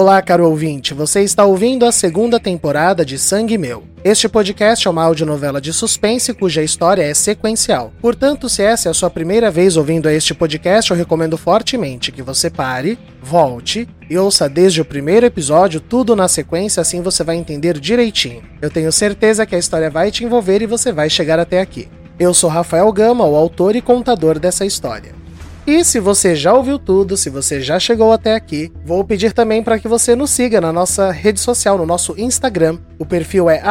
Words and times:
Olá, 0.00 0.22
caro 0.22 0.48
ouvinte, 0.48 0.94
você 0.94 1.20
está 1.20 1.44
ouvindo 1.44 1.84
a 1.84 1.92
segunda 1.92 2.40
temporada 2.40 3.04
de 3.04 3.18
Sangue 3.18 3.58
Meu. 3.58 3.84
Este 4.02 4.30
podcast 4.30 4.88
é 4.88 4.90
uma 4.90 5.04
audionovela 5.04 5.60
de 5.60 5.74
suspense 5.74 6.32
cuja 6.32 6.62
história 6.62 7.02
é 7.02 7.12
sequencial. 7.12 7.92
Portanto, 8.00 8.48
se 8.48 8.62
essa 8.62 8.88
é 8.88 8.90
a 8.90 8.94
sua 8.94 9.10
primeira 9.10 9.50
vez 9.50 9.76
ouvindo 9.76 10.08
este 10.08 10.32
podcast, 10.32 10.90
eu 10.90 10.96
recomendo 10.96 11.36
fortemente 11.36 12.10
que 12.10 12.22
você 12.22 12.48
pare, 12.48 12.98
volte 13.22 13.86
e 14.08 14.16
ouça 14.16 14.48
desde 14.48 14.80
o 14.80 14.86
primeiro 14.86 15.26
episódio 15.26 15.82
tudo 15.82 16.16
na 16.16 16.28
sequência, 16.28 16.80
assim 16.80 17.02
você 17.02 17.22
vai 17.22 17.36
entender 17.36 17.78
direitinho. 17.78 18.42
Eu 18.62 18.70
tenho 18.70 18.90
certeza 18.90 19.44
que 19.44 19.54
a 19.54 19.58
história 19.58 19.90
vai 19.90 20.10
te 20.10 20.24
envolver 20.24 20.62
e 20.62 20.66
você 20.66 20.92
vai 20.92 21.10
chegar 21.10 21.38
até 21.38 21.60
aqui. 21.60 21.90
Eu 22.18 22.32
sou 22.32 22.48
Rafael 22.48 22.90
Gama, 22.90 23.26
o 23.26 23.36
autor 23.36 23.76
e 23.76 23.82
contador 23.82 24.38
dessa 24.38 24.64
história. 24.64 25.19
E 25.70 25.84
se 25.84 26.00
você 26.00 26.34
já 26.34 26.52
ouviu 26.52 26.80
tudo, 26.80 27.16
se 27.16 27.30
você 27.30 27.60
já 27.60 27.78
chegou 27.78 28.12
até 28.12 28.34
aqui, 28.34 28.72
vou 28.84 29.04
pedir 29.04 29.32
também 29.32 29.62
para 29.62 29.78
que 29.78 29.86
você 29.86 30.16
nos 30.16 30.30
siga 30.30 30.60
na 30.60 30.72
nossa 30.72 31.12
rede 31.12 31.38
social, 31.38 31.78
no 31.78 31.86
nosso 31.86 32.12
Instagram. 32.18 32.76
O 33.00 33.06
perfil 33.06 33.48
é 33.48 33.62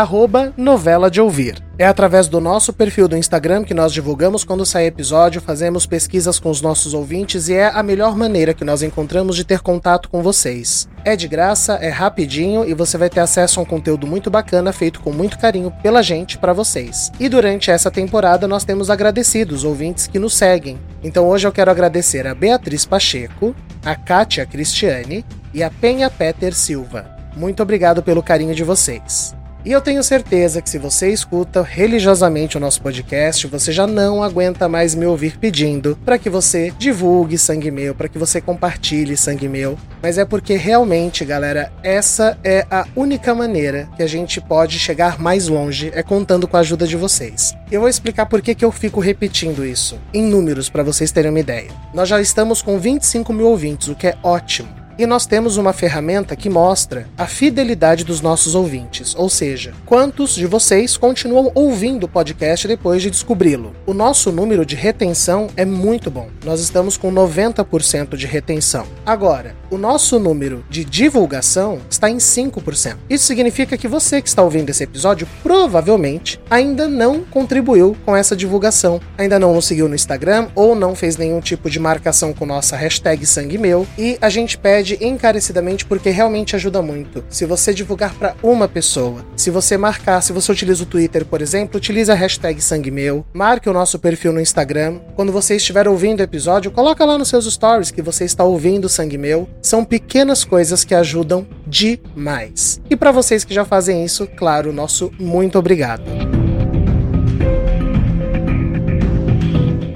novela 0.57 1.07
de 1.07 1.21
ouvir. 1.21 1.63
É 1.77 1.85
através 1.85 2.27
do 2.27 2.41
nosso 2.41 2.73
perfil 2.73 3.07
do 3.07 3.15
Instagram 3.15 3.63
que 3.63 3.75
nós 3.75 3.93
divulgamos 3.93 4.43
quando 4.43 4.65
sai 4.65 4.87
episódio, 4.87 5.39
fazemos 5.39 5.85
pesquisas 5.85 6.39
com 6.39 6.49
os 6.49 6.63
nossos 6.63 6.95
ouvintes 6.95 7.47
e 7.47 7.53
é 7.53 7.67
a 7.67 7.83
melhor 7.83 8.17
maneira 8.17 8.55
que 8.55 8.65
nós 8.65 8.81
encontramos 8.81 9.35
de 9.35 9.43
ter 9.43 9.59
contato 9.59 10.09
com 10.09 10.23
vocês. 10.23 10.89
É 11.05 11.15
de 11.15 11.27
graça, 11.27 11.73
é 11.75 11.89
rapidinho 11.89 12.67
e 12.67 12.73
você 12.73 12.97
vai 12.97 13.07
ter 13.07 13.19
acesso 13.19 13.59
a 13.59 13.63
um 13.63 13.67
conteúdo 13.67 14.07
muito 14.07 14.31
bacana 14.31 14.73
feito 14.73 14.99
com 14.99 15.11
muito 15.11 15.37
carinho 15.37 15.71
pela 15.83 16.01
gente 16.01 16.35
para 16.35 16.51
vocês. 16.51 17.11
E 17.19 17.29
durante 17.29 17.69
essa 17.69 17.91
temporada 17.91 18.47
nós 18.47 18.63
temos 18.63 18.89
agradecido 18.89 19.53
os 19.53 19.63
ouvintes 19.63 20.07
que 20.07 20.17
nos 20.17 20.33
seguem. 20.33 20.79
Então 21.03 21.27
hoje 21.27 21.47
eu 21.47 21.51
quero 21.51 21.69
agradecer 21.69 22.25
a 22.25 22.33
Beatriz 22.33 22.83
Pacheco, 22.83 23.55
a 23.85 23.95
Kátia 23.95 24.43
Cristiane 24.47 25.23
e 25.53 25.61
a 25.61 25.69
Penha 25.69 26.09
Peter 26.09 26.51
Silva. 26.55 27.18
Muito 27.35 27.63
obrigado 27.63 28.03
pelo 28.03 28.23
carinho 28.23 28.55
de 28.55 28.63
vocês. 28.63 29.35
E 29.65 29.73
eu 29.73 29.81
tenho 29.81 30.01
certeza 30.01 30.61
que 30.61 30.69
se 30.69 30.77
você 30.77 31.11
escuta 31.11 31.61
religiosamente 31.61 32.55
o 32.55 32.61
nosso 32.61 32.81
podcast, 32.81 33.45
você 33.45 33.73
já 33.73 33.85
não 33.85 34.23
aguenta 34.23 34.69
mais 34.69 34.95
me 34.95 35.05
ouvir 35.05 35.37
pedindo 35.37 35.97
para 36.05 36.17
que 36.17 36.29
você 36.29 36.71
divulgue 36.77 37.37
Sangue 37.37 37.69
Meu, 37.69 37.93
para 37.93 38.07
que 38.07 38.17
você 38.17 38.39
compartilhe 38.39 39.17
Sangue 39.17 39.49
Meu. 39.49 39.77
Mas 40.01 40.17
é 40.17 40.23
porque 40.23 40.55
realmente, 40.55 41.25
galera, 41.25 41.73
essa 41.83 42.37
é 42.41 42.65
a 42.71 42.85
única 42.95 43.35
maneira 43.35 43.89
que 43.97 44.03
a 44.03 44.07
gente 44.07 44.39
pode 44.39 44.79
chegar 44.79 45.19
mais 45.19 45.49
longe, 45.49 45.91
é 45.93 46.01
contando 46.01 46.47
com 46.47 46.55
a 46.55 46.61
ajuda 46.61 46.87
de 46.87 46.95
vocês. 46.95 47.53
Eu 47.69 47.81
vou 47.81 47.89
explicar 47.89 48.27
por 48.27 48.41
que, 48.41 48.55
que 48.55 48.63
eu 48.63 48.71
fico 48.71 49.01
repetindo 49.01 49.65
isso, 49.65 49.99
em 50.13 50.23
números, 50.23 50.69
para 50.69 50.83
vocês 50.83 51.11
terem 51.11 51.31
uma 51.31 51.39
ideia. 51.39 51.69
Nós 51.93 52.07
já 52.07 52.21
estamos 52.21 52.61
com 52.61 52.79
25 52.79 53.33
mil 53.33 53.47
ouvintes, 53.47 53.89
o 53.89 53.95
que 53.95 54.07
é 54.07 54.17
ótimo. 54.23 54.78
E 54.99 55.05
nós 55.05 55.25
temos 55.25 55.55
uma 55.55 55.71
ferramenta 55.71 56.35
que 56.35 56.49
mostra 56.49 57.07
a 57.17 57.25
fidelidade 57.25 58.03
dos 58.03 58.19
nossos 58.19 58.53
ouvintes, 58.53 59.15
ou 59.15 59.29
seja, 59.29 59.71
quantos 59.85 60.35
de 60.35 60.45
vocês 60.45 60.97
continuam 60.97 61.53
ouvindo 61.55 62.03
o 62.03 62.09
podcast 62.09 62.67
depois 62.67 63.01
de 63.01 63.09
descobri-lo. 63.09 63.73
O 63.85 63.93
nosso 63.93 64.29
número 64.29 64.65
de 64.65 64.75
retenção 64.75 65.47
é 65.55 65.63
muito 65.63 66.11
bom. 66.11 66.27
Nós 66.43 66.59
estamos 66.59 66.97
com 66.97 67.13
90% 67.13 68.17
de 68.17 68.27
retenção. 68.27 68.85
Agora, 69.05 69.55
o 69.71 69.77
nosso 69.77 70.19
número 70.19 70.65
de 70.69 70.83
divulgação 70.83 71.79
está 71.89 72.09
em 72.09 72.17
5%. 72.17 72.97
Isso 73.09 73.25
significa 73.25 73.77
que 73.77 73.87
você 73.87 74.21
que 74.21 74.27
está 74.27 74.43
ouvindo 74.43 74.69
esse 74.69 74.83
episódio 74.83 75.25
provavelmente 75.41 76.41
ainda 76.49 76.89
não 76.89 77.21
contribuiu 77.21 77.95
com 78.03 78.17
essa 78.17 78.35
divulgação, 78.35 78.99
ainda 79.17 79.39
não 79.39 79.53
nos 79.53 79.65
seguiu 79.65 79.87
no 79.87 79.95
Instagram 79.95 80.49
ou 80.55 80.75
não 80.75 80.93
fez 80.93 81.15
nenhum 81.15 81.39
tipo 81.39 81.69
de 81.69 81.79
marcação 81.79 82.33
com 82.33 82.45
nossa 82.45 82.75
hashtag 82.75 83.25
Sangue 83.25 83.57
Meu 83.57 83.87
e 83.97 84.17
a 84.19 84.27
gente 84.27 84.57
pede 84.57 84.88
pede 84.89 85.05
encarecidamente 85.05 85.85
porque 85.85 86.09
realmente 86.09 86.55
ajuda 86.55 86.81
muito. 86.81 87.23
Se 87.29 87.45
você 87.45 87.73
divulgar 87.73 88.13
para 88.15 88.35
uma 88.41 88.67
pessoa, 88.67 89.23
se 89.35 89.51
você 89.51 89.77
marcar, 89.77 90.21
se 90.21 90.33
você 90.33 90.51
utiliza 90.51 90.83
o 90.83 90.85
Twitter, 90.85 91.25
por 91.25 91.41
exemplo, 91.41 91.77
utilize 91.77 92.11
a 92.11 92.15
hashtag 92.15 92.61
Sangue 92.61 92.89
Meu, 92.89 93.25
marque 93.33 93.69
o 93.69 93.73
nosso 93.73 93.99
perfil 93.99 94.33
no 94.33 94.41
Instagram. 94.41 94.99
Quando 95.15 95.31
você 95.31 95.55
estiver 95.55 95.87
ouvindo 95.87 96.21
o 96.21 96.23
episódio, 96.23 96.71
coloca 96.71 97.05
lá 97.05 97.17
nos 97.17 97.29
seus 97.29 97.45
stories 97.45 97.91
que 97.91 98.01
você 98.01 98.25
está 98.25 98.43
ouvindo 98.43 98.89
Sangue 98.89 99.17
Meu. 99.17 99.47
São 99.61 99.83
pequenas 99.85 100.43
coisas 100.43 100.83
que 100.83 100.95
ajudam 100.95 101.45
demais. 101.67 102.81
E 102.89 102.95
para 102.95 103.11
vocês 103.11 103.43
que 103.43 103.53
já 103.53 103.65
fazem 103.65 104.03
isso, 104.03 104.27
claro, 104.27 104.73
nosso 104.73 105.11
muito 105.19 105.59
obrigado. 105.59 106.03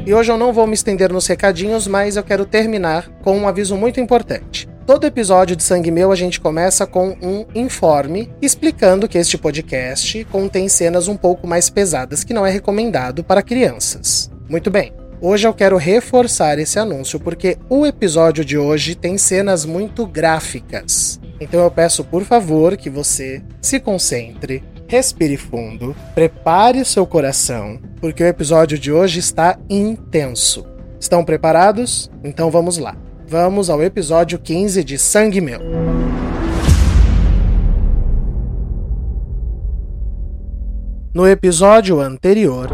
E 0.06 0.14
hoje 0.14 0.32
eu 0.32 0.38
não 0.38 0.52
vou 0.52 0.68
me 0.68 0.74
estender 0.74 1.14
nos 1.14 1.26
recadinhos, 1.26 1.88
mas 1.88 2.18
eu 2.18 2.24
quero 2.24 2.46
terminar 2.46 3.10
com 3.24 3.38
um 3.38 3.48
aviso 3.48 3.78
muito 3.78 4.02
importante. 4.02 4.68
Todo 4.86 5.08
episódio 5.08 5.56
de 5.56 5.64
Sangue 5.64 5.90
Meu 5.92 6.12
a 6.12 6.16
gente 6.16 6.42
começa 6.42 6.86
com 6.86 7.16
um 7.22 7.46
informe 7.56 8.30
explicando 8.42 9.08
que 9.08 9.18
este 9.18 9.38
podcast 9.38 10.26
contém 10.26 10.68
cenas 10.68 11.08
um 11.08 11.16
pouco 11.16 11.48
mais 11.48 11.70
pesadas 11.70 12.22
que 12.22 12.34
não 12.34 12.46
é 12.46 12.52
recomendado 12.52 13.24
para 13.24 13.42
crianças. 13.42 14.30
Muito 14.50 14.70
bem. 14.70 14.92
Hoje 15.22 15.48
eu 15.48 15.54
quero 15.54 15.78
reforçar 15.78 16.60
esse 16.60 16.78
anúncio 16.78 17.18
porque 17.18 17.58
o 17.70 17.86
episódio 17.86 18.44
de 18.44 18.58
hoje 18.58 18.94
tem 18.94 19.18
cenas 19.18 19.64
muito 19.64 20.06
gráficas. 20.06 21.18
Então 21.40 21.62
eu 21.62 21.72
peço 21.72 22.04
por 22.04 22.26
favor 22.26 22.76
que 22.76 22.90
você 22.90 23.42
se 23.62 23.80
concentre, 23.80 24.62
respire 24.86 25.38
fundo, 25.38 25.96
prepare 26.14 26.84
seu 26.84 27.08
coração, 27.08 27.80
porque 28.02 28.22
o 28.22 28.28
episódio 28.28 28.78
de 28.78 28.92
hoje 28.92 29.20
está 29.20 29.58
intenso. 29.70 30.66
Estão 31.00 31.24
preparados? 31.24 32.12
Então 32.22 32.52
vamos 32.52 32.78
lá. 32.78 32.98
Vamos 33.34 33.68
ao 33.68 33.82
episódio 33.82 34.38
15 34.38 34.84
de 34.84 34.96
Sangue 34.96 35.42
Meu. 35.42 35.60
No 41.12 41.26
episódio 41.26 42.00
anterior. 42.00 42.68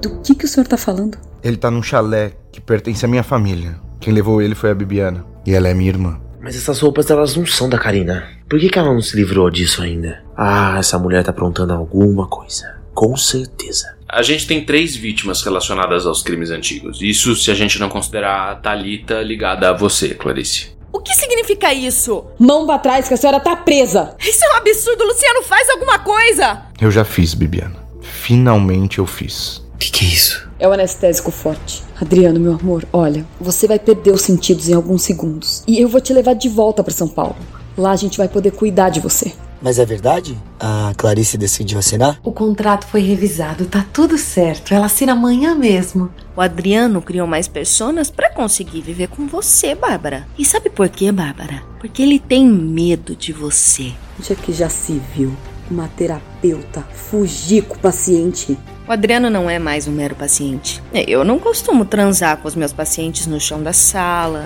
Do 0.00 0.18
que, 0.22 0.34
que 0.34 0.46
o 0.46 0.48
senhor 0.48 0.66
tá 0.66 0.78
falando? 0.78 1.18
Ele 1.42 1.58
tá 1.58 1.70
num 1.70 1.82
chalé 1.82 2.32
que 2.50 2.58
pertence 2.58 3.04
à 3.04 3.08
minha 3.08 3.22
família. 3.22 3.76
Quem 4.00 4.14
levou 4.14 4.40
ele 4.40 4.54
foi 4.54 4.70
a 4.70 4.74
Bibiana. 4.74 5.22
E 5.44 5.52
ela 5.52 5.68
é 5.68 5.74
minha 5.74 5.90
irmã. 5.90 6.18
Mas 6.40 6.56
essas 6.56 6.80
roupas 6.80 7.10
elas 7.10 7.36
não 7.36 7.44
são 7.44 7.68
da 7.68 7.78
Karina. 7.78 8.24
Por 8.48 8.58
que, 8.58 8.70
que 8.70 8.78
ela 8.78 8.94
não 8.94 9.02
se 9.02 9.14
livrou 9.14 9.50
disso 9.50 9.82
ainda? 9.82 10.24
Ah, 10.34 10.78
essa 10.78 10.98
mulher 10.98 11.22
tá 11.22 11.32
aprontando 11.32 11.74
alguma 11.74 12.26
coisa. 12.28 12.80
Com 12.94 13.14
certeza. 13.14 13.94
A 14.14 14.22
gente 14.22 14.46
tem 14.46 14.64
três 14.64 14.94
vítimas 14.94 15.42
relacionadas 15.42 16.06
aos 16.06 16.22
crimes 16.22 16.48
antigos. 16.50 17.02
Isso 17.02 17.34
se 17.34 17.50
a 17.50 17.54
gente 17.54 17.80
não 17.80 17.88
considerar 17.88 18.52
a 18.52 18.54
Thalita 18.54 19.20
ligada 19.20 19.68
a 19.68 19.72
você, 19.72 20.10
Clarice. 20.14 20.68
O 20.92 21.00
que 21.00 21.12
significa 21.16 21.74
isso? 21.74 22.24
Mão 22.38 22.64
pra 22.64 22.78
trás 22.78 23.08
que 23.08 23.14
a 23.14 23.16
senhora 23.16 23.40
tá 23.40 23.56
presa! 23.56 24.14
Isso 24.20 24.44
é 24.44 24.52
um 24.52 24.56
absurdo, 24.58 25.02
Luciano, 25.04 25.42
faz 25.42 25.68
alguma 25.68 25.98
coisa! 25.98 26.62
Eu 26.80 26.92
já 26.92 27.04
fiz, 27.04 27.34
Bibiana. 27.34 27.74
Finalmente 28.00 29.00
eu 29.00 29.06
fiz. 29.06 29.56
O 29.74 29.78
que, 29.78 29.90
que 29.90 30.04
é 30.04 30.08
isso? 30.08 30.48
É 30.60 30.68
o 30.68 30.72
anestésico 30.72 31.32
forte. 31.32 31.82
Adriano, 32.00 32.38
meu 32.38 32.52
amor, 32.52 32.86
olha, 32.92 33.26
você 33.40 33.66
vai 33.66 33.80
perder 33.80 34.12
os 34.12 34.22
sentidos 34.22 34.68
em 34.68 34.74
alguns 34.74 35.02
segundos. 35.02 35.64
E 35.66 35.80
eu 35.80 35.88
vou 35.88 36.00
te 36.00 36.12
levar 36.12 36.34
de 36.34 36.48
volta 36.48 36.84
para 36.84 36.94
São 36.94 37.08
Paulo. 37.08 37.36
Lá 37.76 37.90
a 37.90 37.96
gente 37.96 38.16
vai 38.16 38.28
poder 38.28 38.52
cuidar 38.52 38.90
de 38.90 39.00
você. 39.00 39.32
Mas 39.64 39.78
é 39.78 39.86
verdade? 39.86 40.38
A 40.60 40.92
Clarice 40.94 41.38
decidiu 41.38 41.78
assinar? 41.78 42.20
O 42.22 42.30
contrato 42.30 42.86
foi 42.86 43.00
revisado, 43.00 43.64
tá 43.64 43.82
tudo 43.94 44.18
certo. 44.18 44.74
Ela 44.74 44.84
assina 44.84 45.12
amanhã 45.12 45.54
mesmo. 45.54 46.10
O 46.36 46.42
Adriano 46.42 47.00
criou 47.00 47.26
mais 47.26 47.48
personas 47.48 48.10
para 48.10 48.28
conseguir 48.28 48.82
viver 48.82 49.08
com 49.08 49.26
você, 49.26 49.74
Bárbara. 49.74 50.28
E 50.36 50.44
sabe 50.44 50.68
por 50.68 50.90
quê, 50.90 51.10
Bárbara? 51.10 51.62
Porque 51.80 52.02
ele 52.02 52.18
tem 52.18 52.46
medo 52.46 53.16
de 53.16 53.32
você. 53.32 53.94
Onde 54.20 54.34
é 54.34 54.36
que 54.36 54.52
já 54.52 54.68
se 54.68 55.00
viu 55.16 55.34
uma 55.70 55.88
terapeuta 55.88 56.82
fugir 56.92 57.62
com 57.62 57.76
o 57.76 57.78
paciente? 57.78 58.58
O 58.86 58.92
Adriano 58.92 59.30
não 59.30 59.48
é 59.48 59.58
mais 59.58 59.88
um 59.88 59.92
mero 59.92 60.14
paciente. 60.14 60.82
Eu 60.92 61.24
não 61.24 61.38
costumo 61.38 61.86
transar 61.86 62.36
com 62.36 62.46
os 62.46 62.54
meus 62.54 62.70
pacientes 62.70 63.26
no 63.26 63.40
chão 63.40 63.62
da 63.62 63.72
sala, 63.72 64.44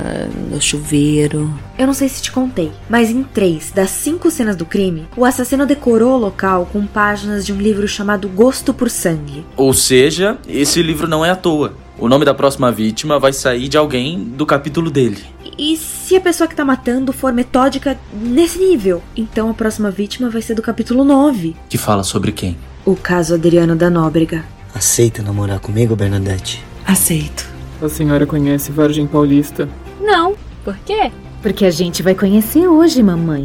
no 0.48 0.62
chuveiro. 0.62 1.52
Eu 1.76 1.88
não 1.88 1.94
sei 1.94 2.08
se 2.08 2.22
te 2.22 2.30
contei, 2.30 2.70
mas 2.88 3.10
em 3.10 3.24
três 3.24 3.72
das 3.72 3.90
cinco 3.90 4.30
cenas 4.30 4.54
do 4.54 4.64
crime, 4.64 5.08
o 5.16 5.24
assassino 5.24 5.66
decorou 5.66 6.12
o 6.14 6.18
local 6.18 6.68
com 6.72 6.86
páginas 6.86 7.44
de 7.44 7.52
um 7.52 7.56
livro 7.56 7.88
chamado 7.88 8.28
Gosto 8.28 8.72
por 8.72 8.88
Sangue. 8.88 9.44
Ou 9.56 9.74
seja, 9.74 10.38
esse 10.46 10.80
livro 10.82 11.08
não 11.08 11.24
é 11.24 11.30
à 11.30 11.36
toa. 11.36 11.74
O 11.98 12.08
nome 12.08 12.24
da 12.24 12.32
próxima 12.32 12.70
vítima 12.70 13.18
vai 13.18 13.32
sair 13.32 13.66
de 13.66 13.76
alguém 13.76 14.22
do 14.22 14.46
capítulo 14.46 14.88
dele. 14.88 15.24
E 15.58 15.76
se 15.76 16.14
a 16.14 16.20
pessoa 16.20 16.46
que 16.46 16.54
tá 16.54 16.64
matando 16.64 17.12
for 17.12 17.32
metódica 17.32 17.98
nesse 18.12 18.60
nível? 18.60 19.02
Então 19.16 19.50
a 19.50 19.54
próxima 19.54 19.90
vítima 19.90 20.30
vai 20.30 20.40
ser 20.40 20.54
do 20.54 20.62
capítulo 20.62 21.02
9. 21.02 21.56
Que 21.68 21.76
fala 21.76 22.04
sobre 22.04 22.30
quem? 22.30 22.56
O 22.88 22.96
caso 22.96 23.34
Adriano 23.34 23.76
da 23.76 23.90
Nóbrega. 23.90 24.46
Aceita 24.74 25.22
namorar 25.22 25.60
comigo, 25.60 25.94
Bernadette? 25.94 26.64
Aceito. 26.86 27.46
A 27.82 27.86
senhora 27.90 28.24
conhece 28.26 28.72
Vargem 28.72 29.06
Paulista? 29.06 29.68
Não. 30.00 30.34
Por 30.64 30.74
quê? 30.86 31.12
Porque 31.42 31.66
a 31.66 31.70
gente 31.70 32.02
vai 32.02 32.14
conhecer 32.14 32.66
hoje, 32.66 33.02
mamãe. 33.02 33.44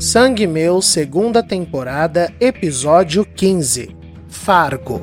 Sangue 0.00 0.46
Meu, 0.46 0.80
segunda 0.80 1.42
temporada, 1.42 2.32
episódio 2.40 3.22
15 3.26 3.94
Fargo. 4.26 5.02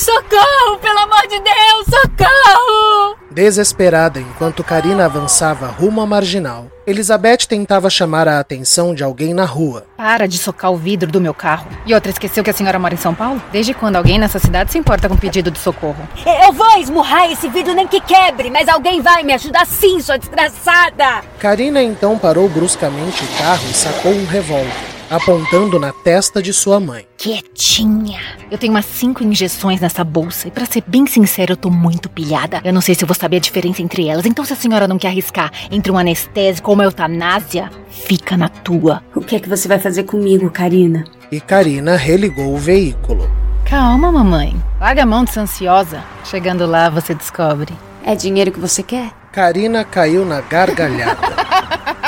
Socorro, 0.00 0.78
pelo 0.80 0.98
amor 0.98 1.26
de 1.28 1.38
Deus, 1.40 1.84
socorro! 1.84 3.18
Desesperada 3.30 4.18
enquanto 4.18 4.64
Karina 4.64 5.04
avançava 5.04 5.66
rumo 5.66 6.00
à 6.00 6.06
marginal, 6.06 6.68
Elizabeth 6.86 7.46
tentava 7.46 7.90
chamar 7.90 8.26
a 8.26 8.40
atenção 8.40 8.94
de 8.94 9.04
alguém 9.04 9.34
na 9.34 9.44
rua. 9.44 9.84
Para 9.98 10.26
de 10.26 10.38
socar 10.38 10.72
o 10.72 10.76
vidro 10.78 11.12
do 11.12 11.20
meu 11.20 11.34
carro. 11.34 11.68
E 11.84 11.92
outra, 11.92 12.10
esqueceu 12.10 12.42
que 12.42 12.48
a 12.48 12.54
senhora 12.54 12.78
mora 12.78 12.94
em 12.94 12.96
São 12.96 13.14
Paulo? 13.14 13.42
Desde 13.52 13.74
quando 13.74 13.96
alguém 13.96 14.18
nessa 14.18 14.38
cidade 14.38 14.72
se 14.72 14.78
importa 14.78 15.06
com 15.06 15.18
pedido 15.18 15.50
de 15.50 15.58
socorro? 15.58 16.08
Eu 16.46 16.50
vou 16.50 16.78
esmurrar 16.78 17.30
esse 17.30 17.50
vidro 17.50 17.74
nem 17.74 17.86
que 17.86 18.00
quebre, 18.00 18.48
mas 18.50 18.70
alguém 18.70 19.02
vai 19.02 19.22
me 19.22 19.34
ajudar 19.34 19.66
sim, 19.66 20.00
sua 20.00 20.16
desgraçada! 20.16 21.22
Karina 21.38 21.82
então 21.82 22.16
parou 22.16 22.48
bruscamente 22.48 23.22
o 23.22 23.28
carro 23.36 23.68
e 23.70 23.74
sacou 23.74 24.12
um 24.12 24.24
revólver 24.24 24.99
apontando 25.10 25.78
na 25.80 25.92
testa 25.92 26.40
de 26.40 26.52
sua 26.52 26.78
mãe. 26.78 27.04
Quietinha. 27.18 28.20
Eu 28.48 28.56
tenho 28.56 28.72
umas 28.72 28.86
cinco 28.86 29.24
injeções 29.24 29.80
nessa 29.80 30.04
bolsa 30.04 30.46
e 30.46 30.50
para 30.52 30.64
ser 30.64 30.84
bem 30.86 31.04
sincero, 31.06 31.52
eu 31.52 31.56
tô 31.56 31.68
muito 31.68 32.08
pilhada. 32.08 32.60
Eu 32.64 32.72
não 32.72 32.80
sei 32.80 32.94
se 32.94 33.02
eu 33.02 33.08
vou 33.08 33.14
saber 33.16 33.38
a 33.38 33.40
diferença 33.40 33.82
entre 33.82 34.06
elas. 34.06 34.24
Então 34.24 34.44
se 34.44 34.52
a 34.52 34.56
senhora 34.56 34.86
não 34.86 34.98
quer 34.98 35.08
arriscar 35.08 35.50
entre 35.70 35.90
um 35.90 35.98
anestésico 35.98 36.70
ou 36.70 36.74
uma 36.74 36.84
eutanásia, 36.84 37.68
fica 37.90 38.36
na 38.36 38.48
tua. 38.48 39.02
O 39.14 39.20
que 39.20 39.34
é 39.34 39.40
que 39.40 39.48
você 39.48 39.66
vai 39.66 39.80
fazer 39.80 40.04
comigo, 40.04 40.48
Karina? 40.48 41.04
E 41.32 41.40
Karina 41.40 41.96
religou 41.96 42.54
o 42.54 42.58
veículo. 42.58 43.28
Calma, 43.64 44.10
mamãe. 44.12 44.56
Larga 44.80 45.02
a 45.02 45.06
mão 45.06 45.24
de 45.24 45.38
ansiosa. 45.38 46.02
Chegando 46.24 46.66
lá, 46.66 46.88
você 46.88 47.14
descobre. 47.14 47.72
É 48.04 48.14
dinheiro 48.14 48.52
que 48.52 48.60
você 48.60 48.82
quer? 48.82 49.10
Karina 49.32 49.84
caiu 49.84 50.24
na 50.24 50.40
gargalhada. 50.40 51.18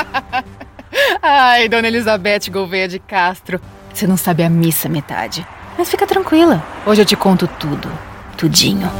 Ai, 1.25 1.69
dona 1.69 1.87
Elizabeth 1.87 2.49
Gouveia 2.51 2.85
de 2.85 2.99
Castro. 2.99 3.61
Você 3.93 4.05
não 4.05 4.17
sabe 4.17 4.43
a 4.43 4.49
missa 4.49 4.89
metade. 4.89 5.47
Mas 5.77 5.89
fica 5.89 6.05
tranquila. 6.05 6.61
Hoje 6.85 7.01
eu 7.01 7.05
te 7.05 7.15
conto 7.15 7.47
tudo. 7.47 7.89
Tudinho. 8.35 8.91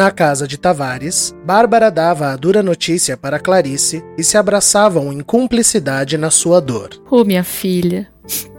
Na 0.00 0.10
casa 0.10 0.48
de 0.48 0.56
Tavares, 0.56 1.36
Bárbara 1.44 1.90
dava 1.90 2.28
a 2.28 2.36
dura 2.36 2.62
notícia 2.62 3.18
para 3.18 3.38
Clarice 3.38 4.02
e 4.16 4.24
se 4.24 4.38
abraçavam 4.38 5.12
em 5.12 5.20
cumplicidade 5.20 6.16
na 6.16 6.30
sua 6.30 6.58
dor. 6.58 6.88
Ô, 7.10 7.16
oh, 7.20 7.24
minha 7.26 7.44
filha, 7.44 8.08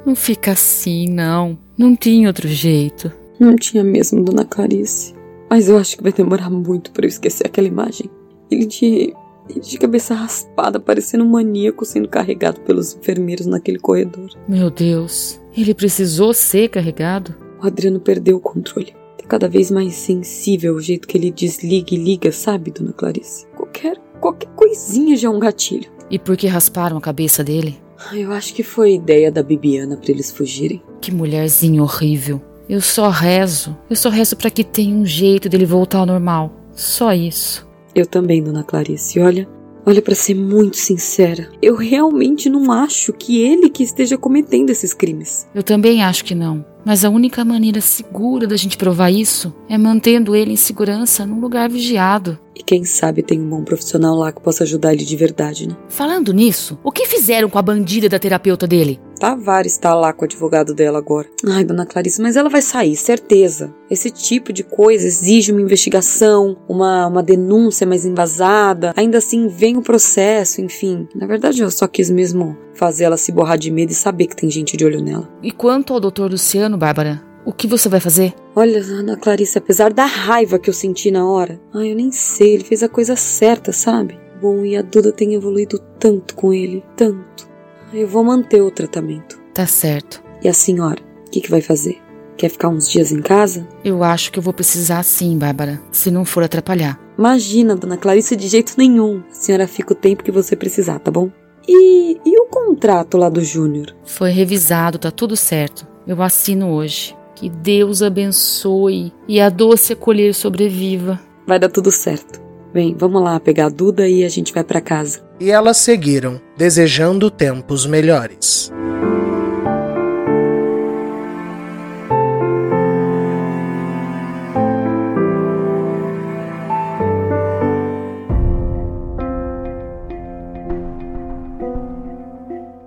não 0.06 0.16
fica 0.16 0.52
assim, 0.52 1.10
não. 1.10 1.58
Não 1.76 1.96
tinha 1.96 2.28
outro 2.28 2.48
jeito. 2.48 3.12
Não 3.40 3.56
tinha 3.56 3.84
mesmo, 3.84 4.24
dona 4.24 4.46
Clarice. 4.46 5.16
Mas 5.50 5.68
eu 5.68 5.80
acho 5.80 5.98
que 5.98 6.04
vai 6.04 6.14
demorar 6.14 6.52
muito 6.52 6.92
para 6.92 7.06
eu 7.06 7.10
esquecer 7.10 7.48
aquela 7.48 7.68
imagem. 7.68 8.08
Ele 8.52 8.68
de. 8.68 9.12
Ele 9.50 9.60
de 9.60 9.80
cabeça 9.80 10.14
raspada, 10.14 10.80
parecendo 10.80 11.24
um 11.24 11.30
maníaco 11.32 11.84
sendo 11.86 12.08
carregado 12.08 12.62
pelos 12.62 12.94
enfermeiros 12.94 13.48
naquele 13.48 13.80
corredor. 13.80 14.30
Meu 14.48 14.70
Deus, 14.70 15.42
ele 15.58 15.74
precisou 15.74 16.36
ser 16.36 16.70
carregado? 16.70 17.34
O 17.60 17.66
Adriano 17.66 18.00
perdeu 18.00 18.38
o 18.38 18.40
controle 18.40 19.01
cada 19.32 19.48
vez 19.48 19.72
mais 19.72 19.94
sensível 19.94 20.76
o 20.76 20.82
jeito 20.82 21.08
que 21.08 21.18
ele 21.18 21.32
desliga 21.32 21.96
e 21.96 21.98
liga, 21.98 22.34
sabe, 22.34 22.70
dona 22.70 22.92
Clarice? 22.92 23.48
Qualquer, 23.56 23.98
qualquer 24.20 24.50
coisinha 24.58 25.16
já 25.16 25.30
é 25.30 25.32
um 25.32 25.40
gatilho. 25.40 25.90
E 26.10 26.20
por 26.20 26.36
que 26.36 26.48
rasparam 26.48 26.98
a 26.98 27.02
cabeça 27.02 27.42
dele? 27.42 27.82
Eu 28.12 28.34
acho 28.34 28.54
que 28.54 28.62
foi 28.62 28.96
ideia 28.96 29.32
da 29.32 29.42
Bibiana 29.42 29.96
para 29.96 30.12
eles 30.12 30.32
fugirem. 30.32 30.84
Que 31.00 31.14
mulherzinha 31.14 31.82
horrível. 31.82 32.42
Eu 32.68 32.82
só 32.82 33.08
rezo. 33.08 33.74
Eu 33.90 33.96
só 33.96 34.10
rezo 34.10 34.36
para 34.36 34.52
que 34.52 34.66
tenha 34.66 34.94
um 34.94 35.06
jeito 35.06 35.48
dele 35.48 35.66
voltar 35.66 36.00
ao 36.00 36.06
normal. 36.06 36.52
Só 36.74 37.14
isso. 37.14 37.66
Eu 37.96 38.06
também, 38.06 38.44
dona 38.44 38.66
Clarice. 38.66 39.18
Olha, 39.22 39.48
olha 39.86 40.02
para 40.02 40.16
ser 40.16 40.36
muito 40.36 40.78
sincera, 40.78 41.50
eu 41.62 41.76
realmente 41.76 42.50
não 42.50 42.72
acho 42.72 43.14
que 43.14 43.42
ele 43.42 43.70
que 43.70 43.84
esteja 43.84 44.18
cometendo 44.18 44.70
esses 44.70 44.94
crimes. 44.94 45.48
Eu 45.54 45.64
também 45.64 46.04
acho 46.04 46.26
que 46.26 46.36
não. 46.36 46.66
Mas 46.84 47.06
a 47.06 47.10
única 47.10 47.46
maneira 47.46 47.80
segura 47.80 48.48
da 48.48 48.58
gente 48.58 48.76
provar 48.76 49.12
isso 49.12 49.54
é 49.70 49.78
mantendo 49.78 50.36
ele 50.36 50.54
em 50.54 50.56
segurança 50.56 51.26
num 51.26 51.40
lugar 51.40 51.70
vigiado. 51.70 52.40
E 52.56 52.64
quem 52.64 52.84
sabe 52.84 53.22
tem 53.22 53.40
um 53.40 53.50
bom 53.50 53.64
profissional 53.64 54.16
lá 54.16 54.32
que 54.32 54.42
possa 54.42 54.64
ajudar 54.64 54.94
ele 54.94 55.06
de 55.06 55.16
verdade, 55.16 55.68
né? 55.68 55.78
Falando 55.88 56.34
nisso, 56.34 56.80
o 56.84 56.92
que 56.92 57.06
fizeram 57.06 57.50
com 57.50 57.60
a 57.60 57.62
bandida 57.62 58.10
da 58.10 58.18
terapeuta 58.18 58.66
dele? 58.66 59.00
Tavares 59.22 59.74
está 59.74 59.94
lá 59.94 60.12
com 60.12 60.24
o 60.24 60.26
advogado 60.26 60.74
dela 60.74 60.98
agora. 60.98 61.30
Ai, 61.48 61.64
dona 61.64 61.86
Clarice, 61.86 62.20
mas 62.20 62.36
ela 62.36 62.50
vai 62.50 62.60
sair, 62.64 62.96
certeza. 62.96 63.72
Esse 63.88 64.10
tipo 64.10 64.52
de 64.52 64.64
coisa 64.64 65.06
exige 65.06 65.52
uma 65.52 65.62
investigação, 65.62 66.58
uma, 66.68 67.06
uma 67.06 67.22
denúncia 67.22 67.86
mais 67.86 68.04
embasada. 68.04 68.94
Ainda 68.98 69.20
assim, 69.20 69.48
vem 69.48 69.78
o 69.78 69.84
processo, 69.84 70.60
enfim. 70.60 71.08
Na 71.14 71.28
verdade, 71.28 71.62
eu 71.62 71.70
só 71.70 71.88
quis 71.88 72.10
mesmo 72.10 72.58
fazer 72.74 73.04
ela 73.04 73.16
se 73.16 73.32
borrar 73.32 73.60
de 73.60 73.70
medo 73.70 73.92
e 73.92 73.96
saber 73.96 74.26
que 74.26 74.36
tem 74.36 74.50
gente 74.50 74.76
de 74.76 74.84
olho 74.84 75.04
nela. 75.04 75.30
E 75.44 75.52
quanto 75.52 75.94
ao 75.94 76.00
doutor 76.00 76.32
Luciano, 76.32 76.76
Bárbara? 76.76 77.22
O 77.46 77.54
que 77.54 77.68
você 77.68 77.88
vai 77.88 78.00
fazer? 78.00 78.34
Olha, 78.56 78.82
Ana 78.82 79.18
Clarice, 79.18 79.56
apesar 79.56 79.94
da 79.94 80.06
raiva 80.06 80.58
que 80.58 80.68
eu 80.70 80.74
senti 80.74 81.12
na 81.12 81.30
hora, 81.30 81.62
ai, 81.72 81.92
eu 81.92 81.96
nem 81.96 82.12
sei, 82.12 82.56
ele 82.56 82.64
fez 82.64 82.82
a 82.82 82.90
coisa 82.90 83.16
certa, 83.16 83.72
sabe? 83.72 84.20
Bom, 84.42 84.66
e 84.66 84.76
a 84.76 84.82
Duda 84.82 85.12
tem 85.12 85.36
evoluído 85.36 85.78
tanto 86.00 86.36
com 86.36 86.52
ele, 86.52 86.84
tanto. 86.96 87.51
Eu 87.94 88.08
vou 88.08 88.24
manter 88.24 88.62
o 88.62 88.72
tratamento. 88.72 89.38
Tá 89.54 89.66
certo. 89.66 90.24
E 90.42 90.48
a 90.48 90.54
senhora, 90.54 91.02
o 91.28 91.30
que, 91.30 91.42
que 91.42 91.52
vai 91.52 91.62
fazer? 91.62 92.00
Quer 92.38 92.50
ficar 92.50 92.70
uns 92.70 92.90
dias 92.90 93.12
em 93.12 93.22
casa? 93.22 93.68
Eu 93.84 94.04
acho 94.04 94.32
que 94.32 94.40
eu 94.40 94.44
vou 94.44 94.54
precisar 94.54 95.04
sim, 95.04 95.38
Bárbara, 95.38 95.82
se 95.92 96.10
não 96.10 96.24
for 96.24 96.44
atrapalhar. 96.44 97.00
Imagina, 97.18 97.76
dona 97.76 97.98
Clarice, 97.98 98.36
de 98.36 98.48
jeito 98.48 98.74
nenhum. 98.78 99.22
A 99.30 99.34
senhora 99.34 99.68
fica 99.68 99.92
o 99.92 99.96
tempo 99.96 100.24
que 100.24 100.32
você 100.32 100.56
precisar, 100.56 101.00
tá 101.00 101.12
bom? 101.12 101.30
E, 101.68 102.18
e 102.26 102.40
o 102.40 102.46
contrato 102.46 103.18
lá 103.18 103.30
do 103.30 103.44
Júnior? 103.44 103.94
Foi 104.06 104.32
revisado, 104.32 104.98
tá 104.98 105.12
tudo 105.12 105.36
certo. 105.36 105.86
Eu 106.08 106.22
assino 106.22 106.72
hoje. 106.72 107.16
Que 107.36 107.50
Deus 107.50 108.02
abençoe 108.02 109.12
e 109.28 109.40
a 109.40 109.50
doce 109.50 109.94
acolher 109.94 110.34
sobreviva. 110.34 111.20
Vai 111.46 111.60
dar 111.60 111.70
tudo 111.70 111.92
certo. 111.92 112.42
Vem, 112.74 112.96
vamos 112.96 113.22
lá 113.22 113.40
pegar 113.40 113.66
a 113.66 113.70
Duda 113.70 114.08
e 114.08 114.24
a 114.24 114.30
gente 114.30 114.54
vai 114.54 114.64
para 114.64 114.80
casa. 114.80 115.22
E 115.42 115.50
elas 115.50 115.78
seguiram, 115.78 116.40
desejando 116.56 117.32
tempos 117.32 117.88
melhores. 117.88 118.72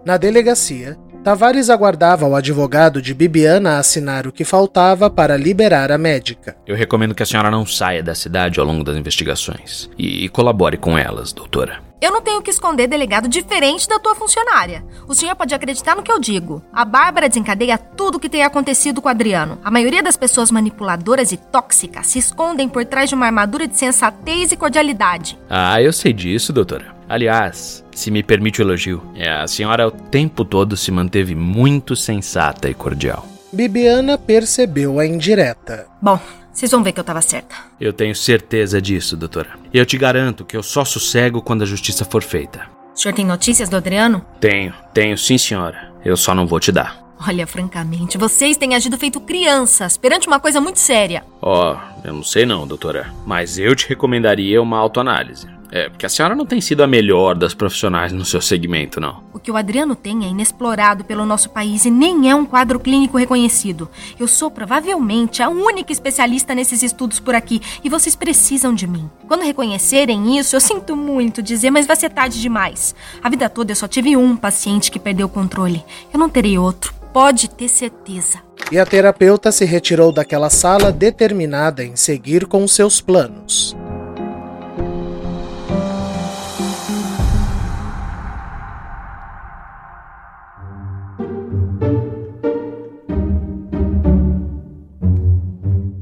Na 0.04 0.16
delegacia, 0.16 0.96
Tavares 1.24 1.68
aguardava 1.68 2.24
o 2.24 2.36
advogado 2.36 3.02
de 3.02 3.12
Bibiana 3.12 3.78
assinar 3.78 4.28
o 4.28 4.32
que 4.32 4.44
faltava 4.44 5.10
para 5.10 5.36
liberar 5.36 5.90
a 5.90 5.98
médica. 5.98 6.56
Eu 6.64 6.76
recomendo 6.76 7.16
que 7.16 7.22
a 7.24 7.26
senhora 7.26 7.50
não 7.50 7.66
saia 7.66 8.00
da 8.00 8.14
cidade 8.14 8.60
ao 8.60 8.66
longo 8.66 8.84
das 8.84 8.96
investigações 8.96 9.90
e 9.98 10.28
colabore 10.28 10.76
com 10.76 10.96
elas, 10.96 11.32
doutora. 11.32 11.82
Eu 12.04 12.12
não 12.12 12.20
tenho 12.20 12.42
que 12.42 12.50
esconder 12.50 12.86
delegado 12.86 13.26
diferente 13.26 13.88
da 13.88 13.98
tua 13.98 14.14
funcionária. 14.14 14.84
O 15.08 15.14
senhor 15.14 15.34
pode 15.34 15.54
acreditar 15.54 15.96
no 15.96 16.02
que 16.02 16.12
eu 16.12 16.20
digo. 16.20 16.62
A 16.70 16.84
Bárbara 16.84 17.30
desencadeia 17.30 17.78
tudo 17.78 18.16
o 18.16 18.20
que 18.20 18.28
tem 18.28 18.42
acontecido 18.42 19.00
com 19.00 19.08
o 19.08 19.10
Adriano. 19.10 19.58
A 19.64 19.70
maioria 19.70 20.02
das 20.02 20.14
pessoas 20.14 20.50
manipuladoras 20.50 21.32
e 21.32 21.38
tóxicas 21.38 22.08
se 22.08 22.18
escondem 22.18 22.68
por 22.68 22.84
trás 22.84 23.08
de 23.08 23.14
uma 23.14 23.24
armadura 23.24 23.66
de 23.66 23.78
sensatez 23.78 24.52
e 24.52 24.56
cordialidade. 24.56 25.38
Ah, 25.48 25.80
eu 25.80 25.94
sei 25.94 26.12
disso, 26.12 26.52
doutora. 26.52 26.94
Aliás, 27.08 27.82
se 27.90 28.10
me 28.10 28.22
permite 28.22 28.60
o 28.60 28.64
elogio, 28.64 29.02
é, 29.16 29.30
a 29.30 29.48
senhora 29.48 29.88
o 29.88 29.90
tempo 29.90 30.44
todo 30.44 30.76
se 30.76 30.90
manteve 30.90 31.34
muito 31.34 31.96
sensata 31.96 32.68
e 32.68 32.74
cordial. 32.74 33.26
Bibiana 33.50 34.18
percebeu 34.18 35.00
a 35.00 35.06
indireta. 35.06 35.86
Bom, 36.02 36.20
vocês 36.54 36.70
vão 36.70 36.84
ver 36.84 36.92
que 36.92 37.00
eu 37.00 37.04
tava 37.04 37.20
certa. 37.20 37.56
Eu 37.80 37.92
tenho 37.92 38.14
certeza 38.14 38.80
disso, 38.80 39.16
doutora. 39.16 39.50
E 39.72 39.78
eu 39.78 39.84
te 39.84 39.98
garanto 39.98 40.44
que 40.44 40.56
eu 40.56 40.62
só 40.62 40.84
sossego 40.84 41.42
quando 41.42 41.62
a 41.62 41.66
justiça 41.66 42.04
for 42.04 42.22
feita. 42.22 42.68
O 42.94 42.98
senhor 42.98 43.12
tem 43.12 43.26
notícias 43.26 43.68
do 43.68 43.76
Adriano? 43.76 44.24
Tenho, 44.40 44.72
tenho 44.94 45.18
sim, 45.18 45.36
senhora. 45.36 45.92
Eu 46.04 46.16
só 46.16 46.32
não 46.32 46.46
vou 46.46 46.60
te 46.60 46.70
dar. 46.70 47.04
Olha, 47.26 47.46
francamente, 47.46 48.16
vocês 48.16 48.56
têm 48.56 48.74
agido 48.74 48.96
feito 48.96 49.20
crianças 49.20 49.96
perante 49.96 50.28
uma 50.28 50.38
coisa 50.38 50.60
muito 50.60 50.78
séria. 50.78 51.24
Ó, 51.42 51.74
oh, 51.74 52.06
eu 52.06 52.12
não 52.12 52.22
sei 52.22 52.46
não, 52.46 52.66
doutora, 52.66 53.12
mas 53.26 53.58
eu 53.58 53.74
te 53.74 53.88
recomendaria 53.88 54.62
uma 54.62 54.78
autoanálise. 54.78 55.48
É, 55.74 55.88
porque 55.88 56.06
a 56.06 56.08
senhora 56.08 56.36
não 56.36 56.46
tem 56.46 56.60
sido 56.60 56.84
a 56.84 56.86
melhor 56.86 57.34
das 57.34 57.52
profissionais 57.52 58.12
no 58.12 58.24
seu 58.24 58.40
segmento, 58.40 59.00
não. 59.00 59.24
O 59.32 59.40
que 59.40 59.50
o 59.50 59.56
Adriano 59.56 59.96
tem 59.96 60.24
é 60.24 60.28
inexplorado 60.28 61.04
pelo 61.04 61.26
nosso 61.26 61.50
país 61.50 61.84
e 61.84 61.90
nem 61.90 62.30
é 62.30 62.34
um 62.34 62.46
quadro 62.46 62.78
clínico 62.78 63.18
reconhecido. 63.18 63.90
Eu 64.16 64.28
sou 64.28 64.52
provavelmente 64.52 65.42
a 65.42 65.48
única 65.48 65.90
especialista 65.90 66.54
nesses 66.54 66.80
estudos 66.84 67.18
por 67.18 67.34
aqui 67.34 67.60
e 67.82 67.90
vocês 67.90 68.14
precisam 68.14 68.72
de 68.72 68.86
mim. 68.86 69.10
Quando 69.26 69.42
reconhecerem 69.42 70.38
isso, 70.38 70.54
eu 70.54 70.60
sinto 70.60 70.94
muito 70.94 71.42
dizer, 71.42 71.72
mas 71.72 71.88
vai 71.88 71.96
ser 71.96 72.10
tarde 72.10 72.40
demais. 72.40 72.94
A 73.20 73.28
vida 73.28 73.48
toda 73.48 73.72
eu 73.72 73.76
só 73.76 73.88
tive 73.88 74.16
um 74.16 74.36
paciente 74.36 74.92
que 74.92 75.00
perdeu 75.00 75.26
o 75.26 75.30
controle. 75.30 75.84
Eu 76.12 76.20
não 76.20 76.28
terei 76.28 76.56
outro. 76.56 76.94
Pode 77.12 77.50
ter 77.50 77.66
certeza. 77.66 78.38
E 78.70 78.78
a 78.78 78.86
terapeuta 78.86 79.50
se 79.50 79.64
retirou 79.64 80.12
daquela 80.12 80.50
sala 80.50 80.92
determinada 80.92 81.84
em 81.84 81.96
seguir 81.96 82.46
com 82.46 82.66
seus 82.68 83.00
planos. 83.00 83.76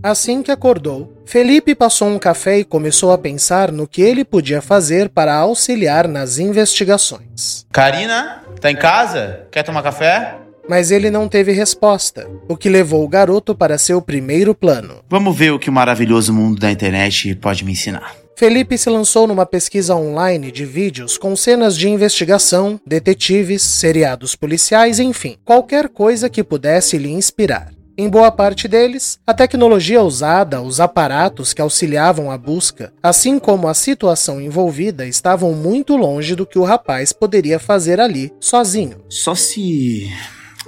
Assim 0.02 0.42
que 0.42 0.50
acordou, 0.50 1.12
Felipe 1.24 1.76
passou 1.76 2.08
um 2.08 2.18
café 2.18 2.58
e 2.58 2.64
começou 2.64 3.12
a 3.12 3.18
pensar 3.18 3.70
no 3.70 3.86
que 3.86 4.02
ele 4.02 4.24
podia 4.24 4.60
fazer 4.60 5.08
para 5.08 5.32
auxiliar 5.32 6.08
nas 6.08 6.38
investigações. 6.38 7.64
Karina, 7.70 8.42
tá 8.60 8.68
em 8.68 8.74
casa? 8.74 9.46
Quer 9.52 9.62
tomar 9.62 9.80
café? 9.80 10.38
Mas 10.68 10.90
ele 10.90 11.08
não 11.08 11.28
teve 11.28 11.52
resposta, 11.52 12.28
o 12.48 12.56
que 12.56 12.68
levou 12.68 13.04
o 13.04 13.08
garoto 13.08 13.54
para 13.54 13.78
seu 13.78 14.02
primeiro 14.02 14.56
plano. 14.56 15.04
Vamos 15.08 15.36
ver 15.36 15.52
o 15.52 15.58
que 15.58 15.70
o 15.70 15.72
maravilhoso 15.72 16.32
mundo 16.32 16.58
da 16.58 16.72
internet 16.72 17.36
pode 17.36 17.64
me 17.64 17.70
ensinar. 17.70 18.16
Felipe 18.36 18.76
se 18.76 18.90
lançou 18.90 19.28
numa 19.28 19.46
pesquisa 19.46 19.94
online 19.94 20.50
de 20.50 20.64
vídeos 20.64 21.16
com 21.16 21.36
cenas 21.36 21.76
de 21.76 21.88
investigação, 21.88 22.80
detetives, 22.84 23.62
seriados 23.62 24.34
policiais, 24.34 24.98
enfim, 24.98 25.36
qualquer 25.44 25.88
coisa 25.88 26.28
que 26.28 26.42
pudesse 26.42 26.98
lhe 26.98 27.10
inspirar. 27.10 27.70
Em 28.02 28.10
boa 28.10 28.32
parte 28.32 28.66
deles, 28.66 29.20
a 29.24 29.32
tecnologia 29.32 30.02
usada, 30.02 30.60
os 30.60 30.80
aparatos 30.80 31.54
que 31.54 31.62
auxiliavam 31.62 32.32
a 32.32 32.36
busca, 32.36 32.92
assim 33.00 33.38
como 33.38 33.68
a 33.68 33.74
situação 33.74 34.40
envolvida, 34.40 35.06
estavam 35.06 35.54
muito 35.54 35.96
longe 35.96 36.34
do 36.34 36.44
que 36.44 36.58
o 36.58 36.64
rapaz 36.64 37.12
poderia 37.12 37.60
fazer 37.60 38.00
ali, 38.00 38.32
sozinho. 38.40 38.96
Só 39.08 39.36
se. 39.36 40.10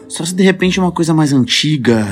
Só 0.07 0.25
se 0.25 0.33
de 0.33 0.45
repente 0.45 0.79
uma 0.79 0.93
coisa 0.93 1.13
mais 1.13 1.33
antiga, 1.33 2.07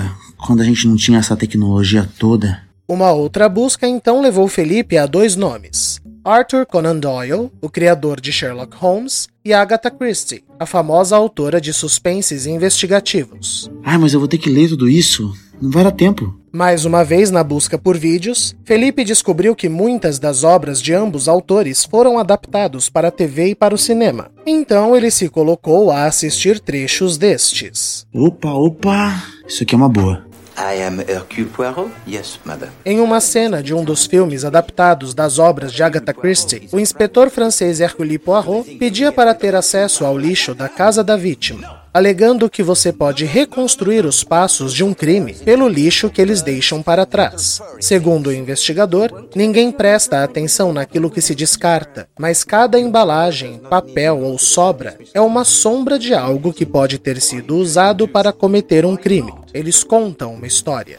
quando 0.45 0.61
a 0.61 0.65
gente 0.65 0.89
não 0.89 0.97
tinha 0.97 1.21
essa 1.21 1.37
tecnologia 1.37 2.05
toda. 2.19 2.61
Uma 2.89 3.13
outra 3.13 3.49
busca 3.49 3.87
então 3.87 4.21
levou 4.21 4.49
Felipe 4.49 4.99
a 4.99 5.07
dois 5.07 5.37
nomes: 5.37 6.01
Arthur 6.25 6.65
Conan 6.67 7.01
Doyle, 7.01 7.51
o 7.61 7.69
criador 7.69 8.21
de 8.21 8.31
Sherlock 8.31 8.77
Holmes, 8.77 9.29
e 9.45 9.53
Agatha 9.53 9.91
Christie, 9.91 10.45
a 10.59 10.65
famosa 10.65 11.17
autora 11.17 11.61
de 11.61 11.73
suspenses 11.73 12.47
investigativos. 12.47 13.69
Ah, 13.83 13.99
mas 13.99 14.15
eu 14.15 14.21
vou 14.21 14.29
ter 14.29 14.39
que 14.39 14.49
ler 14.49 14.69
tudo 14.69 14.89
isso? 14.89 15.35
Não 15.61 15.69
vai 15.69 15.83
dar 15.83 15.91
tempo. 15.91 16.33
Mais 16.53 16.85
uma 16.85 17.03
vez 17.03 17.33
na 17.33 17.43
busca 17.43 17.77
por 17.77 17.99
vídeos, 17.99 18.55
Felipe 18.65 19.05
descobriu 19.05 19.57
que 19.57 19.69
muitas 19.69 20.21
das 20.21 20.45
obras 20.45 20.81
de 20.81 20.95
ambos 20.95 21.27
autores 21.27 21.85
foram 21.85 22.17
adaptados 22.21 22.89
para 22.89 23.09
a 23.09 23.13
TV 23.13 23.49
e 23.49 23.55
para 23.57 23.75
o 23.75 23.79
cinema. 23.79 24.31
Então 24.47 24.95
ele 24.95 25.11
se 25.11 25.29
colocou 25.29 25.91
a 25.91 26.05
assistir 26.05 26.61
trechos 26.61 27.19
destes. 27.19 28.07
Opa, 28.15 28.53
opa, 28.53 29.25
isso 29.49 29.65
aqui 29.65 29.75
é 29.75 29.79
uma 29.79 29.89
boa. 29.89 30.25
I 30.57 30.83
am 30.83 31.01
Hercule 31.01 31.47
Poirot? 31.47 31.91
Yes, 32.07 32.39
madame. 32.45 32.73
Em 32.85 33.01
uma 33.01 33.21
cena 33.21 33.63
de 33.63 33.75
um 33.75 33.85
dos 33.85 34.07
filmes 34.07 34.45
adaptados 34.45 35.15
das 35.15 35.39
obras 35.39 35.73
de 35.73 35.83
Agatha 35.83 36.13
Christie, 36.13 36.69
o 36.73 36.79
inspetor 36.79 37.31
francês 37.31 37.81
Hercule 37.81 38.19
Poirot 38.19 38.77
pedia 38.77 39.11
para 39.11 39.35
ter 39.35 39.55
acesso 39.55 40.05
ao 40.05 40.17
lixo 40.17 40.55
da 40.55 40.69
casa 40.69 41.03
da 41.03 41.17
vítima 41.17 41.83
alegando 41.93 42.49
que 42.49 42.63
você 42.63 42.93
pode 42.93 43.25
reconstruir 43.25 44.07
os 44.07 44.25
passos 44.25 44.73
de 44.73 44.83
um 44.83 44.95
crime 44.95 45.35
pelo 45.35 45.69
lixo 45.69 46.09
que 46.09 46.21
eles 46.21 46.43
deixam 46.43 46.83
para 46.83 47.05
trás. 47.05 47.61
Segundo 47.81 48.29
o 48.29 48.33
investigador, 48.33 49.29
ninguém 49.35 49.71
presta 49.71 50.23
atenção 50.23 50.73
naquilo 50.73 51.11
que 51.11 51.21
se 51.21 51.35
descarta, 51.35 52.09
mas 52.19 52.45
cada 52.45 52.79
embalagem, 52.79 53.59
papel 53.59 54.21
ou 54.21 54.39
sobra 54.39 54.97
é 55.13 55.21
uma 55.21 55.45
sombra 55.45 55.99
de 55.99 56.15
algo 56.15 56.53
que 56.53 56.65
pode 56.65 56.99
ter 56.99 57.21
sido 57.21 57.57
usado 57.57 58.09
para 58.09 58.33
cometer 58.33 58.87
um 58.87 58.97
crime. 58.97 59.33
Eles 59.53 59.85
contam 59.85 60.35
uma 60.35 60.47
história. 60.47 60.99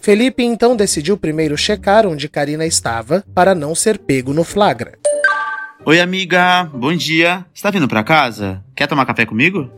Felipe 0.00 0.42
então 0.42 0.76
decidiu 0.76 1.16
primeiro 1.16 1.56
checar 1.56 2.06
onde 2.06 2.28
Karina 2.28 2.66
estava 2.66 3.24
para 3.34 3.54
não 3.54 3.74
ser 3.74 3.98
pego 3.98 4.32
no 4.32 4.44
flagra. 4.44 4.98
Oi, 5.86 6.00
amiga. 6.00 6.64
Bom 6.72 6.96
dia. 6.96 7.44
Está 7.52 7.70
vindo 7.70 7.86
para 7.86 8.02
casa? 8.02 8.64
Quer 8.74 8.86
tomar 8.86 9.04
café 9.04 9.26
comigo? 9.26 9.70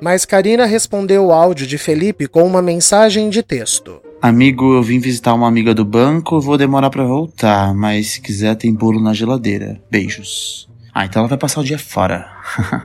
Mas 0.00 0.24
Karina 0.24 0.64
respondeu 0.64 1.26
o 1.26 1.32
áudio 1.32 1.66
de 1.66 1.76
Felipe 1.76 2.26
com 2.26 2.44
uma 2.44 2.62
mensagem 2.62 3.28
de 3.28 3.42
texto. 3.42 4.00
Amigo, 4.22 4.72
eu 4.72 4.82
vim 4.82 4.98
visitar 4.98 5.34
uma 5.34 5.46
amiga 5.46 5.74
do 5.74 5.84
banco, 5.84 6.40
vou 6.40 6.56
demorar 6.56 6.88
para 6.88 7.04
voltar, 7.04 7.74
mas 7.74 8.12
se 8.12 8.22
quiser 8.22 8.54
tem 8.54 8.72
bolo 8.72 9.02
na 9.02 9.12
geladeira. 9.12 9.78
Beijos. 9.90 10.66
Ah, 10.94 11.04
então 11.04 11.20
ela 11.20 11.28
vai 11.28 11.36
passar 11.36 11.60
o 11.60 11.64
dia 11.64 11.78
fora. 11.78 12.26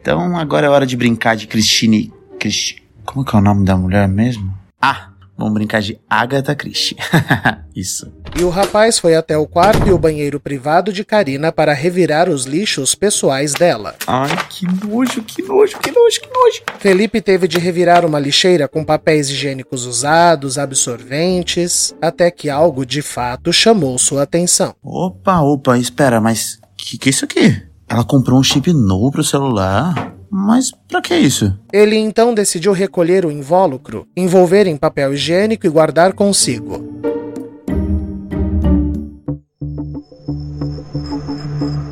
então 0.00 0.36
agora 0.36 0.66
é 0.66 0.70
hora 0.70 0.86
de 0.86 0.96
brincar 0.96 1.36
de 1.36 1.46
Christine. 1.46 2.12
Christi... 2.40 2.82
Como 3.04 3.24
que 3.24 3.36
é 3.36 3.38
o 3.38 3.42
nome 3.42 3.64
da 3.64 3.76
mulher 3.76 4.08
mesmo? 4.08 4.52
Ah, 4.82 5.10
Vamos 5.38 5.54
brincar 5.54 5.80
de 5.80 5.96
Agatha 6.10 6.52
Christie. 6.56 6.96
Isso. 7.74 8.12
E 8.36 8.42
o 8.42 8.50
rapaz 8.50 8.98
foi 8.98 9.14
até 9.14 9.38
o 9.38 9.46
quarto 9.46 9.86
e 9.86 9.92
o 9.92 9.98
banheiro 9.98 10.40
privado 10.40 10.92
de 10.92 11.04
Karina 11.04 11.52
para 11.52 11.72
revirar 11.72 12.28
os 12.28 12.44
lixos 12.44 12.96
pessoais 12.96 13.54
dela. 13.54 13.94
Ai, 14.04 14.30
que 14.50 14.66
nojo, 14.66 15.22
que 15.22 15.40
nojo, 15.42 15.78
que 15.78 15.92
nojo, 15.92 16.20
que 16.20 16.28
nojo. 16.28 16.62
Felipe 16.80 17.20
teve 17.20 17.46
de 17.46 17.56
revirar 17.58 18.04
uma 18.04 18.18
lixeira 18.18 18.66
com 18.66 18.84
papéis 18.84 19.30
higiênicos 19.30 19.86
usados, 19.86 20.58
absorventes, 20.58 21.94
até 22.02 22.32
que 22.32 22.50
algo 22.50 22.84
de 22.84 23.00
fato 23.00 23.52
chamou 23.52 23.96
sua 23.96 24.24
atenção. 24.24 24.74
Opa, 24.82 25.40
opa, 25.40 25.78
espera, 25.78 26.20
mas 26.20 26.58
que 26.76 26.98
que 26.98 27.08
é 27.08 27.10
isso 27.10 27.24
aqui? 27.24 27.62
Ela 27.88 28.04
comprou 28.04 28.40
um 28.40 28.42
chip 28.42 28.72
novo 28.72 29.12
pro 29.12 29.22
celular? 29.22 30.17
Mas 30.30 30.70
para 30.88 31.00
que 31.00 31.14
isso? 31.16 31.58
Ele 31.72 31.96
então 31.96 32.34
decidiu 32.34 32.72
recolher 32.72 33.24
o 33.24 33.30
invólucro, 33.30 34.06
envolver 34.16 34.66
em 34.66 34.76
papel 34.76 35.14
higiênico 35.14 35.66
e 35.66 35.70
guardar 35.70 36.12
consigo. 36.12 36.98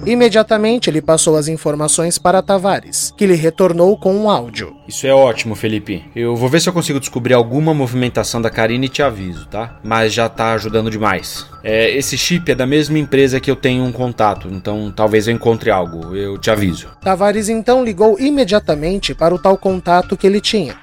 Imediatamente 0.07 0.89
ele 0.89 1.03
passou 1.03 1.37
as 1.37 1.49
informações 1.49 2.17
para 2.17 2.41
Tavares, 2.41 3.13
que 3.17 3.27
lhe 3.27 3.35
retornou 3.35 3.99
com 3.99 4.15
um 4.15 4.31
áudio. 4.31 4.73
Isso 4.87 5.05
é 5.05 5.13
ótimo, 5.13 5.57
Felipe. 5.57 6.05
Eu 6.15 6.37
vou 6.37 6.49
ver 6.49 6.61
se 6.61 6.69
eu 6.69 6.73
consigo 6.73 7.01
descobrir 7.01 7.35
alguma 7.35 7.75
movimentação 7.75 8.41
da 8.41 8.49
Karine 8.49 8.87
e 8.87 8.89
te 8.89 9.03
aviso, 9.03 9.49
tá? 9.49 9.81
Mas 9.83 10.15
já 10.15 10.29
tá 10.29 10.53
ajudando 10.53 10.93
demais. 10.93 11.45
É, 11.69 11.91
esse 11.91 12.17
chip 12.17 12.53
é 12.53 12.55
da 12.55 12.65
mesma 12.65 12.97
empresa 12.97 13.41
que 13.41 13.51
eu 13.51 13.57
tenho 13.57 13.83
um 13.83 13.91
contato, 13.91 14.47
então 14.49 14.93
talvez 14.95 15.27
eu 15.27 15.35
encontre 15.35 15.69
algo. 15.69 16.15
Eu 16.15 16.39
te 16.39 16.49
aviso. 16.49 16.87
Tavares 17.01 17.49
então 17.49 17.85
ligou 17.85 18.17
imediatamente 18.21 19.13
para 19.17 19.35
o 19.35 19.39
tal 19.39 19.59
contato 19.59 20.17
que 20.17 20.29
ele 20.29 20.41
tinha. 20.41 20.77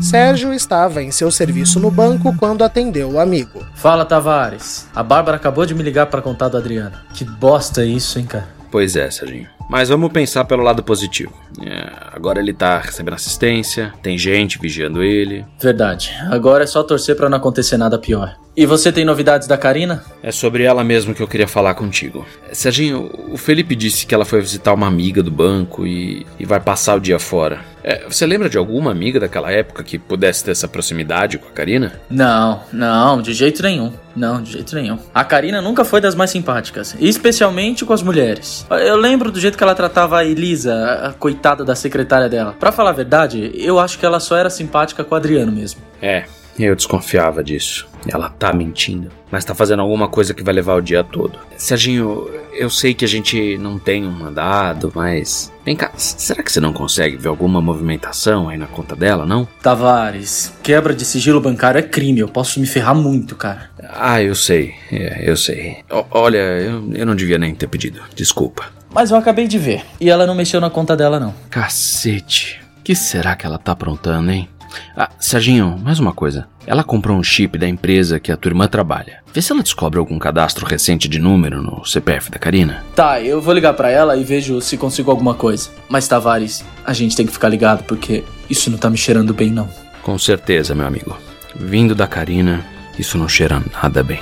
Sérgio 0.00 0.54
estava 0.54 1.02
em 1.02 1.10
seu 1.10 1.30
serviço 1.30 1.78
no 1.78 1.90
banco 1.90 2.34
quando 2.38 2.64
atendeu 2.64 3.10
o 3.10 3.20
amigo. 3.20 3.62
Fala, 3.74 4.06
Tavares. 4.06 4.88
A 4.94 5.02
Bárbara 5.02 5.36
acabou 5.36 5.66
de 5.66 5.74
me 5.74 5.82
ligar 5.82 6.06
para 6.06 6.22
contar 6.22 6.48
do 6.48 6.56
Adriano. 6.56 6.96
Que 7.12 7.26
bosta 7.26 7.84
isso, 7.84 8.18
hein, 8.18 8.24
cara? 8.24 8.48
Pois 8.70 8.96
é, 8.96 9.10
Serginho. 9.10 9.53
Mas 9.68 9.88
vamos 9.88 10.12
pensar 10.12 10.44
pelo 10.44 10.62
lado 10.62 10.82
positivo. 10.82 11.32
É, 11.64 11.90
agora 12.12 12.40
ele 12.40 12.52
tá 12.52 12.78
recebendo 12.78 13.14
assistência, 13.14 13.92
tem 14.02 14.18
gente 14.18 14.58
vigiando 14.58 15.02
ele. 15.02 15.44
Verdade. 15.60 16.12
Agora 16.30 16.64
é 16.64 16.66
só 16.66 16.82
torcer 16.82 17.16
para 17.16 17.28
não 17.28 17.38
acontecer 17.38 17.76
nada 17.76 17.98
pior. 17.98 18.36
E 18.56 18.66
você 18.66 18.92
tem 18.92 19.04
novidades 19.04 19.48
da 19.48 19.58
Karina? 19.58 20.04
É 20.22 20.30
sobre 20.30 20.62
ela 20.62 20.84
mesmo 20.84 21.12
que 21.12 21.22
eu 21.22 21.26
queria 21.26 21.48
falar 21.48 21.74
contigo. 21.74 22.24
Serginho, 22.52 23.10
o 23.32 23.36
Felipe 23.36 23.74
disse 23.74 24.06
que 24.06 24.14
ela 24.14 24.24
foi 24.24 24.40
visitar 24.40 24.72
uma 24.72 24.86
amiga 24.86 25.22
do 25.22 25.30
banco 25.30 25.84
e, 25.84 26.24
e 26.38 26.46
vai 26.46 26.60
passar 26.60 26.94
o 26.94 27.00
dia 27.00 27.18
fora. 27.18 27.73
É, 27.84 28.06
você 28.08 28.24
lembra 28.24 28.48
de 28.48 28.56
alguma 28.56 28.90
amiga 28.90 29.20
daquela 29.20 29.52
época 29.52 29.84
que 29.84 29.98
pudesse 29.98 30.42
ter 30.42 30.52
essa 30.52 30.66
proximidade 30.66 31.36
com 31.36 31.46
a 31.46 31.50
Karina? 31.50 32.00
Não, 32.08 32.62
não, 32.72 33.20
de 33.20 33.34
jeito 33.34 33.62
nenhum. 33.62 33.92
Não, 34.16 34.40
de 34.40 34.52
jeito 34.52 34.74
nenhum. 34.74 34.98
A 35.12 35.22
Karina 35.22 35.60
nunca 35.60 35.84
foi 35.84 36.00
das 36.00 36.14
mais 36.14 36.30
simpáticas, 36.30 36.96
especialmente 36.98 37.84
com 37.84 37.92
as 37.92 38.02
mulheres. 38.02 38.66
Eu 38.70 38.96
lembro 38.96 39.30
do 39.30 39.38
jeito 39.38 39.58
que 39.58 39.62
ela 39.62 39.74
tratava 39.74 40.18
a 40.18 40.24
Elisa, 40.24 40.74
a 41.08 41.12
coitada 41.12 41.62
da 41.62 41.74
secretária 41.74 42.28
dela. 42.28 42.54
Para 42.58 42.72
falar 42.72 42.90
a 42.90 42.94
verdade, 42.94 43.52
eu 43.54 43.78
acho 43.78 43.98
que 43.98 44.06
ela 44.06 44.18
só 44.18 44.36
era 44.36 44.48
simpática 44.48 45.04
com 45.04 45.14
o 45.14 45.18
Adriano 45.18 45.52
mesmo. 45.52 45.82
É, 46.00 46.24
eu 46.58 46.76
desconfiava 46.76 47.42
disso. 47.42 47.88
Ela 48.06 48.28
tá 48.28 48.52
mentindo, 48.52 49.10
mas 49.30 49.44
tá 49.44 49.54
fazendo 49.54 49.80
alguma 49.80 50.08
coisa 50.08 50.34
que 50.34 50.42
vai 50.42 50.54
levar 50.54 50.74
o 50.74 50.80
dia 50.80 51.02
todo. 51.02 51.38
Serginho, 51.56 52.28
eu 52.52 52.68
sei 52.68 52.94
que 52.94 53.04
a 53.04 53.08
gente 53.08 53.56
não 53.58 53.78
tem 53.78 54.06
um 54.06 54.10
mandado, 54.10 54.92
mas. 54.94 55.52
Vem 55.64 55.74
cá, 55.74 55.90
será 55.96 56.42
que 56.42 56.52
você 56.52 56.60
não 56.60 56.72
consegue 56.72 57.16
ver 57.16 57.28
alguma 57.28 57.62
movimentação 57.62 58.48
aí 58.48 58.58
na 58.58 58.66
conta 58.66 58.94
dela, 58.94 59.24
não? 59.24 59.48
Tavares, 59.62 60.52
quebra 60.62 60.94
de 60.94 61.04
sigilo 61.04 61.40
bancário 61.40 61.78
é 61.78 61.82
crime, 61.82 62.20
eu 62.20 62.28
posso 62.28 62.60
me 62.60 62.66
ferrar 62.66 62.94
muito, 62.94 63.34
cara. 63.34 63.70
Ah, 63.82 64.22
eu 64.22 64.34
sei, 64.34 64.74
é, 64.92 65.28
eu 65.28 65.36
sei. 65.36 65.78
O, 65.90 66.04
olha, 66.10 66.36
eu, 66.36 66.92
eu 66.92 67.06
não 67.06 67.16
devia 67.16 67.38
nem 67.38 67.54
ter 67.54 67.66
pedido, 67.66 68.02
desculpa. 68.14 68.66
Mas 68.90 69.10
eu 69.10 69.16
acabei 69.16 69.48
de 69.48 69.58
ver, 69.58 69.82
e 69.98 70.10
ela 70.10 70.26
não 70.26 70.34
mexeu 70.34 70.60
na 70.60 70.68
conta 70.70 70.94
dela, 70.94 71.18
não. 71.18 71.34
Cacete, 71.50 72.60
o 72.78 72.82
que 72.82 72.94
será 72.94 73.34
que 73.34 73.46
ela 73.46 73.58
tá 73.58 73.72
aprontando, 73.72 74.30
hein? 74.30 74.48
Ah, 74.96 75.10
Serginho, 75.18 75.78
mais 75.82 75.98
uma 75.98 76.12
coisa. 76.12 76.46
Ela 76.66 76.82
comprou 76.82 77.16
um 77.16 77.22
chip 77.22 77.58
da 77.58 77.68
empresa 77.68 78.18
que 78.18 78.32
a 78.32 78.36
tua 78.36 78.50
irmã 78.50 78.66
trabalha. 78.66 79.18
Vê 79.32 79.42
se 79.42 79.52
ela 79.52 79.62
descobre 79.62 79.98
algum 79.98 80.18
cadastro 80.18 80.64
recente 80.66 81.08
de 81.08 81.18
número 81.18 81.62
no 81.62 81.84
CPF 81.84 82.30
da 82.30 82.38
Karina. 82.38 82.84
Tá, 82.94 83.20
eu 83.20 83.40
vou 83.40 83.52
ligar 83.52 83.74
para 83.74 83.90
ela 83.90 84.16
e 84.16 84.24
vejo 84.24 84.60
se 84.60 84.76
consigo 84.76 85.10
alguma 85.10 85.34
coisa. 85.34 85.70
Mas 85.88 86.08
Tavares, 86.08 86.64
a 86.84 86.92
gente 86.92 87.16
tem 87.16 87.26
que 87.26 87.32
ficar 87.32 87.48
ligado 87.48 87.84
porque 87.84 88.24
isso 88.48 88.70
não 88.70 88.78
tá 88.78 88.88
me 88.88 88.96
cheirando 88.96 89.34
bem 89.34 89.50
não. 89.50 89.68
Com 90.02 90.18
certeza, 90.18 90.74
meu 90.74 90.86
amigo. 90.86 91.16
Vindo 91.54 91.94
da 91.94 92.06
Karina, 92.06 92.64
isso 92.98 93.18
não 93.18 93.28
cheira 93.28 93.62
nada 93.82 94.02
bem. 94.02 94.20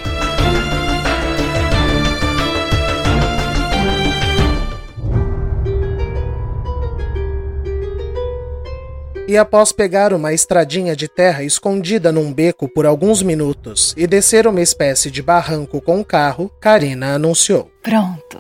E 9.33 9.39
após 9.39 9.73
pegar 9.73 10.13
uma 10.13 10.35
estradinha 10.35 10.95
de 10.95 11.09
terra 11.09 11.43
escondida 11.43 12.13
num 12.13 12.31
beco 12.31 12.69
por 12.69 12.85
alguns 12.85 13.23
minutos 13.23 13.95
e 13.97 14.07
descer 14.07 14.47
uma 14.47 14.61
espécie 14.61 15.11
de 15.11 15.23
barranco 15.23 15.81
com 15.81 16.01
o 16.01 16.05
carro, 16.05 16.51
Karina 16.61 17.15
anunciou: 17.15 17.71
Pronto, 17.83 18.39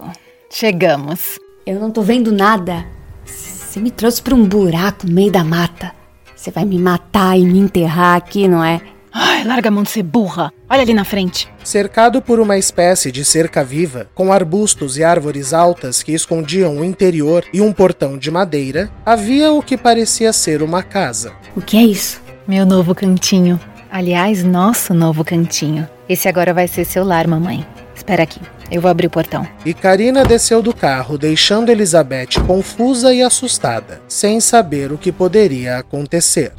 chegamos. 0.50 1.38
Eu 1.64 1.80
não 1.80 1.90
tô 1.90 2.02
vendo 2.02 2.30
nada. 2.30 2.84
Você 3.24 3.80
me 3.80 3.90
trouxe 3.90 4.20
para 4.20 4.34
um 4.34 4.46
buraco 4.46 5.06
no 5.06 5.14
meio 5.14 5.32
da 5.32 5.42
mata. 5.42 5.94
Você 6.36 6.50
vai 6.50 6.66
me 6.66 6.78
matar 6.78 7.38
e 7.38 7.46
me 7.46 7.58
enterrar 7.58 8.16
aqui, 8.16 8.46
não 8.46 8.62
é? 8.62 8.82
Ai, 9.12 9.44
larga 9.44 9.68
a 9.68 9.70
mão 9.70 9.82
de 9.82 9.90
ser 9.90 10.02
burra. 10.02 10.52
Olha 10.68 10.82
ali 10.82 10.94
na 10.94 11.04
frente. 11.04 11.48
Cercado 11.62 12.22
por 12.22 12.40
uma 12.40 12.56
espécie 12.56 13.12
de 13.12 13.24
cerca 13.24 13.62
viva, 13.62 14.08
com 14.14 14.32
arbustos 14.32 14.96
e 14.96 15.04
árvores 15.04 15.52
altas 15.52 16.02
que 16.02 16.12
escondiam 16.12 16.78
o 16.78 16.84
interior 16.84 17.44
e 17.52 17.60
um 17.60 17.72
portão 17.72 18.16
de 18.16 18.30
madeira, 18.30 18.90
havia 19.04 19.52
o 19.52 19.62
que 19.62 19.76
parecia 19.76 20.32
ser 20.32 20.62
uma 20.62 20.82
casa. 20.82 21.32
O 21.54 21.60
que 21.60 21.76
é 21.76 21.82
isso? 21.82 22.22
Meu 22.48 22.64
novo 22.64 22.94
cantinho. 22.94 23.60
Aliás, 23.90 24.42
nosso 24.42 24.94
novo 24.94 25.22
cantinho. 25.22 25.86
Esse 26.08 26.28
agora 26.28 26.54
vai 26.54 26.66
ser 26.66 26.84
seu 26.84 27.04
lar, 27.04 27.28
mamãe. 27.28 27.66
Espera 27.94 28.22
aqui, 28.22 28.40
eu 28.70 28.80
vou 28.80 28.90
abrir 28.90 29.06
o 29.06 29.10
portão. 29.10 29.46
E 29.64 29.74
Karina 29.74 30.24
desceu 30.24 30.62
do 30.62 30.74
carro, 30.74 31.18
deixando 31.18 31.70
Elizabeth 31.70 32.40
confusa 32.46 33.14
e 33.14 33.22
assustada, 33.22 34.00
sem 34.08 34.40
saber 34.40 34.90
o 34.92 34.98
que 34.98 35.12
poderia 35.12 35.78
acontecer. 35.78 36.52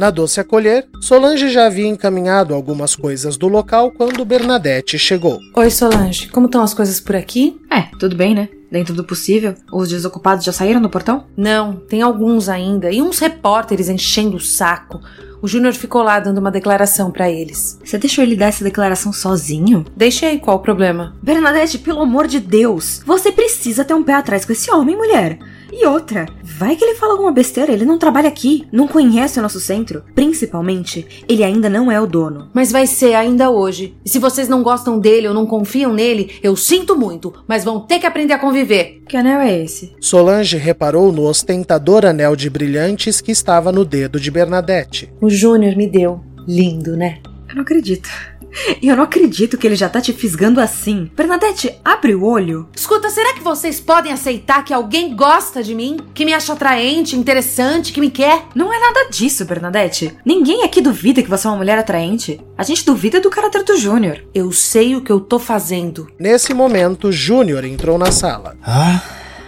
Na 0.00 0.08
doce 0.08 0.40
acolher, 0.40 0.88
Solange 1.02 1.50
já 1.50 1.66
havia 1.66 1.86
encaminhado 1.86 2.54
algumas 2.54 2.96
coisas 2.96 3.36
do 3.36 3.46
local 3.48 3.90
quando 3.90 4.24
Bernadette 4.24 4.98
chegou. 4.98 5.38
Oi, 5.54 5.70
Solange. 5.70 6.28
Como 6.28 6.46
estão 6.46 6.62
as 6.62 6.72
coisas 6.72 6.98
por 6.98 7.14
aqui? 7.14 7.60
É, 7.70 7.82
tudo 7.98 8.16
bem, 8.16 8.34
né? 8.34 8.48
Dentro 8.72 8.94
do 8.94 9.04
possível. 9.04 9.54
Os 9.70 9.90
desocupados 9.90 10.42
já 10.42 10.52
saíram 10.52 10.80
do 10.80 10.88
portão? 10.88 11.26
Não, 11.36 11.76
tem 11.76 12.00
alguns 12.00 12.48
ainda. 12.48 12.90
E 12.90 13.02
uns 13.02 13.18
repórteres 13.18 13.90
enchendo 13.90 14.38
o 14.38 14.40
saco. 14.40 15.02
O 15.42 15.46
Júnior 15.46 15.74
ficou 15.74 16.02
lá 16.02 16.18
dando 16.18 16.38
uma 16.38 16.50
declaração 16.50 17.10
para 17.10 17.30
eles. 17.30 17.78
Você 17.84 17.98
deixou 17.98 18.24
ele 18.24 18.36
dar 18.36 18.46
essa 18.46 18.64
declaração 18.64 19.12
sozinho? 19.12 19.84
Deixei, 19.94 20.38
qual 20.38 20.56
o 20.56 20.60
problema? 20.60 21.14
Bernadette, 21.22 21.76
pelo 21.76 22.00
amor 22.00 22.26
de 22.26 22.40
Deus, 22.40 23.02
você 23.04 23.30
precisa 23.30 23.84
ter 23.84 23.92
um 23.92 24.02
pé 24.02 24.14
atrás 24.14 24.46
com 24.46 24.52
esse 24.52 24.70
homem, 24.70 24.96
mulher. 24.96 25.38
E 25.82 25.86
outra, 25.86 26.26
vai 26.42 26.76
que 26.76 26.84
ele 26.84 26.98
fala 26.98 27.14
alguma 27.14 27.32
besteira, 27.32 27.72
ele 27.72 27.86
não 27.86 27.98
trabalha 27.98 28.28
aqui, 28.28 28.66
não 28.70 28.86
conhece 28.86 29.38
o 29.38 29.42
nosso 29.42 29.58
centro. 29.58 30.04
Principalmente, 30.14 31.24
ele 31.26 31.42
ainda 31.42 31.70
não 31.70 31.90
é 31.90 31.98
o 31.98 32.06
dono. 32.06 32.50
Mas 32.52 32.70
vai 32.70 32.86
ser 32.86 33.14
ainda 33.14 33.48
hoje. 33.48 33.96
E 34.04 34.10
se 34.10 34.18
vocês 34.18 34.46
não 34.46 34.62
gostam 34.62 34.98
dele 34.98 35.26
ou 35.26 35.32
não 35.32 35.46
confiam 35.46 35.90
nele, 35.94 36.38
eu 36.42 36.54
sinto 36.54 36.94
muito, 36.94 37.32
mas 37.48 37.64
vão 37.64 37.80
ter 37.80 37.98
que 37.98 38.04
aprender 38.04 38.34
a 38.34 38.38
conviver. 38.38 39.02
Que 39.08 39.16
anel 39.16 39.40
é 39.40 39.58
esse? 39.58 39.96
Solange 40.02 40.58
reparou 40.58 41.10
no 41.10 41.22
ostentador 41.22 42.04
anel 42.04 42.36
de 42.36 42.50
brilhantes 42.50 43.22
que 43.22 43.32
estava 43.32 43.72
no 43.72 43.82
dedo 43.82 44.20
de 44.20 44.30
Bernadette. 44.30 45.10
O 45.18 45.30
Júnior 45.30 45.74
me 45.76 45.88
deu. 45.88 46.20
Lindo, 46.46 46.94
né? 46.94 47.20
Eu 47.48 47.54
não 47.54 47.62
acredito. 47.62 48.10
E 48.82 48.88
eu 48.88 48.96
não 48.96 49.04
acredito 49.04 49.56
que 49.56 49.66
ele 49.66 49.76
já 49.76 49.88
tá 49.88 50.00
te 50.00 50.12
fisgando 50.12 50.60
assim. 50.60 51.10
Bernadette, 51.16 51.74
abre 51.84 52.14
o 52.14 52.24
olho. 52.24 52.68
Escuta, 52.74 53.10
será 53.10 53.32
que 53.32 53.42
vocês 53.42 53.80
podem 53.80 54.12
aceitar 54.12 54.64
que 54.64 54.74
alguém 54.74 55.14
gosta 55.14 55.62
de 55.62 55.74
mim? 55.74 55.98
Que 56.14 56.24
me 56.24 56.34
acha 56.34 56.52
atraente, 56.52 57.16
interessante, 57.16 57.92
que 57.92 58.00
me 58.00 58.10
quer? 58.10 58.44
Não 58.54 58.72
é 58.72 58.78
nada 58.78 59.08
disso, 59.10 59.44
Bernadette. 59.44 60.16
Ninguém 60.24 60.64
aqui 60.64 60.80
duvida 60.80 61.22
que 61.22 61.30
você 61.30 61.46
é 61.46 61.50
uma 61.50 61.56
mulher 61.56 61.78
atraente. 61.78 62.40
A 62.56 62.62
gente 62.62 62.84
duvida 62.84 63.20
do 63.20 63.30
caráter 63.30 63.64
do 63.64 63.76
Júnior. 63.76 64.24
Eu 64.34 64.52
sei 64.52 64.96
o 64.96 65.02
que 65.02 65.12
eu 65.12 65.20
tô 65.20 65.38
fazendo. 65.38 66.08
Nesse 66.18 66.52
momento, 66.52 67.12
Júnior 67.12 67.64
entrou 67.64 67.98
na 67.98 68.10
sala. 68.10 68.56
Ah, 68.64 69.00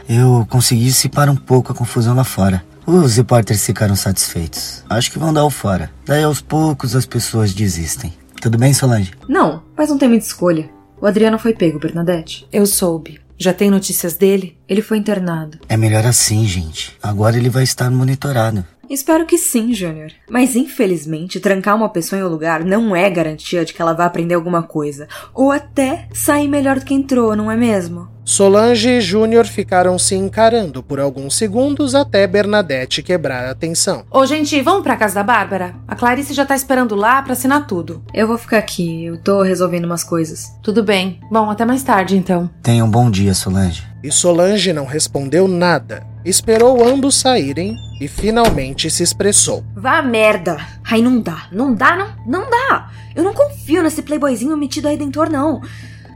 eu 0.08 0.46
consegui 0.48 0.84
dissipar 0.84 1.28
um 1.28 1.36
pouco 1.36 1.72
a 1.72 1.74
confusão 1.74 2.14
lá 2.14 2.24
fora. 2.24 2.64
Os 2.86 3.16
repórteres 3.16 3.64
ficaram 3.64 3.94
satisfeitos. 3.94 4.84
Acho 4.90 5.12
que 5.12 5.18
vão 5.18 5.32
dar 5.32 5.44
o 5.44 5.50
fora. 5.50 5.90
Daí 6.04 6.24
aos 6.24 6.40
poucos 6.40 6.96
as 6.96 7.06
pessoas 7.06 7.54
desistem. 7.54 8.12
Tudo 8.42 8.58
bem, 8.58 8.74
Solange? 8.74 9.12
Não, 9.28 9.62
mas 9.76 9.88
não 9.88 9.96
tem 9.96 10.08
muita 10.08 10.26
escolha. 10.26 10.68
O 11.00 11.06
Adriano 11.06 11.38
foi 11.38 11.54
pego, 11.54 11.78
Bernadette. 11.78 12.44
Eu 12.52 12.66
soube. 12.66 13.20
Já 13.38 13.52
tem 13.54 13.70
notícias 13.70 14.14
dele? 14.14 14.58
Ele 14.68 14.82
foi 14.82 14.98
internado. 14.98 15.60
É 15.68 15.76
melhor 15.76 16.04
assim, 16.04 16.44
gente. 16.44 16.98
Agora 17.00 17.36
ele 17.36 17.48
vai 17.48 17.62
estar 17.62 17.88
monitorado. 17.88 18.66
Espero 18.92 19.24
que 19.24 19.38
sim, 19.38 19.72
Júnior. 19.72 20.12
Mas 20.28 20.54
infelizmente, 20.54 21.40
trancar 21.40 21.74
uma 21.74 21.88
pessoa 21.88 22.20
em 22.20 22.22
um 22.22 22.28
lugar 22.28 22.62
não 22.62 22.94
é 22.94 23.08
garantia 23.08 23.64
de 23.64 23.72
que 23.72 23.80
ela 23.80 23.94
vá 23.94 24.04
aprender 24.04 24.34
alguma 24.34 24.62
coisa. 24.62 25.08
Ou 25.32 25.50
até 25.50 26.06
sair 26.12 26.46
melhor 26.46 26.78
do 26.78 26.84
que 26.84 26.92
entrou, 26.92 27.34
não 27.34 27.50
é 27.50 27.56
mesmo? 27.56 28.08
Solange 28.22 28.90
e 28.90 29.00
Júnior 29.00 29.46
ficaram 29.46 29.98
se 29.98 30.14
encarando 30.14 30.82
por 30.82 31.00
alguns 31.00 31.34
segundos 31.34 31.94
até 31.94 32.26
Bernadette 32.26 33.02
quebrar 33.02 33.48
a 33.48 33.54
tensão. 33.54 34.04
Ô, 34.10 34.26
gente, 34.26 34.60
vamos 34.60 34.82
pra 34.82 34.96
casa 34.96 35.14
da 35.14 35.22
Bárbara? 35.24 35.74
A 35.88 35.96
Clarice 35.96 36.34
já 36.34 36.44
tá 36.44 36.54
esperando 36.54 36.94
lá 36.94 37.22
pra 37.22 37.32
assinar 37.32 37.66
tudo. 37.66 38.04
Eu 38.12 38.28
vou 38.28 38.36
ficar 38.36 38.58
aqui, 38.58 39.06
eu 39.06 39.16
tô 39.16 39.40
resolvendo 39.40 39.86
umas 39.86 40.04
coisas. 40.04 40.52
Tudo 40.62 40.84
bem. 40.84 41.18
Bom, 41.30 41.50
até 41.50 41.64
mais 41.64 41.82
tarde 41.82 42.14
então. 42.16 42.48
Tenha 42.62 42.84
um 42.84 42.90
bom 42.90 43.10
dia, 43.10 43.32
Solange. 43.32 43.84
E 44.04 44.12
Solange 44.12 44.72
não 44.72 44.84
respondeu 44.84 45.48
nada. 45.48 46.11
Esperou 46.24 46.86
ambos 46.86 47.16
saírem 47.16 47.76
e 48.00 48.06
finalmente 48.06 48.90
se 48.90 49.02
expressou. 49.02 49.64
Vá 49.74 50.00
merda! 50.02 50.56
Ai, 50.84 51.02
não 51.02 51.20
dá, 51.20 51.48
não 51.50 51.74
dá, 51.74 51.96
não, 51.96 52.14
não 52.26 52.50
dá! 52.50 52.90
Eu 53.14 53.24
não 53.24 53.34
confio 53.34 53.82
nesse 53.82 54.02
playboyzinho 54.02 54.56
metido 54.56 54.88
aí 54.88 54.96
dentro, 54.96 55.30
não. 55.30 55.60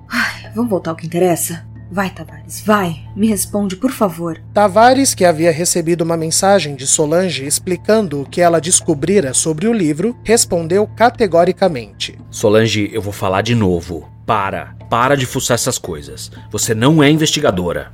Ai, 0.09 0.51
vamos 0.55 0.71
voltar 0.71 0.91
ao 0.91 0.97
que 0.97 1.07
interessa? 1.07 1.67
Vai, 1.91 2.11
Tavares, 2.11 2.63
vai. 2.65 2.97
Me 3.15 3.29
responde, 3.29 3.77
por 3.77 3.93
favor. 3.93 4.41
Tavares, 4.53 5.15
que 5.15 5.25
havia 5.25 5.53
recebido 5.53 6.03
uma 6.03 6.17
mensagem 6.17 6.75
de 6.75 6.87
Solange 6.87 7.45
explicando 7.45 8.23
o 8.23 8.29
que 8.29 8.41
ela 8.41 8.61
descobrira 8.61 9.33
sobre 9.33 9.69
o 9.69 9.73
livro, 9.73 10.17
respondeu 10.25 10.87
categoricamente: 10.87 12.19
Solange, 12.31 12.91
eu 12.93 13.01
vou 13.01 13.13
falar 13.13 13.43
de 13.43 13.55
novo. 13.55 14.09
Para. 14.27 14.75
Para 14.91 15.17
de 15.17 15.27
fuçar 15.27 15.55
essas 15.55 15.79
coisas. 15.79 16.31
Você 16.51 16.75
não 16.75 17.03
é 17.03 17.09
investigadora. 17.09 17.93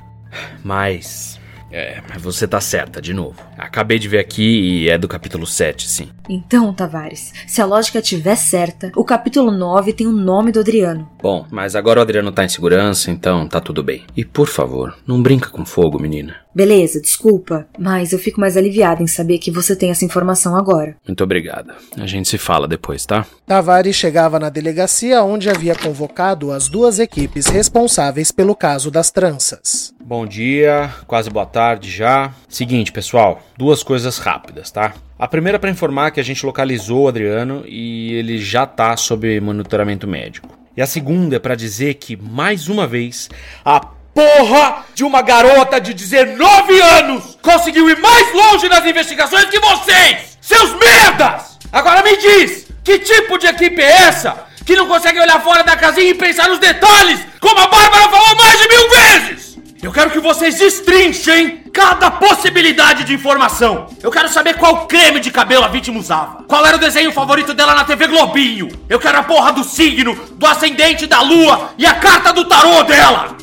Mas. 0.63 1.32
É, 1.73 2.03
mas 2.07 2.21
você 2.21 2.47
tá 2.47 2.61
certa, 2.61 3.01
de 3.01 3.15
novo. 3.15 3.35
Acabei 3.57 3.97
de 3.97 4.07
ver 4.07 4.19
aqui 4.19 4.83
e 4.83 4.89
é 4.89 4.95
do 4.95 5.07
capítulo 5.07 5.47
7, 5.47 5.89
sim. 5.89 6.09
Então, 6.29 6.71
Tavares, 6.71 7.33
se 7.47 7.61
a 7.61 7.65
lógica 7.65 7.97
estiver 7.97 8.35
certa, 8.35 8.91
o 8.95 9.03
capítulo 9.03 9.49
9 9.49 9.91
tem 9.91 10.05
o 10.05 10.11
nome 10.11 10.51
do 10.51 10.59
Adriano. 10.59 11.09
Bom, 11.19 11.47
mas 11.49 11.75
agora 11.75 11.99
o 11.99 12.03
Adriano 12.03 12.31
tá 12.31 12.45
em 12.45 12.49
segurança, 12.49 13.09
então 13.09 13.47
tá 13.47 13.59
tudo 13.59 13.81
bem. 13.81 14.03
E 14.15 14.23
por 14.23 14.47
favor, 14.47 14.95
não 15.07 15.21
brinca 15.21 15.49
com 15.49 15.65
fogo, 15.65 15.99
menina. 15.99 16.35
Beleza, 16.53 17.01
desculpa, 17.01 17.65
mas 17.79 18.13
eu 18.13 18.19
fico 18.19 18.39
mais 18.39 18.55
aliviada 18.55 19.01
em 19.01 19.07
saber 19.07 19.39
que 19.39 19.49
você 19.49 19.75
tem 19.75 19.89
essa 19.89 20.05
informação 20.05 20.55
agora. 20.55 20.95
Muito 21.07 21.23
obrigada. 21.23 21.73
A 21.97 22.05
gente 22.05 22.29
se 22.29 22.37
fala 22.37 22.67
depois, 22.67 23.03
tá? 23.07 23.25
Tavares 23.47 23.95
chegava 23.95 24.37
na 24.37 24.49
delegacia 24.49 25.23
onde 25.23 25.49
havia 25.49 25.73
convocado 25.73 26.51
as 26.51 26.69
duas 26.69 26.99
equipes 26.99 27.47
responsáveis 27.47 28.31
pelo 28.31 28.55
caso 28.55 28.91
das 28.91 29.09
tranças. 29.09 29.91
Bom 30.05 30.27
dia, 30.27 30.93
quase 31.07 31.29
boa 31.29 31.45
tarde 31.45 31.62
já. 31.81 32.31
Seguinte, 32.47 32.91
pessoal, 32.91 33.41
duas 33.57 33.83
coisas 33.83 34.17
rápidas, 34.17 34.71
tá? 34.71 34.93
A 35.17 35.27
primeira 35.27 35.57
para 35.57 35.69
informar 35.69 36.11
que 36.11 36.19
a 36.19 36.23
gente 36.23 36.45
localizou 36.45 37.03
o 37.03 37.07
Adriano 37.07 37.63
e 37.65 38.13
ele 38.13 38.37
já 38.37 38.65
tá 38.65 38.95
sob 38.97 39.39
monitoramento 39.39 40.07
médico. 40.07 40.49
E 40.75 40.81
a 40.81 40.87
segunda 40.87 41.35
é 41.35 41.39
para 41.39 41.55
dizer 41.55 41.95
que 41.95 42.17
mais 42.17 42.67
uma 42.67 42.85
vez 42.87 43.29
a 43.63 43.79
porra 43.79 44.85
de 44.93 45.03
uma 45.03 45.21
garota 45.21 45.79
de 45.79 45.93
19 45.93 46.81
anos 46.81 47.37
conseguiu 47.41 47.89
ir 47.89 47.99
mais 47.99 48.33
longe 48.33 48.67
nas 48.69 48.85
investigações 48.85 49.45
que 49.45 49.59
vocês! 49.59 50.37
Seus 50.41 50.73
merdas! 50.73 51.57
Agora 51.71 52.03
me 52.03 52.17
diz, 52.17 52.67
que 52.83 52.99
tipo 52.99 53.37
de 53.37 53.47
equipe 53.47 53.81
é 53.81 53.91
essa 54.07 54.45
que 54.65 54.75
não 54.75 54.87
consegue 54.87 55.19
olhar 55.19 55.41
fora 55.41 55.63
da 55.63 55.75
casinha 55.75 56.09
e 56.09 56.15
pensar 56.15 56.47
nos 56.47 56.59
detalhes, 56.59 57.19
como 57.39 57.59
a 57.59 57.67
Bárbara 57.67 58.09
falou 58.09 58.35
mais 58.35 58.59
de 58.59 58.67
mil 58.67 58.89
vezes? 58.89 59.42
Eu 59.83 59.91
quero 59.91 60.11
que 60.11 60.19
vocês 60.19 60.57
destrinchem 60.59 61.57
cada 61.73 62.09
possibilidade 62.09 63.03
de 63.03 63.13
informação. 63.13 63.89
Eu 64.01 64.09
quero 64.09 64.29
saber 64.29 64.53
qual 64.53 64.87
creme 64.87 65.19
de 65.19 65.29
cabelo 65.29 65.65
a 65.65 65.67
vítima 65.67 65.99
usava. 65.99 66.45
Qual 66.47 66.65
era 66.65 66.77
o 66.77 66.79
desenho 66.79 67.11
favorito 67.11 67.53
dela 67.53 67.75
na 67.75 67.83
TV 67.83 68.07
Globinho. 68.07 68.69
Eu 68.87 68.97
quero 68.97 69.17
a 69.17 69.23
porra 69.23 69.51
do 69.51 69.61
signo, 69.61 70.15
do 70.35 70.45
ascendente 70.45 71.05
da 71.05 71.21
lua 71.21 71.73
e 71.77 71.85
a 71.85 71.95
carta 71.95 72.31
do 72.31 72.45
tarô 72.45 72.81
dela. 72.83 73.35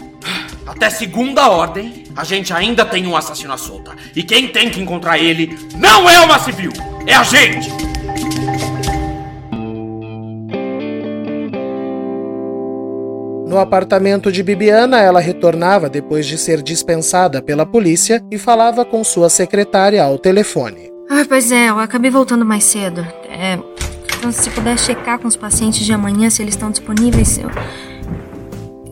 Até 0.67 0.89
segunda 0.89 1.47
ordem, 1.47 2.05
a 2.17 2.25
gente 2.25 2.55
ainda 2.55 2.87
tem 2.87 3.07
um 3.07 3.15
assassino 3.15 3.53
à 3.53 3.59
solta. 3.59 3.95
E 4.17 4.23
quem 4.23 4.49
tem 4.49 4.71
que 4.71 4.81
encontrar 4.81 5.19
ele 5.19 5.59
não 5.77 6.09
é 6.09 6.21
uma 6.21 6.39
civil, 6.39 6.73
é 7.07 7.15
a 7.15 7.23
gente! 7.23 7.69
No 13.51 13.59
apartamento 13.59 14.31
de 14.31 14.45
Bibiana, 14.45 15.01
ela 15.01 15.19
retornava 15.19 15.89
depois 15.89 16.25
de 16.25 16.39
ser 16.39 16.63
dispensada 16.63 17.43
pela 17.43 17.67
polícia 17.67 18.25
e 18.31 18.39
falava 18.39 18.85
com 18.85 19.03
sua 19.03 19.29
secretária 19.29 20.05
ao 20.05 20.17
telefone. 20.17 20.89
Ah, 21.11 21.25
pois 21.29 21.51
é, 21.51 21.69
eu 21.69 21.81
acabei 21.81 22.13
voltando 22.13 22.45
mais 22.45 22.63
cedo. 22.63 23.05
É, 23.29 23.59
então, 24.17 24.31
se 24.31 24.49
puder 24.51 24.79
checar 24.79 25.19
com 25.19 25.27
os 25.27 25.35
pacientes 25.35 25.85
de 25.85 25.93
amanhã 25.93 26.31
se 26.31 26.41
eles 26.41 26.55
estão 26.55 26.71
disponíveis, 26.71 27.39
eu. 27.39 27.51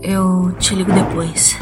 Eu 0.02 0.52
te 0.58 0.74
ligo 0.74 0.92
depois. 0.92 1.56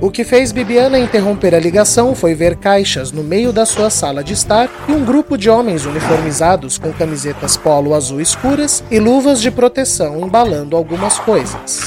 O 0.00 0.10
que 0.10 0.24
fez 0.24 0.50
Bibiana 0.50 0.98
interromper 0.98 1.54
a 1.54 1.60
ligação 1.60 2.12
foi 2.12 2.34
ver 2.34 2.56
caixas 2.56 3.12
no 3.12 3.22
meio 3.22 3.52
da 3.52 3.64
sua 3.64 3.88
sala 3.88 4.24
de 4.24 4.32
estar 4.32 4.68
e 4.88 4.92
um 4.92 5.04
grupo 5.04 5.38
de 5.38 5.48
homens 5.48 5.86
uniformizados 5.86 6.76
com 6.76 6.92
camisetas 6.92 7.56
polo 7.56 7.94
azul 7.94 8.20
escuras 8.20 8.82
e 8.90 8.98
luvas 8.98 9.40
de 9.40 9.48
proteção 9.48 10.18
embalando 10.18 10.76
algumas 10.76 11.20
coisas. 11.20 11.82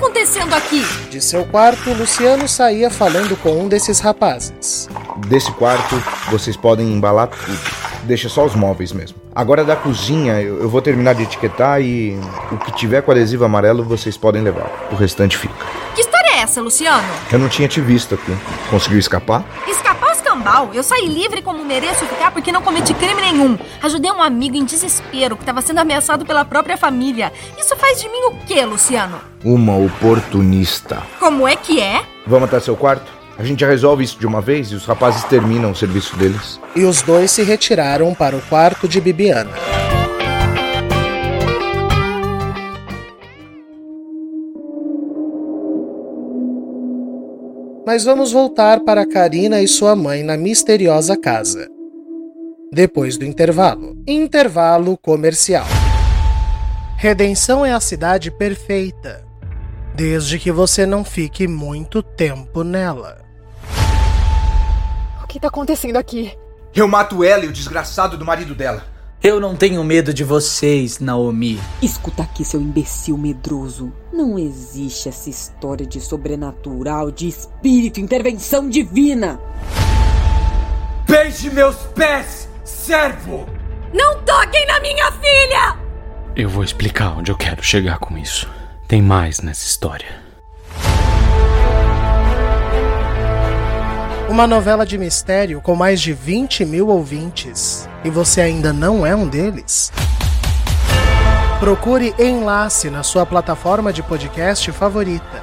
O 0.00 0.10
que 0.10 0.20
está 0.20 0.44
acontecendo 0.44 0.54
aqui? 0.54 0.86
De 1.10 1.20
seu 1.20 1.44
quarto, 1.44 1.92
Luciano 1.92 2.46
saía 2.46 2.88
falando 2.88 3.36
com 3.42 3.50
um 3.50 3.68
desses 3.68 3.98
rapazes. 3.98 4.88
Desse 5.26 5.50
quarto, 5.52 5.96
vocês 6.30 6.56
podem 6.56 6.92
embalar 6.92 7.26
tudo. 7.26 7.58
Deixa 8.04 8.28
só 8.28 8.44
os 8.44 8.54
móveis 8.54 8.92
mesmo. 8.92 9.18
Agora 9.34 9.64
da 9.64 9.74
cozinha, 9.74 10.40
eu 10.40 10.62
eu 10.62 10.68
vou 10.68 10.80
terminar 10.80 11.14
de 11.14 11.24
etiquetar 11.24 11.80
e 11.80 12.18
o 12.52 12.58
que 12.58 12.70
tiver 12.72 13.02
com 13.02 13.10
adesivo 13.10 13.44
amarelo 13.44 13.82
vocês 13.82 14.16
podem 14.16 14.42
levar. 14.42 14.88
O 14.92 14.94
restante 14.94 15.36
fica. 15.36 15.54
Que 15.94 16.02
história 16.02 16.36
é 16.36 16.40
essa, 16.42 16.60
Luciano? 16.60 17.08
Eu 17.32 17.38
não 17.38 17.48
tinha 17.48 17.66
te 17.66 17.80
visto 17.80 18.14
aqui. 18.14 18.36
Conseguiu 18.70 18.98
escapar? 18.98 19.44
Escapar 19.66 20.07
escambau. 20.38 20.70
Eu 20.72 20.82
saí 20.82 21.06
livre 21.06 21.42
como 21.42 21.64
mereço 21.64 22.06
ficar 22.06 22.30
porque 22.30 22.52
não 22.52 22.62
cometi 22.62 22.94
crime 22.94 23.20
nenhum. 23.20 23.58
Ajudei 23.82 24.10
um 24.10 24.22
amigo 24.22 24.56
em 24.56 24.64
desespero 24.64 25.36
que 25.36 25.42
estava 25.42 25.60
sendo 25.60 25.78
ameaçado 25.78 26.24
pela 26.24 26.44
própria 26.44 26.76
família. 26.76 27.32
Isso 27.58 27.76
faz 27.76 28.00
de 28.00 28.08
mim 28.08 28.22
o 28.28 28.36
quê, 28.46 28.64
Luciano? 28.64 29.20
Uma 29.44 29.76
oportunista. 29.76 31.02
Como 31.18 31.46
é 31.46 31.56
que 31.56 31.80
é? 31.80 32.02
Vamos 32.26 32.48
até 32.48 32.60
seu 32.60 32.76
quarto? 32.76 33.18
A 33.38 33.44
gente 33.44 33.60
já 33.60 33.68
resolve 33.68 34.02
isso 34.02 34.18
de 34.18 34.26
uma 34.26 34.40
vez 34.40 34.72
e 34.72 34.74
os 34.74 34.84
rapazes 34.84 35.22
terminam 35.24 35.70
o 35.70 35.76
serviço 35.76 36.16
deles. 36.16 36.60
E 36.74 36.84
os 36.84 37.02
dois 37.02 37.30
se 37.30 37.42
retiraram 37.42 38.12
para 38.14 38.36
o 38.36 38.42
quarto 38.42 38.88
de 38.88 39.00
Bibiana. 39.00 39.77
Mas 47.88 48.04
vamos 48.04 48.32
voltar 48.32 48.80
para 48.80 49.06
Karina 49.06 49.62
e 49.62 49.66
sua 49.66 49.96
mãe 49.96 50.22
na 50.22 50.36
misteriosa 50.36 51.16
casa. 51.16 51.66
Depois 52.70 53.16
do 53.16 53.24
intervalo. 53.24 53.96
Intervalo 54.06 54.94
comercial. 54.98 55.64
Redenção 56.98 57.64
é 57.64 57.72
a 57.72 57.80
cidade 57.80 58.30
perfeita, 58.30 59.24
desde 59.94 60.38
que 60.38 60.52
você 60.52 60.84
não 60.84 61.02
fique 61.02 61.48
muito 61.48 62.02
tempo 62.02 62.62
nela. 62.62 63.24
O 65.24 65.26
que 65.26 65.40
tá 65.40 65.48
acontecendo 65.48 65.96
aqui? 65.96 66.36
Eu 66.74 66.86
mato 66.86 67.24
ela 67.24 67.46
e 67.46 67.48
o 67.48 67.52
desgraçado 67.52 68.18
do 68.18 68.24
marido 68.26 68.54
dela. 68.54 68.84
Eu 69.22 69.40
não 69.40 69.56
tenho 69.56 69.82
medo 69.82 70.12
de 70.12 70.24
vocês, 70.24 70.98
Naomi. 70.98 71.58
Escuta 71.80 72.22
aqui, 72.22 72.44
seu 72.44 72.60
imbecil 72.60 73.16
medroso. 73.16 73.90
Não 74.18 74.36
existe 74.36 75.08
essa 75.08 75.30
história 75.30 75.86
de 75.86 76.00
sobrenatural, 76.00 77.08
de 77.08 77.28
espírito, 77.28 78.00
intervenção 78.00 78.68
divina. 78.68 79.38
Beije 81.06 81.48
meus 81.50 81.76
pés, 81.94 82.48
servo! 82.64 83.46
Não 83.94 84.20
toquem 84.24 84.66
na 84.66 84.80
minha 84.80 85.12
filha! 85.12 85.76
Eu 86.34 86.48
vou 86.48 86.64
explicar 86.64 87.16
onde 87.16 87.30
eu 87.30 87.36
quero 87.36 87.62
chegar 87.62 88.00
com 88.00 88.18
isso. 88.18 88.50
Tem 88.88 89.00
mais 89.00 89.38
nessa 89.38 89.64
história. 89.64 90.20
Uma 94.28 94.48
novela 94.48 94.84
de 94.84 94.98
mistério 94.98 95.60
com 95.60 95.76
mais 95.76 96.00
de 96.00 96.12
20 96.12 96.64
mil 96.64 96.88
ouvintes. 96.88 97.88
E 98.02 98.10
você 98.10 98.40
ainda 98.40 98.72
não 98.72 99.06
é 99.06 99.14
um 99.14 99.28
deles? 99.28 99.92
Procure 101.60 102.14
Enlace 102.20 102.88
na 102.88 103.02
sua 103.02 103.26
plataforma 103.26 103.92
de 103.92 104.00
podcast 104.00 104.70
favorita. 104.70 105.42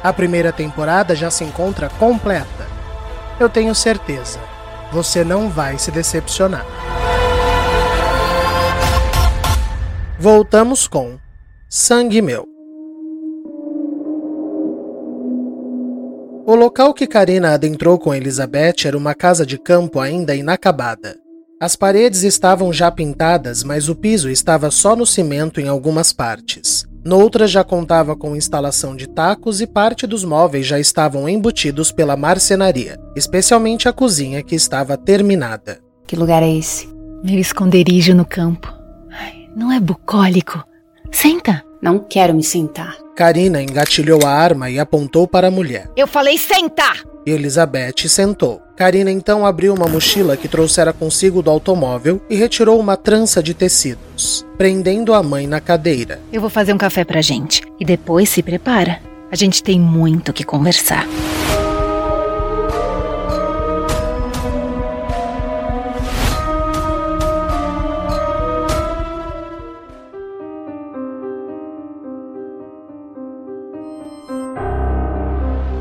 A 0.00 0.12
primeira 0.12 0.52
temporada 0.52 1.16
já 1.16 1.28
se 1.28 1.42
encontra 1.42 1.88
completa. 1.88 2.68
Eu 3.40 3.48
tenho 3.48 3.74
certeza, 3.74 4.38
você 4.92 5.24
não 5.24 5.50
vai 5.50 5.76
se 5.76 5.90
decepcionar. 5.90 6.64
Voltamos 10.16 10.86
com 10.86 11.18
Sangue 11.68 12.22
Meu. 12.22 12.46
O 16.46 16.54
local 16.54 16.94
que 16.94 17.08
Karina 17.08 17.54
adentrou 17.54 17.98
com 17.98 18.14
Elizabeth 18.14 18.86
era 18.86 18.96
uma 18.96 19.16
casa 19.16 19.44
de 19.44 19.58
campo 19.58 19.98
ainda 19.98 20.32
inacabada. 20.32 21.25
As 21.58 21.74
paredes 21.74 22.22
estavam 22.22 22.70
já 22.70 22.90
pintadas, 22.90 23.64
mas 23.64 23.88
o 23.88 23.94
piso 23.94 24.28
estava 24.28 24.70
só 24.70 24.94
no 24.94 25.06
cimento 25.06 25.58
em 25.58 25.68
algumas 25.68 26.12
partes. 26.12 26.86
Noutra 27.02 27.46
já 27.46 27.64
contava 27.64 28.14
com 28.14 28.36
instalação 28.36 28.94
de 28.94 29.08
tacos 29.08 29.62
e 29.62 29.66
parte 29.66 30.06
dos 30.06 30.22
móveis 30.22 30.66
já 30.66 30.78
estavam 30.78 31.26
embutidos 31.26 31.90
pela 31.90 32.14
marcenaria, 32.14 32.98
especialmente 33.16 33.88
a 33.88 33.92
cozinha 33.92 34.42
que 34.42 34.54
estava 34.54 34.98
terminada. 34.98 35.80
Que 36.06 36.14
lugar 36.14 36.42
é 36.42 36.50
esse? 36.58 36.88
Meu 37.24 37.38
esconderijo 37.38 38.14
no 38.14 38.26
campo. 38.26 38.70
Ai, 39.10 39.48
não 39.56 39.72
é 39.72 39.80
bucólico. 39.80 40.62
Senta. 41.10 41.64
Não 41.80 41.98
quero 41.98 42.34
me 42.34 42.42
sentar. 42.42 42.96
Karina 43.16 43.62
engatilhou 43.62 44.20
a 44.26 44.30
arma 44.30 44.68
e 44.68 44.78
apontou 44.78 45.26
para 45.26 45.48
a 45.48 45.50
mulher. 45.50 45.90
Eu 45.96 46.06
falei 46.06 46.36
sentar! 46.36 47.02
Elizabeth 47.24 48.06
sentou. 48.08 48.60
Karina 48.76 49.10
então 49.10 49.46
abriu 49.46 49.72
uma 49.72 49.88
mochila 49.88 50.36
que 50.36 50.46
trouxera 50.46 50.92
consigo 50.92 51.40
do 51.40 51.50
automóvel 51.50 52.20
e 52.28 52.36
retirou 52.36 52.78
uma 52.78 52.94
trança 52.94 53.42
de 53.42 53.54
tecidos, 53.54 54.46
prendendo 54.58 55.14
a 55.14 55.22
mãe 55.22 55.46
na 55.46 55.60
cadeira. 55.60 56.20
Eu 56.30 56.42
vou 56.42 56.50
fazer 56.50 56.74
um 56.74 56.78
café 56.78 57.04
pra 57.04 57.22
gente. 57.22 57.62
E 57.80 57.86
depois 57.86 58.28
se 58.28 58.42
prepara. 58.42 59.00
A 59.32 59.34
gente 59.34 59.62
tem 59.62 59.80
muito 59.80 60.30
que 60.30 60.44
conversar. 60.44 61.06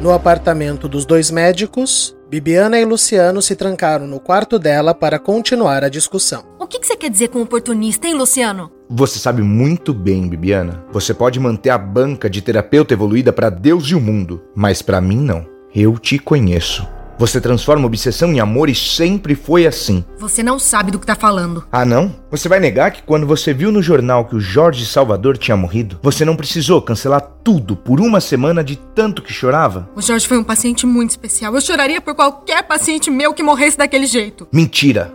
No 0.06 0.14
apartamento 0.14 0.88
dos 0.88 1.04
dois 1.04 1.32
médicos, 1.32 2.16
Bibiana 2.30 2.80
e 2.80 2.86
Luciano 2.86 3.42
se 3.42 3.56
trancaram 3.56 4.06
no 4.06 4.20
quarto 4.20 4.60
dela 4.60 4.94
para 4.94 5.18
continuar 5.18 5.84
a 5.84 5.90
discussão. 5.90 6.46
O 6.60 6.68
que, 6.68 6.78
que 6.78 6.86
você 6.86 6.96
quer 6.96 7.10
dizer 7.10 7.30
com 7.30 7.42
oportunista, 7.42 8.08
hein, 8.08 8.14
Luciano? 8.14 8.72
Você 8.88 9.18
sabe 9.18 9.42
muito 9.42 9.96
bem, 9.96 10.28
Bibiana. 10.28 10.86
Você 10.92 11.12
pode 11.12 11.40
manter 11.40 11.72
a 11.72 11.78
banca 11.80 12.30
de 12.30 12.40
terapeuta 12.40 12.94
evoluída 12.94 13.34
para 13.34 13.50
Deus 13.50 13.86
e 13.86 13.96
o 13.96 14.00
mundo, 14.00 14.44
mas 14.54 14.80
para 14.80 15.02
mim 15.02 15.18
não. 15.18 15.44
Eu 15.74 15.98
te 15.98 16.20
conheço. 16.20 16.88
Você 17.18 17.40
transforma 17.40 17.86
obsessão 17.86 18.32
em 18.34 18.40
amor 18.40 18.70
e 18.70 18.76
sempre 18.76 19.36
foi 19.36 19.66
assim. 19.66 20.04
Você 20.20 20.44
não 20.44 20.60
sabe 20.60 20.92
do 20.92 21.00
que 21.00 21.06
tá 21.06 21.16
falando. 21.16 21.64
Ah, 21.72 21.86
não? 21.86 22.14
Você 22.30 22.50
vai 22.50 22.60
negar 22.60 22.92
que 22.92 23.04
quando 23.04 23.26
você 23.26 23.54
viu 23.54 23.72
no 23.72 23.82
jornal 23.82 24.26
que 24.26 24.36
o 24.36 24.40
Jorge 24.40 24.86
Salvador 24.86 25.38
tinha 25.38 25.56
morrido, 25.56 25.98
você 26.02 26.26
não 26.26 26.36
precisou 26.36 26.82
cancelar 26.82 27.22
tudo 27.44 27.76
por 27.76 28.02
uma 28.02 28.20
semana 28.20 28.64
de 28.64 28.76
tanto 28.76 29.22
que 29.22 29.32
chorava? 29.32 29.90
O 29.96 30.02
Jorge 30.02 30.28
foi 30.28 30.38
um 30.38 30.44
paciente 30.44 30.86
muito 30.86 31.12
especial. 31.12 31.56
Eu 31.56 31.62
choraria 31.62 32.02
por 32.02 32.16
qualquer 32.16 32.64
paciente 32.64 33.10
meu 33.10 33.34
que 33.34 33.44
morresse 33.44 33.78
daquele 33.78 34.08
jeito. 34.08 34.48
Mentira! 34.52 35.14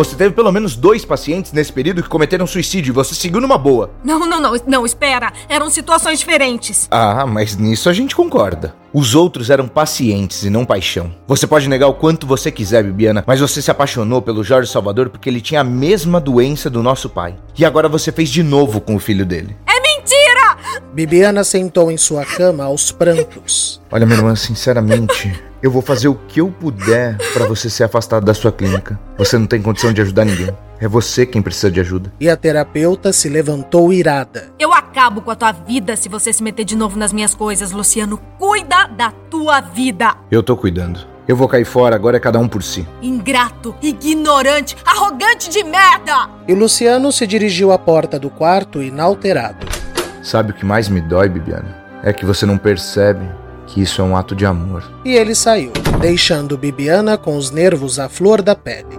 Você 0.00 0.16
teve 0.16 0.34
pelo 0.34 0.50
menos 0.50 0.76
dois 0.76 1.04
pacientes 1.04 1.52
nesse 1.52 1.70
período 1.70 2.02
que 2.02 2.08
cometeram 2.08 2.46
suicídio 2.46 2.90
e 2.90 2.94
você 2.94 3.14
seguiu 3.14 3.38
numa 3.38 3.58
boa. 3.58 3.90
Não, 4.02 4.18
não, 4.20 4.40
não, 4.40 4.54
não, 4.66 4.86
espera. 4.86 5.30
Eram 5.46 5.68
situações 5.68 6.20
diferentes. 6.20 6.88
Ah, 6.90 7.26
mas 7.26 7.54
nisso 7.54 7.86
a 7.86 7.92
gente 7.92 8.16
concorda. 8.16 8.74
Os 8.94 9.14
outros 9.14 9.50
eram 9.50 9.68
pacientes 9.68 10.42
e 10.42 10.48
não 10.48 10.64
paixão. 10.64 11.14
Você 11.28 11.46
pode 11.46 11.68
negar 11.68 11.86
o 11.86 11.92
quanto 11.92 12.26
você 12.26 12.50
quiser, 12.50 12.82
Bibiana, 12.82 13.22
mas 13.26 13.40
você 13.40 13.60
se 13.60 13.70
apaixonou 13.70 14.22
pelo 14.22 14.42
Jorge 14.42 14.72
Salvador 14.72 15.10
porque 15.10 15.28
ele 15.28 15.38
tinha 15.38 15.60
a 15.60 15.64
mesma 15.64 16.18
doença 16.18 16.70
do 16.70 16.82
nosso 16.82 17.10
pai. 17.10 17.36
E 17.58 17.62
agora 17.62 17.86
você 17.86 18.10
fez 18.10 18.30
de 18.30 18.42
novo 18.42 18.80
com 18.80 18.94
o 18.94 18.98
filho 18.98 19.26
dele. 19.26 19.54
É 19.66 19.79
mentira! 20.10 20.56
Bibiana 20.92 21.44
sentou 21.44 21.90
em 21.90 21.96
sua 21.96 22.24
cama 22.24 22.64
aos 22.64 22.90
prantos. 22.90 23.80
Olha, 23.90 24.04
minha 24.04 24.18
irmã, 24.18 24.34
sinceramente, 24.34 25.40
eu 25.62 25.70
vou 25.70 25.82
fazer 25.82 26.08
o 26.08 26.14
que 26.14 26.40
eu 26.40 26.50
puder 26.50 27.16
para 27.32 27.46
você 27.46 27.70
ser 27.70 27.84
afastado 27.84 28.24
da 28.24 28.34
sua 28.34 28.50
clínica. 28.50 28.98
Você 29.16 29.38
não 29.38 29.46
tem 29.46 29.62
condição 29.62 29.92
de 29.92 30.00
ajudar 30.02 30.24
ninguém. 30.24 30.50
É 30.80 30.88
você 30.88 31.26
quem 31.26 31.42
precisa 31.42 31.70
de 31.70 31.78
ajuda. 31.78 32.12
E 32.18 32.28
a 32.28 32.36
terapeuta 32.36 33.12
se 33.12 33.28
levantou 33.28 33.92
irada. 33.92 34.50
Eu 34.58 34.72
acabo 34.72 35.20
com 35.20 35.30
a 35.30 35.36
tua 35.36 35.52
vida 35.52 35.94
se 35.94 36.08
você 36.08 36.32
se 36.32 36.42
meter 36.42 36.64
de 36.64 36.74
novo 36.74 36.98
nas 36.98 37.12
minhas 37.12 37.34
coisas, 37.34 37.70
Luciano. 37.70 38.18
Cuida 38.38 38.86
da 38.86 39.10
tua 39.30 39.60
vida. 39.60 40.16
Eu 40.30 40.42
tô 40.42 40.56
cuidando. 40.56 41.00
Eu 41.28 41.36
vou 41.36 41.46
cair 41.46 41.66
fora, 41.66 41.94
agora 41.94 42.16
é 42.16 42.20
cada 42.20 42.40
um 42.40 42.48
por 42.48 42.62
si. 42.62 42.84
Ingrato, 43.00 43.72
ignorante, 43.80 44.76
arrogante 44.84 45.48
de 45.48 45.62
merda! 45.62 46.28
E 46.48 46.54
Luciano 46.54 47.12
se 47.12 47.24
dirigiu 47.24 47.70
à 47.70 47.78
porta 47.78 48.18
do 48.18 48.28
quarto 48.28 48.82
inalterado. 48.82 49.79
Sabe 50.22 50.50
o 50.50 50.54
que 50.54 50.64
mais 50.64 50.88
me 50.88 51.00
dói, 51.00 51.28
Bibiana? 51.28 51.76
É 52.02 52.12
que 52.12 52.24
você 52.24 52.44
não 52.44 52.58
percebe 52.58 53.26
que 53.66 53.80
isso 53.80 54.00
é 54.00 54.04
um 54.04 54.16
ato 54.16 54.34
de 54.34 54.44
amor. 54.44 54.84
E 55.04 55.14
ele 55.14 55.34
saiu, 55.34 55.72
deixando 56.00 56.58
Bibiana 56.58 57.16
com 57.16 57.36
os 57.36 57.50
nervos 57.50 57.98
à 57.98 58.08
flor 58.08 58.42
da 58.42 58.54
pele. 58.54 58.98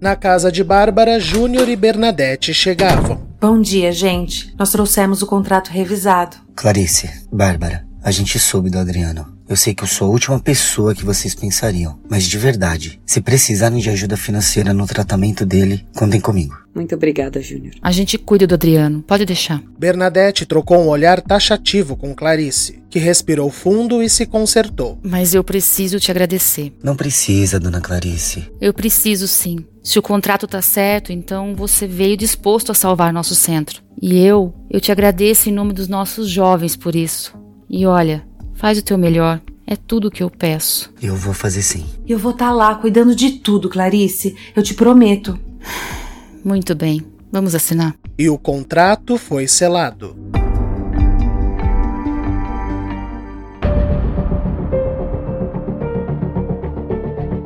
Na 0.00 0.14
casa 0.14 0.52
de 0.52 0.62
Bárbara, 0.62 1.18
Júnior 1.18 1.68
e 1.68 1.74
Bernadette 1.74 2.54
chegavam. 2.54 3.26
Bom 3.40 3.60
dia, 3.60 3.90
gente. 3.90 4.54
Nós 4.56 4.70
trouxemos 4.70 5.22
o 5.22 5.26
contrato 5.26 5.68
revisado. 5.68 6.36
Clarice, 6.54 7.26
Bárbara, 7.32 7.84
a 8.02 8.10
gente 8.10 8.38
soube 8.38 8.70
do 8.70 8.78
Adriano. 8.78 9.37
Eu 9.48 9.56
sei 9.56 9.72
que 9.72 9.82
eu 9.82 9.88
sou 9.88 10.08
a 10.08 10.10
última 10.10 10.38
pessoa 10.38 10.94
que 10.94 11.04
vocês 11.04 11.34
pensariam, 11.34 11.98
mas 12.06 12.24
de 12.24 12.36
verdade, 12.36 13.00
se 13.06 13.18
precisarem 13.18 13.78
de 13.78 13.88
ajuda 13.88 14.14
financeira 14.14 14.74
no 14.74 14.86
tratamento 14.86 15.46
dele, 15.46 15.86
contem 15.96 16.20
comigo. 16.20 16.54
Muito 16.74 16.94
obrigada, 16.94 17.40
Júnior. 17.40 17.74
A 17.80 17.90
gente 17.90 18.18
cuida 18.18 18.46
do 18.46 18.54
Adriano, 18.54 19.02
pode 19.02 19.24
deixar. 19.24 19.62
Bernadette 19.78 20.44
trocou 20.44 20.78
um 20.78 20.88
olhar 20.88 21.22
taxativo 21.22 21.96
com 21.96 22.14
Clarice, 22.14 22.82
que 22.90 22.98
respirou 22.98 23.50
fundo 23.50 24.02
e 24.02 24.10
se 24.10 24.26
consertou. 24.26 24.98
Mas 25.02 25.32
eu 25.32 25.42
preciso 25.42 25.98
te 25.98 26.10
agradecer. 26.10 26.72
Não 26.84 26.94
precisa, 26.94 27.58
dona 27.58 27.80
Clarice. 27.80 28.50
Eu 28.60 28.74
preciso 28.74 29.26
sim. 29.26 29.64
Se 29.82 29.98
o 29.98 30.02
contrato 30.02 30.46
tá 30.46 30.60
certo, 30.60 31.10
então 31.10 31.56
você 31.56 31.86
veio 31.86 32.18
disposto 32.18 32.70
a 32.70 32.74
salvar 32.74 33.14
nosso 33.14 33.34
centro. 33.34 33.82
E 34.00 34.22
eu, 34.22 34.54
eu 34.70 34.78
te 34.78 34.92
agradeço 34.92 35.48
em 35.48 35.52
nome 35.52 35.72
dos 35.72 35.88
nossos 35.88 36.28
jovens 36.28 36.76
por 36.76 36.94
isso. 36.94 37.34
E 37.68 37.86
olha, 37.86 38.24
Faz 38.58 38.76
o 38.76 38.82
teu 38.82 38.98
melhor. 38.98 39.40
É 39.64 39.76
tudo 39.76 40.08
o 40.08 40.10
que 40.10 40.20
eu 40.20 40.28
peço. 40.28 40.92
Eu 41.00 41.14
vou 41.14 41.32
fazer 41.32 41.62
sim. 41.62 41.86
Eu 42.08 42.18
vou 42.18 42.32
estar 42.32 42.48
tá 42.48 42.52
lá 42.52 42.74
cuidando 42.74 43.14
de 43.14 43.38
tudo, 43.38 43.68
Clarice. 43.68 44.34
Eu 44.56 44.64
te 44.64 44.74
prometo. 44.74 45.38
Muito 46.44 46.74
bem. 46.74 47.00
Vamos 47.30 47.54
assinar. 47.54 47.94
E 48.18 48.28
o 48.28 48.36
contrato 48.36 49.16
foi 49.16 49.46
selado. 49.46 50.16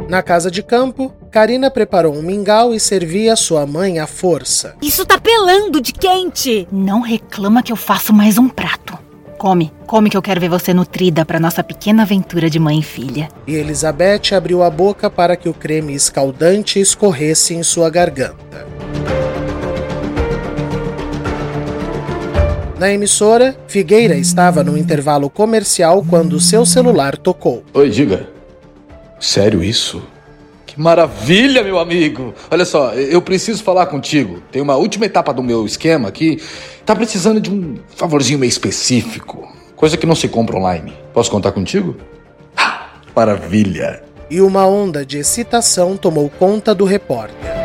Na 0.09 0.22
casa 0.22 0.51
de 0.51 0.62
campo, 0.62 1.12
Karina 1.31 1.70
preparou 1.70 2.14
um 2.14 2.22
mingau 2.22 2.72
e 2.72 2.81
servia 2.81 3.37
sua 3.37 3.66
mãe 3.66 3.98
à 3.98 4.07
força. 4.07 4.77
Isso 4.81 5.05
tá 5.05 5.18
pelando 5.20 5.79
de 5.79 5.92
quente! 5.92 6.66
Não 6.72 7.01
reclama 7.01 7.62
que 7.62 7.72
eu 7.72 7.77
faço 7.77 8.14
mais 8.14 8.38
um 8.38 8.48
prato. 8.48 9.12
Come, 9.42 9.72
come 9.88 10.09
que 10.09 10.16
eu 10.16 10.22
quero 10.22 10.40
ver 10.40 10.48
você 10.48 10.72
nutrida 10.72 11.24
para 11.24 11.40
nossa 11.40 11.64
pequena 11.64 12.05
aventura 12.05 12.48
de 12.48 12.61
mãe 12.61 12.78
e 12.78 12.83
filha. 12.85 13.28
E 13.44 13.57
Elizabeth 13.57 14.37
abriu 14.37 14.62
a 14.62 14.70
boca 14.70 15.11
para 15.11 15.35
que 15.35 15.48
o 15.48 15.52
creme 15.52 15.92
escaldante 15.96 16.78
escorresse 16.78 17.52
em 17.52 17.64
sua 17.64 17.90
garganta. 17.90 18.64
Na 22.78 22.92
emissora, 22.92 23.57
Figueira 23.66 24.14
estava 24.14 24.62
no 24.62 24.78
intervalo 24.78 25.28
comercial 25.28 26.05
quando 26.09 26.38
seu 26.38 26.64
celular 26.64 27.16
tocou. 27.16 27.64
Oi, 27.74 27.90
diga. 27.90 28.28
Sério 29.18 29.64
isso? 29.64 30.05
Que 30.72 30.80
maravilha, 30.80 31.62
meu 31.62 31.78
amigo! 31.78 32.32
Olha 32.50 32.64
só, 32.64 32.94
eu 32.94 33.20
preciso 33.20 33.62
falar 33.62 33.87
contigo. 33.87 34.42
Tem 34.50 34.62
uma 34.62 34.76
última 34.76 35.04
etapa 35.04 35.32
do 35.32 35.42
meu 35.42 35.66
esquema 35.66 36.08
aqui 36.08 36.40
Tá 36.85 36.96
precisando 36.96 37.40
de 37.40 37.48
um 37.48 37.76
favorzinho 37.94 38.40
meio 38.40 38.48
específico, 38.48 39.48
coisa 39.76 39.96
que 39.96 40.04
não 40.04 40.16
se 40.16 40.26
compra 40.26 40.56
online. 40.56 40.92
Posso 41.14 41.30
contar 41.30 41.52
contigo? 41.52 41.96
Ah, 42.56 42.88
maravilha! 43.14 44.02
E 44.28 44.40
uma 44.40 44.66
onda 44.66 45.06
de 45.06 45.18
excitação 45.18 45.96
tomou 45.96 46.28
conta 46.28 46.74
do 46.74 46.85
repórter. 46.85 47.62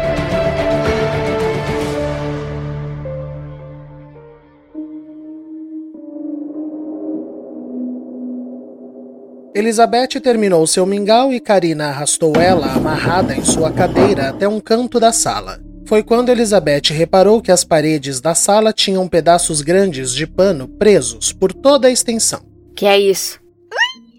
Elizabeth 9.57 10.21
terminou 10.21 10.67
seu 10.67 10.85
mingau 10.85 11.33
e 11.33 11.39
Karina 11.39 11.87
arrastou 11.87 12.35
ela 12.35 12.73
amarrada 12.73 13.35
em 13.35 13.43
sua 13.43 13.71
cadeira 13.71 14.29
até 14.29 14.47
um 14.47 14.59
canto 14.59 14.99
da 14.99 15.11
sala. 15.11 15.59
Foi 15.87 16.03
quando 16.03 16.29
Elizabeth 16.29 16.91
reparou 16.91 17.41
que 17.41 17.51
as 17.51 17.63
paredes 17.63 18.21
da 18.21 18.35
sala 18.35 18.71
tinham 18.71 19.07
pedaços 19.07 19.61
grandes 19.61 20.13
de 20.13 20.27
pano 20.27 20.67
presos 20.67 21.33
por 21.33 21.51
toda 21.51 21.87
a 21.87 21.91
extensão. 21.91 22.45
Que 22.75 22.85
é 22.85 22.99
isso? 22.99 23.39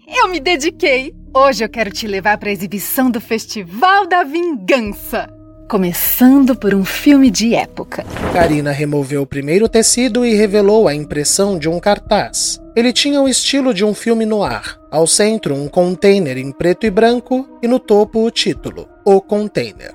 Eu 0.09 0.27
me 0.27 0.41
dediquei. 0.41 1.15
Hoje 1.33 1.63
eu 1.63 1.69
quero 1.69 1.89
te 1.89 2.05
levar 2.05 2.37
para 2.37 2.49
a 2.49 2.51
exibição 2.51 3.09
do 3.09 3.21
Festival 3.21 4.07
da 4.07 4.25
Vingança. 4.25 5.38
Começando 5.69 6.55
por 6.55 6.73
um 6.73 6.83
filme 6.83 7.29
de 7.29 7.53
época. 7.53 8.03
Karina 8.33 8.71
removeu 8.71 9.21
o 9.21 9.27
primeiro 9.27 9.69
tecido 9.69 10.25
e 10.25 10.33
revelou 10.33 10.87
a 10.87 10.95
impressão 10.95 11.59
de 11.59 11.69
um 11.69 11.79
cartaz. 11.79 12.59
Ele 12.75 12.91
tinha 12.91 13.21
o 13.21 13.29
estilo 13.29 13.71
de 13.71 13.85
um 13.85 13.93
filme 13.93 14.25
no 14.25 14.41
ar. 14.41 14.79
Ao 14.89 15.05
centro, 15.05 15.53
um 15.53 15.67
container 15.67 16.39
em 16.39 16.51
preto 16.51 16.87
e 16.87 16.89
branco 16.89 17.47
e 17.61 17.67
no 17.67 17.77
topo 17.77 18.25
o 18.25 18.31
título: 18.31 18.89
O 19.05 19.21
Container. 19.21 19.93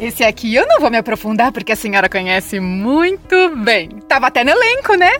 Esse 0.00 0.22
aqui 0.22 0.54
eu 0.54 0.64
não 0.66 0.80
vou 0.80 0.90
me 0.90 0.96
aprofundar 0.96 1.50
porque 1.50 1.72
a 1.72 1.76
senhora 1.76 2.08
conhece 2.08 2.60
muito 2.60 3.56
bem. 3.56 3.88
Tava 4.06 4.28
até 4.28 4.44
no 4.44 4.50
elenco, 4.50 4.94
né? 4.94 5.10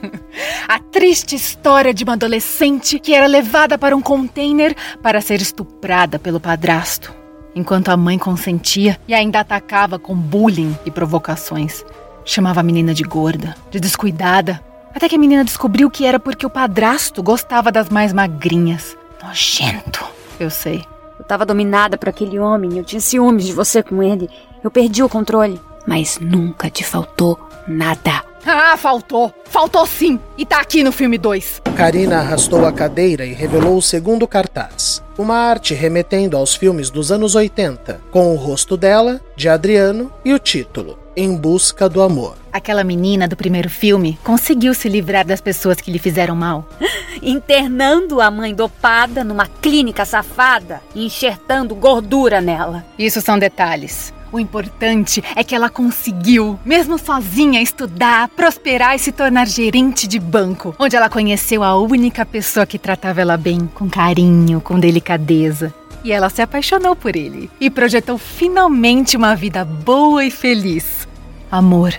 a 0.66 0.78
triste 0.78 1.36
história 1.36 1.92
de 1.92 2.04
uma 2.04 2.14
adolescente 2.14 2.98
que 2.98 3.12
era 3.12 3.26
levada 3.26 3.76
para 3.76 3.94
um 3.94 4.00
container 4.00 4.74
para 5.02 5.20
ser 5.20 5.42
estuprada 5.42 6.18
pelo 6.18 6.40
padrasto, 6.40 7.14
enquanto 7.54 7.90
a 7.90 7.98
mãe 7.98 8.18
consentia 8.18 8.98
e 9.06 9.12
ainda 9.12 9.40
atacava 9.40 9.98
com 9.98 10.16
bullying 10.16 10.74
e 10.86 10.90
provocações. 10.90 11.84
Chamava 12.24 12.60
a 12.60 12.62
menina 12.64 12.94
de 12.94 13.02
gorda, 13.02 13.54
de 13.70 13.78
descuidada, 13.78 14.58
até 14.94 15.06
que 15.06 15.16
a 15.16 15.18
menina 15.18 15.44
descobriu 15.44 15.90
que 15.90 16.06
era 16.06 16.18
porque 16.18 16.46
o 16.46 16.50
padrasto 16.50 17.22
gostava 17.22 17.70
das 17.70 17.90
mais 17.90 18.10
magrinhas. 18.14 18.96
Nojento, 19.22 20.02
eu 20.40 20.48
sei. 20.48 20.82
Eu 21.24 21.28
tava 21.28 21.46
dominada 21.46 21.96
por 21.96 22.10
aquele 22.10 22.38
homem, 22.38 22.76
eu 22.76 22.84
tinha 22.84 23.00
ciúmes 23.00 23.46
de 23.46 23.52
você 23.54 23.82
com 23.82 24.02
ele. 24.02 24.28
Eu 24.62 24.70
perdi 24.70 25.02
o 25.02 25.08
controle. 25.08 25.58
Mas 25.86 26.18
nunca 26.20 26.68
te 26.68 26.84
faltou 26.84 27.38
nada. 27.66 28.22
Ah, 28.46 28.76
faltou! 28.76 29.32
Faltou 29.46 29.86
sim! 29.86 30.20
E 30.36 30.44
tá 30.44 30.60
aqui 30.60 30.84
no 30.84 30.92
filme 30.92 31.16
2. 31.16 31.62
Karina 31.74 32.18
arrastou 32.18 32.66
a 32.66 32.72
cadeira 32.72 33.24
e 33.24 33.32
revelou 33.32 33.78
o 33.78 33.82
segundo 33.82 34.28
cartaz. 34.28 35.02
Uma 35.16 35.36
arte 35.36 35.72
remetendo 35.72 36.36
aos 36.36 36.54
filmes 36.54 36.90
dos 36.90 37.10
anos 37.10 37.34
80, 37.34 38.02
com 38.10 38.34
o 38.34 38.36
rosto 38.36 38.76
dela, 38.76 39.18
de 39.34 39.48
Adriano 39.48 40.12
e 40.26 40.34
o 40.34 40.38
título 40.38 41.03
Em 41.16 41.36
Busca 41.36 41.88
do 41.88 42.02
Amor. 42.02 42.36
Aquela 42.52 42.82
menina 42.82 43.28
do 43.28 43.36
primeiro 43.36 43.70
filme 43.70 44.18
conseguiu 44.24 44.74
se 44.74 44.88
livrar 44.88 45.24
das 45.24 45.40
pessoas 45.40 45.80
que 45.80 45.90
lhe 45.90 45.98
fizeram 45.98 46.34
mal. 46.34 46.68
Internando 47.22 48.20
a 48.20 48.30
mãe 48.32 48.52
dopada 48.52 49.22
numa 49.22 49.46
clínica 49.46 50.04
safada 50.04 50.82
e 50.92 51.06
enxertando 51.06 51.74
gordura 51.76 52.40
nela. 52.40 52.84
Isso 52.98 53.20
são 53.20 53.38
detalhes. 53.38 54.12
O 54.32 54.40
importante 54.40 55.22
é 55.36 55.44
que 55.44 55.54
ela 55.54 55.70
conseguiu, 55.70 56.58
mesmo 56.64 56.98
sozinha, 56.98 57.62
estudar, 57.62 58.26
prosperar 58.30 58.96
e 58.96 58.98
se 58.98 59.12
tornar 59.12 59.46
gerente 59.46 60.08
de 60.08 60.18
banco, 60.18 60.74
onde 60.76 60.96
ela 60.96 61.08
conheceu 61.08 61.62
a 61.62 61.78
única 61.78 62.26
pessoa 62.26 62.66
que 62.66 62.76
tratava 62.76 63.20
ela 63.20 63.36
bem, 63.36 63.70
com 63.72 63.88
carinho, 63.88 64.60
com 64.60 64.80
delicadeza. 64.80 65.72
E 66.04 66.12
ela 66.12 66.28
se 66.28 66.42
apaixonou 66.42 66.94
por 66.94 67.16
ele 67.16 67.50
e 67.58 67.70
projetou 67.70 68.18
finalmente 68.18 69.16
uma 69.16 69.34
vida 69.34 69.64
boa 69.64 70.24
e 70.24 70.30
feliz. 70.30 71.08
Amor, 71.50 71.94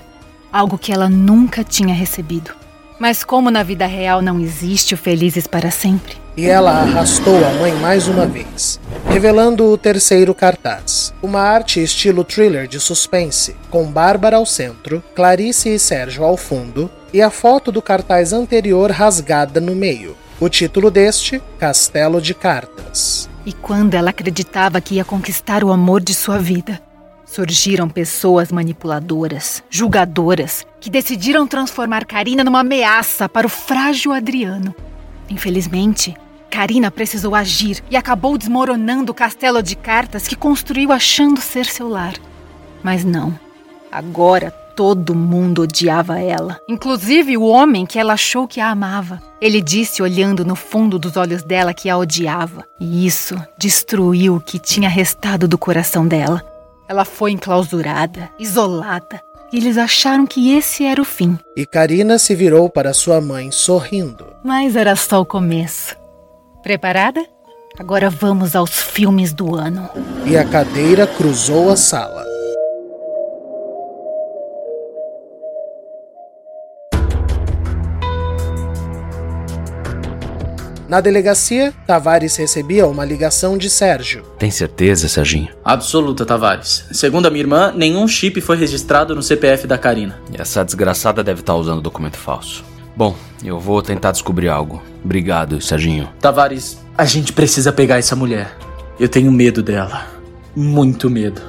algo 0.54 0.78
que 0.78 0.94
ela 0.94 1.10
nunca 1.10 1.64
tinha 1.64 1.94
recebido. 1.94 2.52
Mas 3.00 3.24
como 3.24 3.52
na 3.52 3.64
vida 3.64 3.86
real 3.86 4.22
não 4.22 4.40
existe 4.40 4.94
o 4.94 4.98
felizes 4.98 5.48
para 5.48 5.70
sempre, 5.70 6.16
e 6.38 6.46
ela 6.46 6.72
arrastou 6.72 7.46
a 7.46 7.50
mãe 7.56 7.74
mais 7.74 8.08
uma 8.08 8.26
vez, 8.26 8.80
revelando 9.10 9.66
o 9.66 9.78
terceiro 9.78 10.34
cartaz. 10.34 11.14
Uma 11.22 11.42
arte 11.42 11.82
estilo 11.82 12.24
thriller 12.24 12.68
de 12.68 12.80
suspense, 12.80 13.56
com 13.70 13.86
Bárbara 13.86 14.38
ao 14.38 14.46
centro, 14.46 15.04
Clarice 15.14 15.70
e 15.70 15.80
Sérgio 15.80 16.24
ao 16.24 16.38
fundo, 16.38 16.90
e 17.12 17.22
a 17.22 17.30
foto 17.30 17.72
do 17.72 17.82
cartaz 17.82 18.32
anterior 18.32 18.92
rasgada 18.92 19.60
no 19.60 19.76
meio. 19.76 20.16
O 20.40 20.48
título 20.48 20.92
deste, 20.92 21.42
Castelo 21.58 22.22
de 22.22 22.34
Cartas. 22.34 23.30
E 23.46 23.54
quando 23.54 23.94
ela 23.94 24.10
acreditava 24.10 24.82
que 24.82 24.96
ia 24.96 25.06
conquistar 25.06 25.64
o 25.64 25.72
amor 25.72 26.02
de 26.02 26.14
sua 26.14 26.40
vida, 26.40 26.82
surgiram 27.26 27.88
pessoas 27.88 28.52
manipuladoras, 28.52 29.64
julgadoras, 29.70 30.66
que 30.82 30.90
decidiram 30.90 31.46
transformar 31.46 32.06
Karina 32.06 32.44
numa 32.44 32.62
ameaça 32.62 33.30
para 33.30 33.46
o 33.46 33.50
frágil 33.50 34.12
Adriano. 34.12 34.74
Infelizmente, 35.30 36.16
Karina 36.50 36.90
precisou 36.90 37.36
agir 37.36 37.84
e 37.90 37.96
acabou 37.96 38.38
desmoronando 38.38 39.12
o 39.12 39.16
castelo 39.16 39.62
de 39.62 39.76
cartas 39.76 40.28
que 40.28 40.36
construiu 40.36 40.92
achando 40.92 41.40
ser 41.40 41.66
seu 41.66 41.88
lar. 41.88 42.14
Mas 42.82 43.04
não. 43.04 43.38
Agora 43.92 44.54
todo 44.76 45.16
mundo 45.16 45.62
odiava 45.62 46.20
ela, 46.20 46.60
inclusive 46.68 47.38
o 47.38 47.44
homem 47.46 47.86
que 47.86 47.98
ela 47.98 48.14
achou 48.14 48.48
que 48.48 48.60
a 48.60 48.70
amava. 48.70 49.22
Ele 49.40 49.62
disse, 49.62 50.02
olhando 50.02 50.44
no 50.44 50.56
fundo 50.56 51.00
dos 51.00 51.16
olhos 51.16 51.44
dela, 51.44 51.74
que 51.74 51.90
a 51.90 51.98
odiava, 51.98 52.66
e 52.80 53.08
isso 53.08 53.42
destruiu 53.58 54.36
o 54.36 54.42
que 54.42 54.60
tinha 54.60 54.90
restado 54.90 55.48
do 55.48 55.58
coração 55.58 56.06
dela. 56.06 56.44
Ela 56.88 57.06
foi 57.06 57.32
enclausurada, 57.32 58.30
isolada, 58.38 59.22
e 59.52 59.58
eles 59.58 59.78
acharam 59.78 60.28
que 60.28 60.52
esse 60.52 60.84
era 60.84 61.02
o 61.02 61.06
fim. 61.06 61.40
E 61.56 61.66
Karina 61.66 62.20
se 62.20 62.36
virou 62.36 62.70
para 62.70 62.94
sua 62.94 63.22
mãe 63.22 63.52
sorrindo. 63.52 64.28
Mas 64.44 64.76
era 64.76 64.96
só 64.96 65.22
o 65.22 65.26
começo. 65.26 65.96
Preparada? 66.62 67.26
Agora 67.80 68.10
vamos 68.10 68.56
aos 68.56 68.72
filmes 68.72 69.34
do 69.34 69.56
ano. 69.56 69.90
E 70.26 70.38
a 70.38 70.46
cadeira 70.46 71.08
cruzou 71.08 71.70
a 71.70 71.76
sala. 71.76 72.35
Na 80.88 81.02
delegacia, 81.02 81.74
Tavares 81.88 82.36
recebia 82.36 82.86
uma 82.86 83.04
ligação 83.04 83.58
de 83.58 83.70
Sérgio. 83.70 84.24
Tem 84.38 84.52
certeza, 84.52 85.08
Serginho? 85.08 85.50
Absoluta, 85.64 86.26
Tavares. 86.26 86.86
Segundo 86.92 87.26
a 87.26 87.32
minha 87.32 87.42
irmã, 87.42 87.74
nenhum 87.76 88.08
chip 88.08 88.40
foi 88.40 88.56
registrado 88.56 89.16
no 89.16 89.24
CPF 89.24 89.66
da 89.66 89.80
Karina. 89.80 90.20
E 90.32 90.40
essa 90.40 90.64
desgraçada 90.64 91.24
deve 91.24 91.40
estar 91.40 91.56
usando 91.56 91.82
documento 91.82 92.18
falso. 92.18 92.64
Bom, 92.96 93.16
eu 93.44 93.60
vou 93.60 93.82
tentar 93.82 94.12
descobrir 94.12 94.48
algo. 94.48 94.82
Obrigado, 95.04 95.60
Serginho. 95.60 96.08
Tavares, 96.20 96.78
a 96.96 97.04
gente 97.04 97.34
precisa 97.34 97.74
pegar 97.74 97.98
essa 97.98 98.16
mulher. 98.16 98.56
Eu 99.00 99.10
tenho 99.10 99.32
medo 99.32 99.64
dela. 99.64 100.06
Muito 100.56 101.10
medo. 101.10 101.42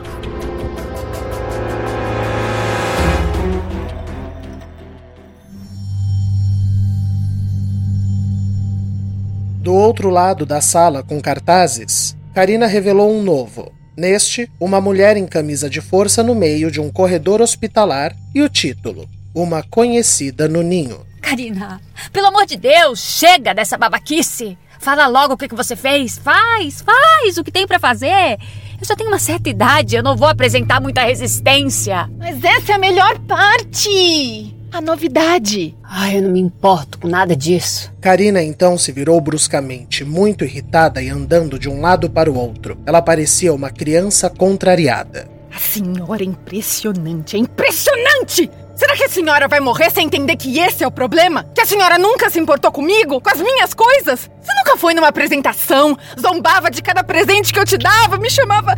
Do 9.67 9.75
outro 9.75 10.11
lado 10.11 10.47
da 10.47 10.61
sala 10.61 11.03
com 11.03 11.21
cartazes, 11.21 12.17
Karina 12.33 12.69
revelou 12.69 13.13
um 13.13 13.21
novo. 13.21 13.73
Neste, 13.97 14.49
uma 14.61 14.81
mulher 14.81 15.17
em 15.17 15.27
camisa 15.27 15.69
de 15.69 15.81
força 15.81 16.23
no 16.23 16.37
meio 16.37 16.71
de 16.71 16.81
um 16.81 16.89
corredor 16.89 17.43
hospitalar 17.43 18.15
e 18.33 18.43
o 18.43 18.49
título: 18.49 19.09
Uma 19.35 19.65
conhecida 19.65 20.47
no 20.47 20.63
ninho. 20.63 21.05
Karina, 21.21 21.81
pelo 22.13 22.29
amor 22.29 22.47
de 22.47 22.57
Deus, 22.57 23.01
chega 23.01 23.53
dessa 23.53 23.77
babaquice. 23.77 24.57
Fala 24.79 25.09
logo 25.09 25.35
o 25.35 25.37
que, 25.37 25.49
que 25.49 25.57
você 25.57 25.75
fez. 25.75 26.17
Faz, 26.17 26.83
faz 26.83 27.37
o 27.37 27.43
que 27.43 27.51
tem 27.51 27.67
para 27.67 27.81
fazer. 27.81 28.39
Eu 28.81 28.87
já 28.87 28.95
tenho 28.95 29.11
uma 29.11 29.19
certa 29.19 29.51
idade, 29.51 29.97
eu 29.97 30.03
não 30.05 30.17
vou 30.17 30.29
apresentar 30.29 30.81
muita 30.81 31.03
resistência. 31.03 32.09
Mas 32.17 32.45
essa 32.45 32.71
é 32.71 32.75
a 32.77 32.79
melhor 32.79 33.19
parte! 33.27 34.56
A 34.73 34.81
novidade. 34.81 35.77
Ai, 35.83 36.19
eu 36.19 36.23
não 36.23 36.33
me 36.33 36.41
importo 36.41 36.99
com 36.99 37.09
nada 37.09 37.35
disso. 37.35 37.93
Karina 38.01 38.43
então 38.43 38.77
se 38.77 38.93
virou 38.93 39.21
bruscamente, 39.21 40.05
muito 40.05 40.45
irritada 40.45 41.03
e 41.03 41.09
andando 41.09 41.59
de 41.59 41.69
um 41.69 41.81
lado 41.81 42.11
para 42.11 42.31
o 42.31 42.37
outro. 42.37 42.79
Ela 42.85 43.01
parecia 43.01 43.55
uma 43.55 43.71
criança 43.71 44.29
contrariada. 44.29 45.29
A 45.55 45.59
senhora 45.59 46.23
é 46.23 46.27
impressionante, 46.27 47.37
é 47.37 47.39
impressionante! 47.39 48.51
Será 48.77 48.95
que 48.95 49.05
a 49.05 49.09
senhora 49.09 49.49
vai 49.49 49.59
morrer 49.59 49.91
sem 49.91 50.05
entender 50.05 50.37
que 50.37 50.59
esse 50.59 50.85
é 50.85 50.87
o 50.87 50.91
problema? 50.91 51.45
Que 51.55 51.63
a 51.63 51.67
senhora 51.67 51.97
nunca 51.97 52.29
se 52.29 52.39
importou 52.39 52.71
comigo? 52.71 53.23
Com 53.23 53.31
as 53.31 53.41
minhas 53.41 53.73
coisas? 53.73 54.31
Você 54.39 54.53
nunca 54.55 54.77
foi 54.77 54.93
numa 54.93 55.09
apresentação, 55.09 55.97
zombava 56.21 56.71
de 56.71 56.83
cada 56.83 57.03
presente 57.03 57.55
que 57.55 57.59
eu 57.59 57.65
te 57.65 57.79
dava, 57.79 58.19
me 58.19 58.29
chamava. 58.29 58.75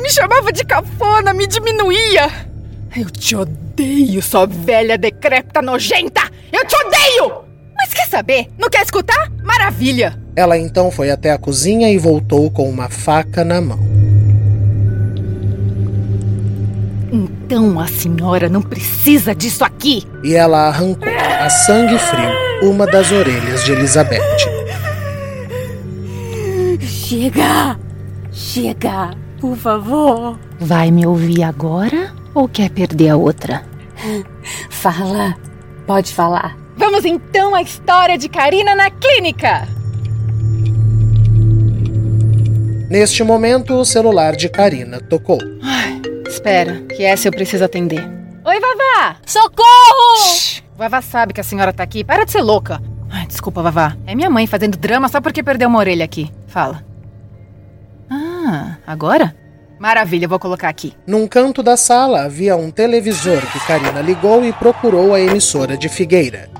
me 0.00 0.08
chamava 0.08 0.52
de 0.52 0.64
cafona, 0.64 1.34
me 1.34 1.48
diminuía. 1.48 2.30
Eu 2.96 3.10
te 3.10 3.34
odeio, 3.34 3.67
sua 4.22 4.46
velha 4.46 4.98
decrépita 4.98 5.62
nojenta! 5.62 6.22
Eu 6.52 6.66
te 6.66 6.74
odeio! 6.76 7.44
Mas 7.76 7.94
quer 7.94 8.08
saber? 8.08 8.48
Não 8.58 8.68
quer 8.68 8.82
escutar? 8.82 9.30
Maravilha! 9.42 10.20
Ela 10.34 10.58
então 10.58 10.90
foi 10.90 11.10
até 11.10 11.30
a 11.30 11.38
cozinha 11.38 11.90
e 11.90 11.98
voltou 11.98 12.50
com 12.50 12.68
uma 12.68 12.88
faca 12.88 13.44
na 13.44 13.60
mão. 13.60 13.78
Então 17.12 17.80
a 17.80 17.86
senhora 17.86 18.48
não 18.48 18.62
precisa 18.62 19.34
disso 19.34 19.64
aqui! 19.64 20.02
E 20.22 20.34
ela 20.34 20.68
arrancou, 20.68 21.08
a 21.40 21.48
sangue 21.48 21.98
frio, 21.98 22.70
uma 22.70 22.86
das 22.86 23.10
orelhas 23.12 23.64
de 23.64 23.72
Elizabeth. 23.72 24.20
Chega! 26.80 27.78
Chega, 28.32 29.10
por 29.40 29.56
favor. 29.56 30.38
Vai 30.60 30.90
me 30.90 31.06
ouvir 31.06 31.42
agora 31.42 32.12
ou 32.38 32.48
quer 32.48 32.70
perder 32.70 33.10
a 33.10 33.16
outra? 33.16 33.64
Fala, 34.70 35.36
pode 35.86 36.14
falar. 36.14 36.56
Vamos 36.76 37.04
então 37.04 37.54
à 37.54 37.62
história 37.62 38.16
de 38.16 38.28
Karina 38.28 38.74
na 38.74 38.90
clínica! 38.90 39.66
Neste 42.88 43.22
momento, 43.22 43.74
o 43.74 43.84
celular 43.84 44.34
de 44.34 44.48
Karina 44.48 45.00
tocou. 45.00 45.38
Ai, 45.62 46.00
espera, 46.26 46.80
que 46.96 47.02
essa 47.02 47.28
eu 47.28 47.32
preciso 47.32 47.64
atender. 47.64 48.00
Oi, 48.44 48.60
Vavá! 48.60 49.16
Socorro! 49.26 50.16
Shhh, 50.24 50.62
Vavá 50.76 51.02
sabe 51.02 51.34
que 51.34 51.40
a 51.40 51.44
senhora 51.44 51.72
tá 51.72 51.82
aqui. 51.82 52.02
Para 52.02 52.24
de 52.24 52.32
ser 52.32 52.40
louca. 52.40 52.80
Ai, 53.10 53.26
desculpa, 53.26 53.60
Vavá. 53.60 53.96
É 54.06 54.14
minha 54.14 54.30
mãe 54.30 54.46
fazendo 54.46 54.78
drama 54.78 55.08
só 55.08 55.20
porque 55.20 55.42
perdeu 55.42 55.68
uma 55.68 55.80
orelha 55.80 56.04
aqui. 56.04 56.32
Fala. 56.46 56.82
Ah, 58.08 58.76
agora? 58.86 59.34
Maravilha, 59.78 60.26
vou 60.26 60.38
colocar 60.38 60.68
aqui. 60.68 60.92
Num 61.06 61.26
canto 61.26 61.62
da 61.62 61.76
sala 61.76 62.22
havia 62.22 62.56
um 62.56 62.70
televisor 62.70 63.40
que 63.52 63.60
Karina 63.60 64.00
ligou 64.02 64.44
e 64.44 64.52
procurou 64.52 65.14
a 65.14 65.20
emissora 65.20 65.76
de 65.76 65.88
Figueira. 65.88 66.50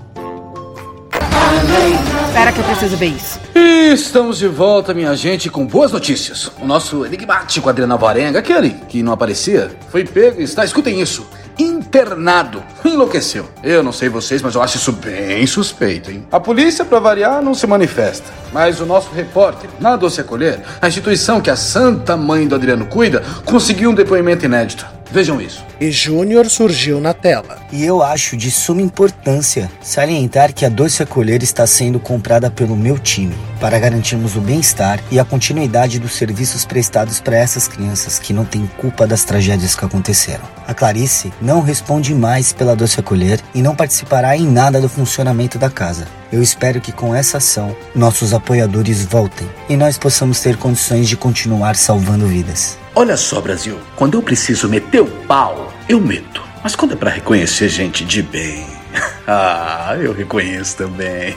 Espera 2.28 2.52
que 2.52 2.60
eu 2.60 2.64
preciso 2.64 2.96
ver 2.96 3.06
isso. 3.06 3.40
E 3.56 3.92
estamos 3.92 4.38
de 4.38 4.46
volta, 4.46 4.94
minha 4.94 5.16
gente, 5.16 5.50
com 5.50 5.66
boas 5.66 5.90
notícias. 5.90 6.52
O 6.60 6.66
nosso 6.66 7.04
enigmático 7.04 7.68
Adriano 7.68 7.98
Varenga, 7.98 8.38
aquele 8.38 8.70
que 8.88 9.02
não 9.02 9.12
aparecia, 9.12 9.72
foi 9.90 10.04
pego 10.04 10.40
e 10.40 10.44
está, 10.44 10.64
escutem 10.64 11.00
isso, 11.00 11.26
internado. 11.58 12.62
Enlouqueceu. 12.84 13.48
Eu 13.62 13.82
não 13.82 13.92
sei 13.92 14.08
vocês, 14.08 14.40
mas 14.42 14.54
eu 14.54 14.62
acho 14.62 14.76
isso 14.76 14.92
bem 14.92 15.46
suspeito, 15.46 16.10
hein? 16.10 16.26
A 16.30 16.38
polícia, 16.38 16.84
pra 16.84 17.00
variar, 17.00 17.42
não 17.42 17.54
se 17.54 17.66
manifesta. 17.66 18.26
Mas 18.52 18.80
o 18.80 18.86
nosso 18.86 19.10
repórter, 19.14 19.68
na 19.80 19.96
Doce 19.96 20.20
Acolher, 20.20 20.60
a 20.80 20.88
instituição 20.88 21.40
que 21.40 21.50
a 21.50 21.56
Santa 21.56 22.16
Mãe 22.16 22.46
do 22.46 22.54
Adriano 22.54 22.86
cuida, 22.86 23.22
conseguiu 23.44 23.90
um 23.90 23.94
depoimento 23.94 24.44
inédito. 24.44 24.97
Vejam 25.10 25.40
isso. 25.40 25.64
E 25.80 25.90
Júnior 25.90 26.50
surgiu 26.50 27.00
na 27.00 27.14
tela. 27.14 27.58
E 27.72 27.84
eu 27.84 28.02
acho 28.02 28.36
de 28.36 28.50
suma 28.50 28.82
importância 28.82 29.70
salientar 29.80 30.52
que 30.52 30.66
a 30.66 30.68
Doce 30.68 31.02
Acolher 31.02 31.42
está 31.42 31.66
sendo 31.66 31.98
comprada 31.98 32.50
pelo 32.50 32.76
meu 32.76 32.98
time 32.98 33.34
para 33.60 33.78
garantirmos 33.78 34.36
o 34.36 34.40
bem-estar 34.40 35.00
e 35.10 35.18
a 35.18 35.24
continuidade 35.24 35.98
dos 35.98 36.12
serviços 36.12 36.64
prestados 36.64 37.20
para 37.20 37.36
essas 37.36 37.66
crianças 37.66 38.18
que 38.18 38.32
não 38.32 38.44
têm 38.44 38.68
culpa 38.78 39.06
das 39.06 39.24
tragédias 39.24 39.74
que 39.74 39.84
aconteceram. 39.84 40.44
A 40.66 40.74
Clarice 40.74 41.32
não 41.40 41.62
responde 41.62 42.14
mais 42.14 42.52
pela 42.52 42.76
Doce 42.76 43.00
Acolher 43.00 43.40
e 43.54 43.62
não 43.62 43.74
participará 43.74 44.36
em 44.36 44.46
nada 44.46 44.80
do 44.80 44.88
funcionamento 44.88 45.58
da 45.58 45.70
casa. 45.70 46.06
Eu 46.30 46.42
espero 46.42 46.80
que 46.80 46.92
com 46.92 47.14
essa 47.14 47.38
ação 47.38 47.74
nossos 47.94 48.34
apoiadores 48.34 49.04
voltem 49.04 49.48
e 49.68 49.76
nós 49.76 49.96
possamos 49.96 50.40
ter 50.40 50.56
condições 50.56 51.08
de 51.08 51.16
continuar 51.16 51.74
salvando 51.74 52.26
vidas. 52.26 52.76
Olha 53.00 53.16
só, 53.16 53.40
Brasil, 53.40 53.78
quando 53.94 54.18
eu 54.18 54.22
preciso 54.24 54.68
meter 54.68 55.00
o 55.00 55.06
pau, 55.06 55.72
eu 55.88 56.00
meto. 56.00 56.42
Mas 56.64 56.74
quando 56.74 56.94
é 56.94 56.96
pra 56.96 57.12
reconhecer 57.12 57.68
gente 57.68 58.04
de 58.04 58.20
bem. 58.22 58.66
Ah, 59.30 59.94
eu 60.00 60.14
reconheço 60.14 60.78
também. 60.78 61.36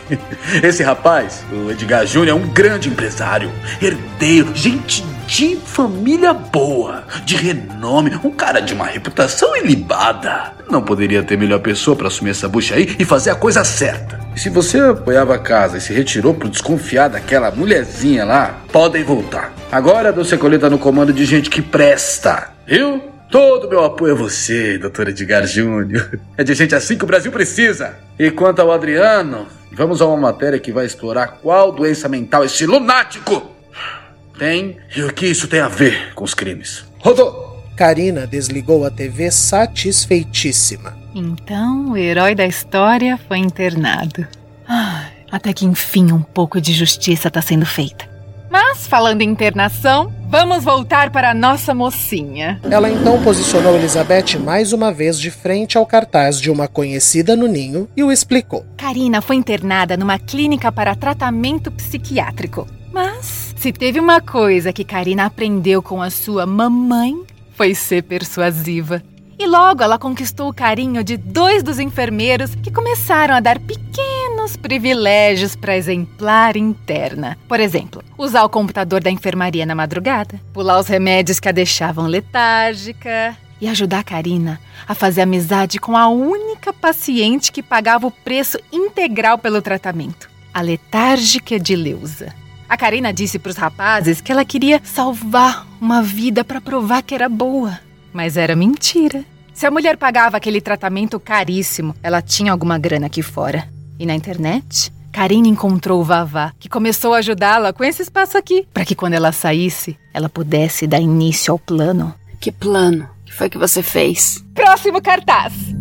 Esse 0.64 0.82
rapaz, 0.82 1.44
o 1.52 1.70
Edgar 1.70 2.06
Júnior, 2.06 2.30
é 2.30 2.42
um 2.42 2.48
grande 2.48 2.88
empresário, 2.88 3.52
herdeiro, 3.82 4.56
gente 4.56 5.04
de 5.32 5.56
família 5.56 6.34
boa, 6.34 7.06
de 7.24 7.38
renome, 7.38 8.20
um 8.22 8.32
cara 8.32 8.60
de 8.60 8.74
uma 8.74 8.86
reputação 8.86 9.56
ilibada. 9.56 10.52
Não 10.70 10.82
poderia 10.82 11.24
ter 11.24 11.38
melhor 11.38 11.62
pessoa 11.62 11.96
para 11.96 12.10
assumir 12.10 12.32
essa 12.32 12.50
bucha 12.50 12.76
aí 12.76 12.98
e 13.00 13.06
fazer 13.06 13.30
a 13.30 13.36
coisa 13.36 13.64
certa. 13.64 14.20
E 14.36 14.40
se 14.42 14.50
você 14.50 14.78
apoiava 14.78 15.34
a 15.34 15.40
casa 15.40 15.78
e 15.78 15.82
se 15.82 15.94
retirou 15.94 16.34
por 16.34 16.50
desconfiar 16.50 17.08
daquela 17.08 17.50
mulherzinha 17.50 18.26
lá, 18.26 18.60
podem 18.74 19.06
voltar. 19.06 19.54
Agora 19.72 20.12
Doce 20.12 20.38
Coleta 20.38 20.70
no 20.70 20.78
comando 20.78 21.14
de 21.14 21.24
gente 21.24 21.50
que 21.50 21.62
presta, 21.62 22.50
viu? 22.68 23.02
Todo 23.30 23.70
meu 23.70 23.86
apoio 23.86 24.14
a 24.14 24.18
você, 24.18 24.78
doutor 24.78 25.08
Edgar 25.08 25.48
Júnior. 25.48 26.20
É 26.38 26.44
de 26.44 26.54
gente 26.54 26.76
assim 26.76 26.98
que 26.98 27.06
o 27.06 27.08
Brasil 27.08 27.32
precisa. 27.32 27.98
E 28.20 28.30
quanto 28.32 28.60
ao 28.60 28.70
Adriano, 28.70 29.48
vamos 29.72 30.02
a 30.02 30.06
uma 30.08 30.18
matéria 30.18 30.60
que 30.60 30.74
vai 30.74 30.86
explorar 30.86 31.40
qual 31.42 31.72
doença 31.72 32.10
mental 32.10 32.44
esse 32.44 32.66
lunático 32.66 33.61
tem 34.42 34.78
e 34.96 35.04
o 35.04 35.14
que 35.14 35.28
isso 35.28 35.48
tem 35.48 35.60
a 35.60 35.68
ver 35.68 36.16
com 36.16 36.24
os 36.24 36.34
crimes. 36.34 36.84
Rodou! 36.98 37.52
Karina 37.78 38.26
desligou 38.26 38.84
a 38.84 38.90
TV 38.90 39.30
satisfeitíssima. 39.30 40.98
Então, 41.14 41.92
o 41.92 41.98
herói 41.98 42.34
da 42.34 42.46
história 42.46 43.20
foi 43.28 43.38
internado. 43.38 44.28
Ah, 44.68 45.06
até 45.32 45.54
que 45.54 45.64
enfim 45.64 46.12
um 46.12 46.24
pouco 46.24 46.60
de 46.60 46.74
justiça 46.74 47.28
está 47.28 47.40
sendo 47.40 47.68
feita. 47.68 48.10
Mas, 48.50 48.88
falando 48.88 49.22
em 49.22 49.30
internação, 49.30 50.12
vamos 50.28 50.64
voltar 50.64 51.12
para 51.12 51.30
a 51.30 51.34
nossa 51.36 51.74
mocinha. 51.74 52.60
Ela 52.70 52.90
então 52.90 53.24
posicionou 53.24 53.76
Elizabeth 53.76 54.40
mais 54.44 54.74
uma 54.74 54.92
vez 54.92 55.20
de 55.20 55.30
frente 55.30 55.78
ao 55.78 55.86
cartaz 55.86 56.42
de 56.42 56.50
uma 56.50 56.68
conhecida 56.68 57.36
no 57.36 57.48
ninho 57.48 57.88
e 57.96 58.04
o 58.04 58.12
explicou. 58.12 58.66
Karina 58.76 59.22
foi 59.22 59.36
internada 59.36 59.96
numa 59.96 60.18
clínica 60.18 60.72
para 60.72 60.96
tratamento 60.96 61.72
psiquiátrico. 61.72 62.68
Mas, 62.92 63.51
se 63.62 63.72
teve 63.72 64.00
uma 64.00 64.20
coisa 64.20 64.74
que 64.74 64.84
Karina 64.84 65.26
aprendeu 65.26 65.84
com 65.84 66.02
a 66.02 66.10
sua 66.10 66.48
mamãe, 66.48 67.16
foi 67.54 67.76
ser 67.76 68.02
persuasiva. 68.02 69.04
E 69.38 69.46
logo 69.46 69.84
ela 69.84 70.00
conquistou 70.00 70.50
o 70.50 70.54
carinho 70.54 71.04
de 71.04 71.16
dois 71.16 71.62
dos 71.62 71.78
enfermeiros 71.78 72.56
que 72.56 72.72
começaram 72.72 73.36
a 73.36 73.40
dar 73.40 73.60
pequenos 73.60 74.58
privilégios 74.58 75.56
para 75.56 75.78
exemplar 75.78 76.58
interna. 76.58 77.38
Por 77.48 77.60
exemplo, 77.60 78.04
usar 78.18 78.44
o 78.44 78.50
computador 78.50 79.00
da 79.00 79.12
enfermaria 79.12 79.64
na 79.64 79.76
madrugada, 79.76 80.42
pular 80.52 80.80
os 80.80 80.88
remédios 80.88 81.40
que 81.40 81.48
a 81.48 81.52
deixavam 81.52 82.08
letárgica 82.08 83.38
e 83.62 83.68
ajudar 83.68 84.00
a 84.00 84.04
Karina 84.04 84.60
a 84.88 84.96
fazer 84.96 85.22
amizade 85.22 85.78
com 85.78 85.96
a 85.96 86.08
única 86.08 86.74
paciente 86.74 87.52
que 87.52 87.62
pagava 87.62 88.08
o 88.08 88.12
preço 88.12 88.58
integral 88.72 89.38
pelo 89.38 89.62
tratamento, 89.62 90.32
a 90.52 90.62
letárgica 90.62 91.60
de 91.60 91.76
Leusa. 91.76 92.42
A 92.72 92.78
Karina 92.78 93.12
disse 93.12 93.38
para 93.38 93.50
os 93.50 93.58
rapazes 93.58 94.22
que 94.22 94.32
ela 94.32 94.46
queria 94.46 94.80
salvar 94.82 95.68
uma 95.82 96.02
vida 96.02 96.42
para 96.42 96.62
provar 96.62 97.04
que 97.04 97.14
era 97.14 97.28
boa. 97.28 97.78
Mas 98.14 98.38
era 98.38 98.56
mentira. 98.56 99.26
Se 99.54 99.66
a 99.66 99.72
mulher 99.72 99.98
pagava 99.98 100.38
aquele 100.38 100.62
tratamento 100.62 101.20
caríssimo, 101.20 101.94
ela 102.02 102.22
tinha 102.22 102.50
alguma 102.50 102.78
grana 102.78 103.08
aqui 103.08 103.22
fora. 103.22 103.68
E 104.00 104.06
na 104.06 104.16
internet, 104.16 104.90
Karine 105.12 105.50
encontrou 105.50 106.00
o 106.00 106.06
Vavá, 106.06 106.54
que 106.58 106.70
começou 106.70 107.14
a 107.14 107.18
ajudá-la 107.18 107.74
com 107.74 107.84
esse 107.84 108.04
espaço 108.04 108.38
aqui, 108.38 108.66
para 108.74 108.86
que 108.86 108.96
quando 108.96 109.16
ela 109.16 109.34
saísse, 109.34 109.98
ela 110.14 110.30
pudesse 110.30 110.88
dar 110.88 111.02
início 111.02 111.52
ao 111.52 111.60
plano. 111.60 112.16
Que 112.40 112.54
plano? 112.54 113.04
O 113.04 113.26
que 113.26 113.34
foi 113.34 113.50
que 113.50 113.58
você 113.58 113.84
fez? 113.84 114.42
Próximo 114.56 115.02
cartaz! 115.02 115.81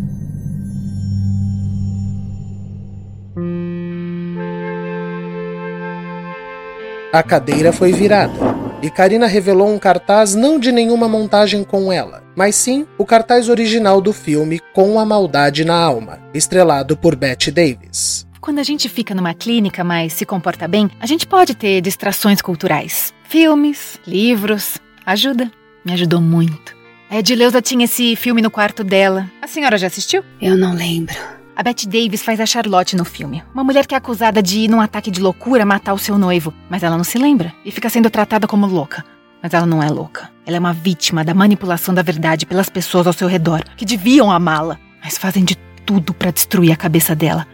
A 7.13 7.21
cadeira 7.21 7.73
foi 7.73 7.91
virada 7.91 8.33
e 8.81 8.89
Karina 8.89 9.27
revelou 9.27 9.67
um 9.67 9.77
cartaz 9.77 10.33
não 10.33 10.57
de 10.57 10.71
nenhuma 10.71 11.09
montagem 11.09 11.61
com 11.61 11.91
ela, 11.91 12.23
mas 12.35 12.55
sim 12.55 12.87
o 12.97 13.05
cartaz 13.05 13.49
original 13.49 13.99
do 13.99 14.13
filme 14.13 14.61
Com 14.73 14.97
a 14.97 15.05
Maldade 15.05 15.65
na 15.65 15.75
Alma, 15.75 16.19
estrelado 16.33 16.95
por 16.95 17.15
Bette 17.15 17.51
Davis. 17.51 18.25
Quando 18.39 18.59
a 18.59 18.63
gente 18.63 18.87
fica 18.87 19.13
numa 19.13 19.33
clínica, 19.33 19.83
mas 19.83 20.13
se 20.13 20.25
comporta 20.25 20.69
bem, 20.69 20.89
a 21.01 21.05
gente 21.05 21.27
pode 21.27 21.53
ter 21.53 21.81
distrações 21.81 22.41
culturais. 22.41 23.13
Filmes, 23.27 23.99
livros. 24.07 24.77
Ajuda. 25.05 25.51
Me 25.85 25.91
ajudou 25.93 26.21
muito. 26.21 26.75
A 27.09 27.19
Edileuza 27.19 27.61
tinha 27.61 27.83
esse 27.83 28.15
filme 28.15 28.41
no 28.41 28.49
quarto 28.49 28.85
dela. 28.85 29.29
A 29.41 29.47
senhora 29.47 29.77
já 29.77 29.87
assistiu? 29.87 30.23
Eu 30.41 30.57
não 30.57 30.73
lembro. 30.73 31.40
A 31.55 31.63
Bette 31.63 31.87
Davis 31.87 32.23
faz 32.23 32.39
a 32.39 32.45
Charlotte 32.45 32.95
no 32.95 33.03
filme. 33.03 33.43
Uma 33.53 33.63
mulher 33.63 33.85
que 33.85 33.93
é 33.93 33.97
acusada 33.97 34.41
de, 34.41 34.67
num 34.67 34.79
ataque 34.79 35.11
de 35.11 35.19
loucura, 35.19 35.65
matar 35.65 35.93
o 35.93 35.99
seu 35.99 36.17
noivo. 36.17 36.53
Mas 36.69 36.81
ela 36.81 36.95
não 36.95 37.03
se 37.03 37.17
lembra 37.17 37.53
e 37.65 37.71
fica 37.71 37.89
sendo 37.89 38.09
tratada 38.09 38.47
como 38.47 38.65
louca. 38.65 39.03
Mas 39.43 39.53
ela 39.53 39.65
não 39.65 39.83
é 39.83 39.89
louca. 39.89 40.29
Ela 40.45 40.57
é 40.57 40.59
uma 40.59 40.73
vítima 40.73 41.23
da 41.23 41.33
manipulação 41.33 41.93
da 41.93 42.01
verdade 42.01 42.45
pelas 42.45 42.69
pessoas 42.69 43.05
ao 43.05 43.13
seu 43.13 43.27
redor, 43.27 43.63
que 43.75 43.85
deviam 43.85 44.31
amá-la, 44.31 44.79
mas 45.03 45.17
fazem 45.17 45.43
de 45.43 45.55
tudo 45.85 46.13
para 46.13 46.31
destruir 46.31 46.71
a 46.71 46.75
cabeça 46.75 47.13
dela. 47.13 47.45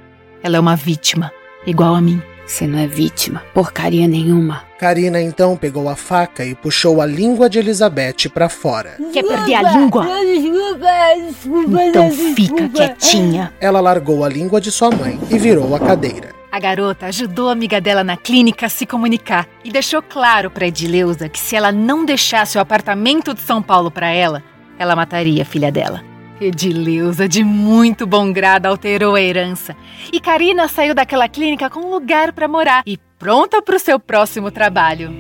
Ela 0.44 0.58
é 0.58 0.60
uma 0.60 0.76
vítima, 0.76 1.32
igual 1.66 1.96
a 1.96 2.02
mim. 2.02 2.22
Você 2.48 2.66
não 2.66 2.80
é 2.80 2.88
vítima, 2.88 3.44
porcaria 3.54 4.08
nenhuma. 4.08 4.64
Karina 4.80 5.22
então 5.22 5.58
pegou 5.58 5.90
a 5.90 5.98
faca 5.98 6.46
e 6.46 6.56
puxou 6.56 7.02
a 7.02 7.06
língua 7.06 7.50
de 7.50 7.60
Elizabeth 7.60 8.30
para 8.34 8.48
fora. 8.48 8.96
Quer 9.12 9.24
perder 9.24 9.56
a 9.56 9.74
língua? 9.74 10.08
Então 11.90 12.10
fica 12.34 12.70
quietinha. 12.70 13.54
Ela 13.60 13.82
largou 13.82 14.24
a 14.24 14.30
língua 14.30 14.62
de 14.62 14.72
sua 14.72 14.90
mãe 14.90 15.20
e 15.30 15.38
virou 15.38 15.76
a 15.76 15.80
cadeira. 15.80 16.30
A 16.50 16.60
garota 16.60 17.08
ajudou 17.08 17.50
a 17.50 17.52
amiga 17.52 17.82
dela 17.82 18.04
na 18.04 18.16
clínica 18.16 18.68
a 18.68 18.70
se 18.70 18.86
comunicar 18.86 19.46
e 19.64 19.70
deixou 19.70 20.02
claro 20.02 20.50
para 20.50 20.68
Edileuza 20.68 21.28
que 21.28 21.40
se 21.40 21.56
ela 21.56 21.72
não 21.72 22.06
deixasse 22.06 22.58
o 22.58 22.62
apartamento 22.62 23.34
de 23.34 23.42
São 23.42 23.62
Paulo 23.62 23.92
para 23.92 24.10
ela, 24.10 24.42
ela 24.80 24.96
mataria 24.96 25.42
a 25.42 25.46
filha 25.46 25.72
dela. 25.72 26.02
Edileuza, 26.40 27.28
de 27.28 27.44
muito 27.44 28.06
bom 28.06 28.32
grado, 28.32 28.68
alterou 28.68 29.16
a 29.16 29.22
herança. 29.22 29.76
E 30.12 30.20
Karina 30.20 30.68
saiu 30.68 30.94
daquela 30.94 31.28
clínica 31.28 31.70
com 31.70 31.80
um 31.80 31.90
lugar 31.90 32.32
para 32.32 32.48
morar 32.48 32.84
e 32.86 32.98
pronta 33.18 33.62
para 33.62 33.76
o 33.76 33.80
seu 33.80 34.00
próximo 34.00 34.52
trabalho. 34.52 35.12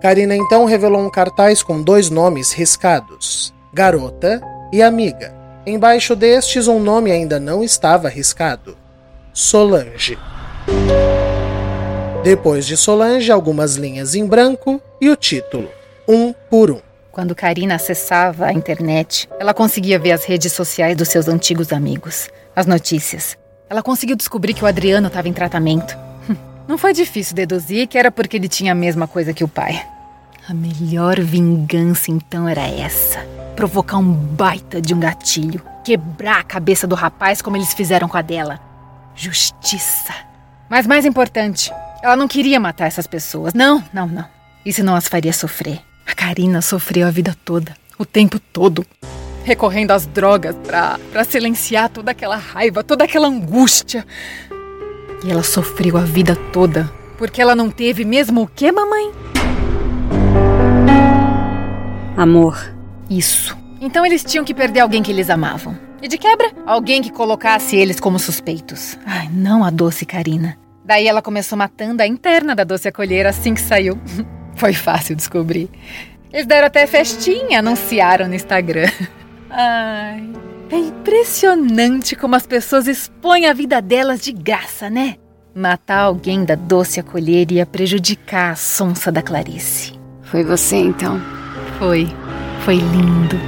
Karina 0.00 0.34
então 0.34 0.64
revelou 0.64 1.00
um 1.00 1.08
cartaz 1.08 1.62
com 1.62 1.80
dois 1.80 2.10
nomes 2.10 2.52
riscados: 2.52 3.54
Garota 3.72 4.42
e 4.72 4.82
Amiga. 4.82 5.32
Embaixo 5.64 6.16
destes, 6.16 6.66
um 6.66 6.80
nome 6.80 7.12
ainda 7.12 7.38
não 7.38 7.62
estava 7.62 8.08
riscado: 8.08 8.76
Solange. 9.32 10.18
Depois 12.22 12.64
de 12.64 12.76
Solange, 12.76 13.32
algumas 13.32 13.74
linhas 13.74 14.14
em 14.14 14.24
branco 14.24 14.80
e 15.00 15.10
o 15.10 15.16
título: 15.16 15.68
Um 16.08 16.32
por 16.32 16.70
Um. 16.70 16.80
Quando 17.10 17.34
Karina 17.34 17.74
acessava 17.74 18.46
a 18.46 18.52
internet, 18.52 19.28
ela 19.40 19.52
conseguia 19.52 19.98
ver 19.98 20.12
as 20.12 20.24
redes 20.24 20.52
sociais 20.52 20.96
dos 20.96 21.08
seus 21.08 21.26
antigos 21.26 21.72
amigos, 21.72 22.28
as 22.54 22.64
notícias. 22.64 23.36
Ela 23.68 23.82
conseguiu 23.82 24.14
descobrir 24.14 24.54
que 24.54 24.62
o 24.62 24.68
Adriano 24.68 25.08
estava 25.08 25.28
em 25.28 25.32
tratamento. 25.32 25.98
Não 26.68 26.78
foi 26.78 26.92
difícil 26.92 27.34
deduzir 27.34 27.88
que 27.88 27.98
era 27.98 28.12
porque 28.12 28.36
ele 28.36 28.48
tinha 28.48 28.70
a 28.70 28.76
mesma 28.76 29.08
coisa 29.08 29.34
que 29.34 29.42
o 29.42 29.48
pai. 29.48 29.84
A 30.48 30.54
melhor 30.54 31.18
vingança 31.18 32.12
então 32.12 32.48
era 32.48 32.62
essa: 32.62 33.18
provocar 33.56 33.98
um 33.98 34.12
baita 34.12 34.80
de 34.80 34.94
um 34.94 35.00
gatilho, 35.00 35.60
quebrar 35.84 36.38
a 36.38 36.44
cabeça 36.44 36.86
do 36.86 36.94
rapaz 36.94 37.42
como 37.42 37.56
eles 37.56 37.74
fizeram 37.74 38.08
com 38.08 38.16
a 38.16 38.22
dela. 38.22 38.60
Justiça. 39.12 40.14
Mas 40.70 40.86
mais 40.86 41.04
importante, 41.04 41.70
ela 42.02 42.16
não 42.16 42.26
queria 42.26 42.58
matar 42.58 42.86
essas 42.86 43.06
pessoas. 43.06 43.54
Não, 43.54 43.82
não, 43.92 44.08
não. 44.08 44.24
Isso 44.66 44.82
não 44.82 44.96
as 44.96 45.06
faria 45.06 45.32
sofrer. 45.32 45.80
A 46.06 46.14
Karina 46.14 46.60
sofreu 46.60 47.06
a 47.06 47.10
vida 47.10 47.36
toda, 47.44 47.76
o 47.96 48.04
tempo 48.04 48.38
todo, 48.38 48.84
recorrendo 49.44 49.92
às 49.92 50.04
drogas 50.06 50.54
pra, 50.56 50.98
pra 51.12 51.24
silenciar 51.24 51.88
toda 51.88 52.10
aquela 52.10 52.36
raiva, 52.36 52.82
toda 52.82 53.04
aquela 53.04 53.28
angústia. 53.28 54.04
E 55.24 55.30
ela 55.30 55.44
sofreu 55.44 55.96
a 55.96 56.00
vida 56.00 56.34
toda 56.52 56.92
Porque 57.16 57.40
ela 57.40 57.54
não 57.54 57.70
teve 57.70 58.04
mesmo 58.04 58.42
o 58.42 58.46
quê, 58.48 58.72
mamãe? 58.72 59.12
Amor. 62.16 62.58
Isso. 63.08 63.56
Então 63.80 64.04
eles 64.04 64.24
tinham 64.24 64.44
que 64.44 64.52
perder 64.52 64.80
alguém 64.80 65.02
que 65.02 65.12
eles 65.12 65.30
amavam. 65.30 65.78
E 66.00 66.08
de 66.08 66.18
quebra, 66.18 66.50
alguém 66.66 67.00
que 67.00 67.12
colocasse 67.12 67.76
eles 67.76 68.00
como 68.00 68.18
suspeitos. 68.18 68.98
Ai, 69.06 69.28
não 69.32 69.64
a 69.64 69.70
doce 69.70 70.04
Karina. 70.04 70.58
Daí 70.84 71.06
ela 71.06 71.22
começou 71.22 71.56
matando 71.56 72.02
a 72.02 72.06
interna 72.06 72.54
da 72.54 72.64
doce 72.64 72.88
acolher 72.88 73.26
assim 73.26 73.54
que 73.54 73.60
saiu. 73.60 73.98
Foi 74.56 74.72
fácil 74.72 75.16
descobrir. 75.16 75.70
Eles 76.32 76.46
deram 76.46 76.66
até 76.66 76.86
festinha, 76.86 77.60
anunciaram 77.60 78.26
no 78.28 78.34
Instagram. 78.34 78.90
Ai, 79.50 80.30
é 80.70 80.76
impressionante 80.76 82.16
como 82.16 82.34
as 82.34 82.46
pessoas 82.46 82.86
expõem 82.86 83.46
a 83.46 83.52
vida 83.52 83.82
delas 83.82 84.20
de 84.20 84.32
graça, 84.32 84.88
né? 84.88 85.16
Matar 85.54 86.04
alguém 86.04 86.44
da 86.44 86.54
doce 86.54 86.98
acolher 86.98 87.52
ia 87.52 87.66
prejudicar 87.66 88.52
a 88.52 88.56
sonsa 88.56 89.12
da 89.12 89.20
Clarice. 89.20 89.92
Foi 90.22 90.42
você 90.42 90.76
então? 90.76 91.20
Foi. 91.78 92.08
Foi 92.64 92.76
lindo. 92.76 93.38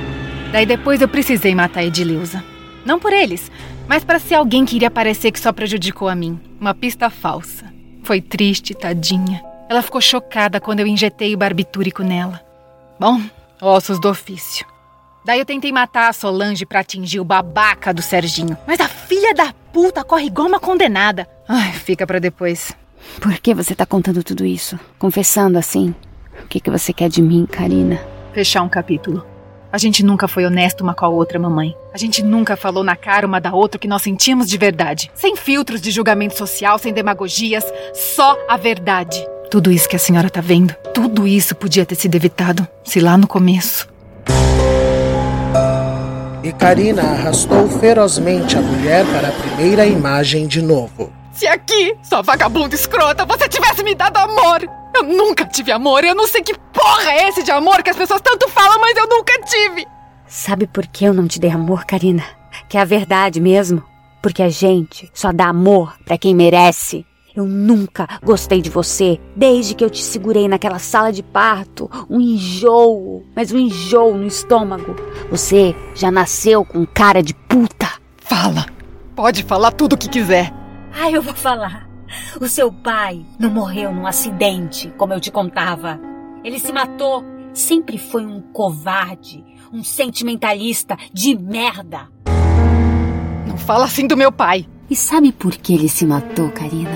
Daí 0.52 0.66
depois 0.66 1.00
eu 1.00 1.08
precisei 1.08 1.54
matar 1.54 1.80
a 1.80 1.84
Edileuza. 1.84 2.44
Não 2.84 3.00
por 3.00 3.12
eles, 3.12 3.50
mas 3.88 4.04
para 4.04 4.18
ser 4.18 4.34
alguém 4.34 4.64
que 4.64 4.76
iria 4.76 4.90
parecer 4.90 5.30
que 5.30 5.40
só 5.40 5.52
prejudicou 5.52 6.08
a 6.08 6.14
mim. 6.14 6.40
Uma 6.60 6.74
pista 6.74 7.10
falsa. 7.10 7.72
Foi 8.02 8.20
triste, 8.20 8.74
tadinha. 8.74 9.42
Ela 9.68 9.82
ficou 9.82 10.00
chocada 10.00 10.60
quando 10.60 10.80
eu 10.80 10.86
injetei 10.86 11.34
o 11.34 11.38
barbitúrico 11.38 12.02
nela. 12.02 12.40
Bom, 12.98 13.20
ossos 13.60 13.98
do 13.98 14.08
ofício. 14.08 14.66
Daí 15.24 15.38
eu 15.38 15.46
tentei 15.46 15.72
matar 15.72 16.10
a 16.10 16.12
Solange 16.12 16.66
para 16.66 16.80
atingir 16.80 17.18
o 17.18 17.24
babaca 17.24 17.94
do 17.94 18.02
Serginho. 18.02 18.58
Mas 18.66 18.78
a 18.78 18.88
filha 18.88 19.32
da 19.34 19.54
puta 19.72 20.04
corre 20.04 20.26
igual 20.26 20.48
uma 20.48 20.60
condenada. 20.60 21.26
Ai, 21.48 21.72
fica 21.72 22.06
para 22.06 22.18
depois. 22.18 22.72
Por 23.20 23.38
que 23.38 23.54
você 23.54 23.74
tá 23.74 23.86
contando 23.86 24.22
tudo 24.22 24.44
isso? 24.44 24.78
Confessando 24.98 25.58
assim? 25.58 25.94
O 26.42 26.46
que, 26.46 26.60
que 26.60 26.70
você 26.70 26.92
quer 26.92 27.08
de 27.08 27.22
mim, 27.22 27.46
Karina? 27.46 27.98
Fechar 28.34 28.62
um 28.62 28.68
capítulo. 28.68 29.24
A 29.74 29.76
gente 29.76 30.04
nunca 30.04 30.28
foi 30.28 30.46
honesto 30.46 30.82
uma 30.82 30.94
com 30.94 31.04
a 31.04 31.08
outra, 31.08 31.36
mamãe. 31.36 31.76
A 31.92 31.98
gente 31.98 32.22
nunca 32.22 32.56
falou 32.56 32.84
na 32.84 32.94
cara 32.94 33.26
uma 33.26 33.40
da 33.40 33.52
outra 33.52 33.76
o 33.76 33.80
que 33.80 33.88
nós 33.88 34.02
sentíamos 34.02 34.48
de 34.48 34.56
verdade. 34.56 35.10
Sem 35.16 35.34
filtros 35.34 35.80
de 35.80 35.90
julgamento 35.90 36.38
social, 36.38 36.78
sem 36.78 36.92
demagogias, 36.92 37.64
só 37.92 38.38
a 38.48 38.56
verdade. 38.56 39.26
Tudo 39.50 39.72
isso 39.72 39.88
que 39.88 39.96
a 39.96 39.98
senhora 39.98 40.30
tá 40.30 40.40
vendo, 40.40 40.76
tudo 40.94 41.26
isso 41.26 41.56
podia 41.56 41.84
ter 41.84 41.96
sido 41.96 42.14
evitado 42.14 42.64
se 42.84 43.00
lá 43.00 43.18
no 43.18 43.26
começo. 43.26 43.88
E 46.40 46.52
Karina 46.52 47.02
arrastou 47.02 47.68
ferozmente 47.80 48.56
a 48.56 48.60
mulher 48.60 49.04
para 49.06 49.26
a 49.26 49.32
primeira 49.32 49.84
imagem 49.84 50.46
de 50.46 50.62
novo. 50.62 51.12
Se 51.32 51.48
aqui, 51.48 51.96
sua 52.04 52.22
vagabunda 52.22 52.76
escrota, 52.76 53.26
você 53.26 53.48
tivesse 53.48 53.82
me 53.82 53.96
dado 53.96 54.18
amor! 54.18 54.83
Eu 54.94 55.02
nunca 55.02 55.44
tive 55.44 55.72
amor, 55.72 56.04
eu 56.04 56.14
não 56.14 56.26
sei 56.26 56.42
que 56.42 56.56
porra 56.72 57.10
é 57.10 57.28
esse 57.28 57.42
de 57.42 57.50
amor 57.50 57.82
que 57.82 57.90
as 57.90 57.96
pessoas 57.96 58.20
tanto 58.20 58.48
falam, 58.48 58.80
mas 58.80 58.96
eu 58.96 59.08
nunca 59.08 59.32
tive! 59.42 59.86
Sabe 60.26 60.66
por 60.66 60.86
que 60.86 61.04
eu 61.04 61.12
não 61.12 61.26
te 61.26 61.40
dei 61.40 61.50
amor, 61.50 61.84
Karina? 61.84 62.24
Que 62.68 62.78
é 62.78 62.80
a 62.80 62.84
verdade 62.84 63.40
mesmo. 63.40 63.82
Porque 64.22 64.42
a 64.42 64.48
gente 64.48 65.10
só 65.12 65.32
dá 65.32 65.48
amor 65.48 65.94
para 66.04 66.16
quem 66.16 66.34
merece. 66.34 67.04
Eu 67.36 67.44
nunca 67.44 68.08
gostei 68.22 68.62
de 68.62 68.70
você 68.70 69.20
desde 69.34 69.74
que 69.74 69.84
eu 69.84 69.90
te 69.90 70.02
segurei 70.02 70.46
naquela 70.46 70.78
sala 70.78 71.12
de 71.12 71.22
parto. 71.22 71.90
Um 72.08 72.20
enjoo, 72.20 73.24
mas 73.34 73.50
um 73.50 73.58
enjoo 73.58 74.14
no 74.14 74.26
estômago. 74.26 74.94
Você 75.30 75.74
já 75.94 76.10
nasceu 76.10 76.64
com 76.64 76.86
cara 76.86 77.22
de 77.22 77.34
puta. 77.34 77.88
Fala. 78.18 78.66
Pode 79.16 79.42
falar 79.42 79.72
tudo 79.72 79.94
o 79.94 79.98
que 79.98 80.08
quiser. 80.08 80.52
Ah, 80.92 81.10
eu 81.10 81.20
vou 81.20 81.34
falar. 81.34 81.88
O 82.40 82.48
seu 82.48 82.72
pai 82.72 83.24
não 83.38 83.50
morreu 83.50 83.92
num 83.92 84.06
acidente, 84.06 84.92
como 84.96 85.12
eu 85.12 85.20
te 85.20 85.30
contava. 85.30 86.00
Ele 86.42 86.58
se 86.58 86.72
matou. 86.72 87.24
Sempre 87.52 87.98
foi 87.98 88.26
um 88.26 88.40
covarde, 88.40 89.44
um 89.72 89.84
sentimentalista 89.84 90.96
de 91.12 91.38
merda. 91.38 92.08
Não 93.46 93.56
fala 93.56 93.84
assim 93.84 94.08
do 94.08 94.16
meu 94.16 94.32
pai. 94.32 94.66
E 94.90 94.96
sabe 94.96 95.30
por 95.30 95.56
que 95.56 95.72
ele 95.72 95.88
se 95.88 96.04
matou, 96.04 96.50
Karina? 96.50 96.90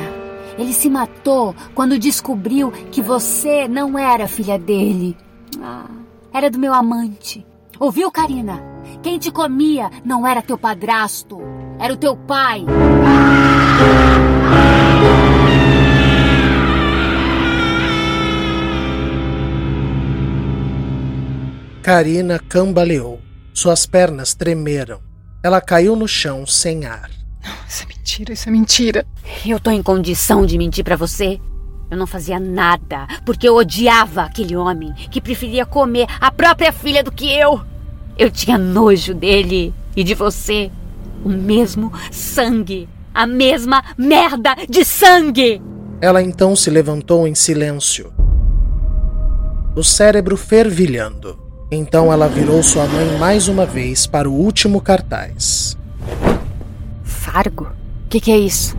Ele 0.59 0.73
se 0.73 0.91
matou 0.91 1.55
quando 1.75 1.99
descobriu 1.99 2.73
que 2.91 3.01
você 3.01 3.69
não 3.69 3.97
era 3.97 4.27
filha 4.27 4.59
dele. 4.59 5.17
Ah, 5.63 5.87
era 6.33 6.51
do 6.51 6.59
meu 6.59 6.75
amante. 6.75 7.47
Ouviu, 7.79 8.11
Karina? 8.11 8.61
Quem 9.03 9.19
te 9.19 9.31
comia 9.31 9.89
não 10.05 10.27
era 10.27 10.43
teu 10.43 10.59
padrasto, 10.59 11.39
era 11.79 11.93
o 11.93 11.97
teu 11.97 12.17
pai. 12.17 12.65
Karina 21.89 22.39
cambaleou. 22.39 23.19
Suas 23.55 23.87
pernas 23.87 24.35
tremeram. 24.35 25.01
Ela 25.43 25.59
caiu 25.59 25.97
no 25.97 26.07
chão 26.07 26.45
sem 26.47 26.85
ar. 26.85 27.09
Isso 27.67 27.83
é 27.83 27.87
mentira, 27.87 28.33
isso 28.35 28.47
é 28.47 28.53
mentira. 28.53 29.07
Eu 29.47 29.59
tô 29.59 29.71
em 29.71 29.83
condição 29.83 30.45
de 30.45 30.59
mentir 30.59 30.85
para 30.85 30.97
você? 30.97 31.41
Eu 31.91 31.97
não 31.97 32.07
fazia 32.07 32.39
nada, 32.39 33.07
porque 33.25 33.49
eu 33.49 33.57
odiava 33.57 34.25
aquele 34.25 34.55
homem 34.55 34.93
que 35.11 35.19
preferia 35.19 35.65
comer 35.65 36.07
a 36.21 36.31
própria 36.31 36.73
filha 36.73 37.03
do 37.03 37.11
que 37.11 37.33
eu. 37.33 37.59
Eu 38.19 38.31
tinha 38.31 38.59
nojo 38.59 39.15
dele 39.15 39.73
e 39.97 40.05
de 40.05 40.15
você. 40.15 40.71
O 41.25 41.31
mesmo 41.31 41.91
sangue. 42.13 42.87
A 43.15 43.27
mesma 43.27 43.83
merda 43.97 44.55
de 44.69 44.85
sangue! 44.85 45.63
Ela 46.03 46.23
então 46.23 46.55
se 46.55 46.69
levantou 46.69 47.27
em 47.27 47.35
silêncio, 47.35 48.13
o 49.75 49.83
cérebro 49.83 50.37
fervilhando. 50.37 51.48
Então 51.71 52.13
ela 52.13 52.29
virou 52.29 52.63
sua 52.63 52.87
mãe 52.87 53.19
mais 53.19 53.47
uma 53.49 53.67
vez 53.67 54.07
para 54.07 54.29
o 54.29 54.33
último 54.33 54.81
cartaz. 54.81 55.77
Fargo? 57.03 57.65
O 58.07 58.09
que, 58.09 58.21
que 58.21 58.31
é 58.33 58.39
isso? 58.39 58.75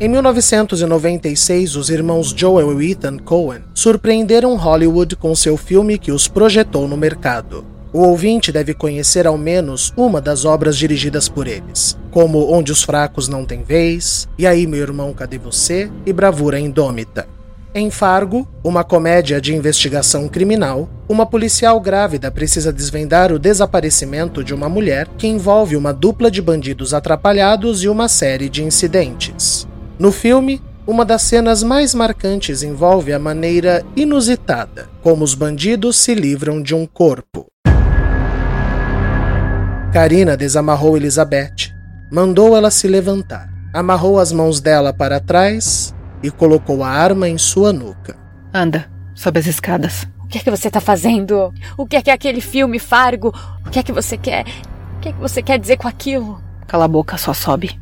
Em 0.00 0.08
1996, 0.08 1.74
os 1.76 1.90
irmãos 1.90 2.32
Joel 2.36 2.80
e 2.80 2.92
Ethan 2.92 3.16
Cohen 3.18 3.62
surpreenderam 3.74 4.54
Hollywood 4.56 5.16
com 5.16 5.34
seu 5.34 5.56
filme 5.56 5.98
que 5.98 6.12
os 6.12 6.28
projetou 6.28 6.86
no 6.86 6.96
mercado. 6.96 7.64
O 7.92 8.00
ouvinte 8.02 8.52
deve 8.52 8.74
conhecer 8.74 9.26
ao 9.26 9.38
menos 9.38 9.92
uma 9.96 10.20
das 10.20 10.44
obras 10.44 10.76
dirigidas 10.76 11.26
por 11.28 11.48
eles, 11.48 11.98
como 12.10 12.52
Onde 12.52 12.70
os 12.70 12.82
Fracos 12.82 13.28
Não 13.28 13.46
Têm 13.46 13.62
Vez, 13.64 14.28
E 14.38 14.46
aí, 14.46 14.66
meu 14.66 14.80
irmão, 14.80 15.12
cadê 15.14 15.38
você? 15.38 15.90
e 16.04 16.12
Bravura 16.12 16.60
Indômita. 16.60 17.26
Em 17.78 17.92
Fargo, 17.92 18.44
uma 18.64 18.82
comédia 18.82 19.40
de 19.40 19.54
investigação 19.54 20.26
criminal, 20.26 20.88
uma 21.08 21.24
policial 21.24 21.80
grávida 21.80 22.28
precisa 22.28 22.72
desvendar 22.72 23.30
o 23.30 23.38
desaparecimento 23.38 24.42
de 24.42 24.52
uma 24.52 24.68
mulher 24.68 25.06
que 25.16 25.28
envolve 25.28 25.76
uma 25.76 25.92
dupla 25.92 26.28
de 26.28 26.42
bandidos 26.42 26.92
atrapalhados 26.92 27.84
e 27.84 27.88
uma 27.88 28.08
série 28.08 28.48
de 28.48 28.64
incidentes. 28.64 29.64
No 29.96 30.10
filme, 30.10 30.60
uma 30.84 31.04
das 31.04 31.22
cenas 31.22 31.62
mais 31.62 31.94
marcantes 31.94 32.64
envolve 32.64 33.12
a 33.12 33.18
maneira 33.18 33.86
inusitada 33.94 34.88
como 35.00 35.22
os 35.22 35.32
bandidos 35.32 35.98
se 35.98 36.16
livram 36.16 36.60
de 36.60 36.74
um 36.74 36.84
corpo. 36.84 37.46
Karina 39.92 40.36
desamarrou 40.36 40.96
Elizabeth, 40.96 41.72
mandou 42.10 42.56
ela 42.56 42.72
se 42.72 42.88
levantar, 42.88 43.48
amarrou 43.72 44.18
as 44.18 44.32
mãos 44.32 44.60
dela 44.60 44.92
para 44.92 45.20
trás 45.20 45.94
e 46.22 46.30
colocou 46.30 46.82
a 46.82 46.88
arma 46.88 47.28
em 47.28 47.38
sua 47.38 47.72
nuca. 47.72 48.16
Anda, 48.52 48.86
sobe 49.14 49.40
as 49.40 49.46
escadas. 49.46 50.06
O 50.24 50.28
que 50.28 50.38
é 50.38 50.40
que 50.40 50.50
você 50.50 50.70
tá 50.70 50.80
fazendo? 50.80 51.52
O 51.76 51.86
que 51.86 51.96
é 51.96 52.02
que 52.02 52.10
é 52.10 52.12
aquele 52.12 52.40
filme, 52.40 52.78
Fargo? 52.78 53.32
O 53.66 53.70
que 53.70 53.78
é 53.78 53.82
que 53.82 53.92
você 53.92 54.16
quer? 54.16 54.44
O 54.96 55.00
que 55.00 55.08
é 55.08 55.12
que 55.12 55.18
você 55.18 55.42
quer 55.42 55.58
dizer 55.58 55.76
com 55.76 55.88
aquilo? 55.88 56.42
Cala 56.66 56.84
a 56.84 56.88
boca, 56.88 57.16
só 57.16 57.32
sobe. 57.32 57.80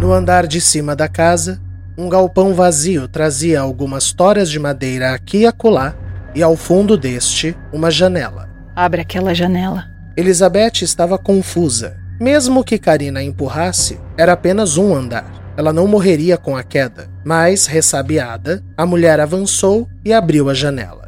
No 0.00 0.12
andar 0.12 0.46
de 0.46 0.60
cima 0.60 0.96
da 0.96 1.08
casa, 1.08 1.60
um 1.96 2.08
galpão 2.08 2.54
vazio 2.54 3.06
trazia 3.06 3.60
algumas 3.60 4.12
toras 4.12 4.50
de 4.50 4.58
madeira 4.58 5.14
aqui 5.14 5.38
e 5.38 5.46
acolá, 5.46 5.94
e 6.34 6.42
ao 6.42 6.56
fundo 6.56 6.96
deste, 6.96 7.56
uma 7.72 7.90
janela. 7.90 8.48
Abre 8.74 9.00
aquela 9.02 9.34
janela. 9.34 9.84
Elizabeth 10.16 10.82
estava 10.82 11.18
confusa. 11.18 11.96
Mesmo 12.20 12.64
que 12.64 12.78
Karina 12.78 13.20
a 13.20 13.22
empurrasse, 13.22 14.00
era 14.16 14.32
apenas 14.32 14.76
um 14.76 14.94
andar. 14.94 15.43
Ela 15.56 15.72
não 15.72 15.86
morreria 15.86 16.36
com 16.36 16.56
a 16.56 16.64
queda, 16.64 17.08
mas, 17.24 17.66
ressabiada, 17.66 18.62
a 18.76 18.84
mulher 18.84 19.20
avançou 19.20 19.88
e 20.04 20.12
abriu 20.12 20.50
a 20.50 20.54
janela. 20.54 21.04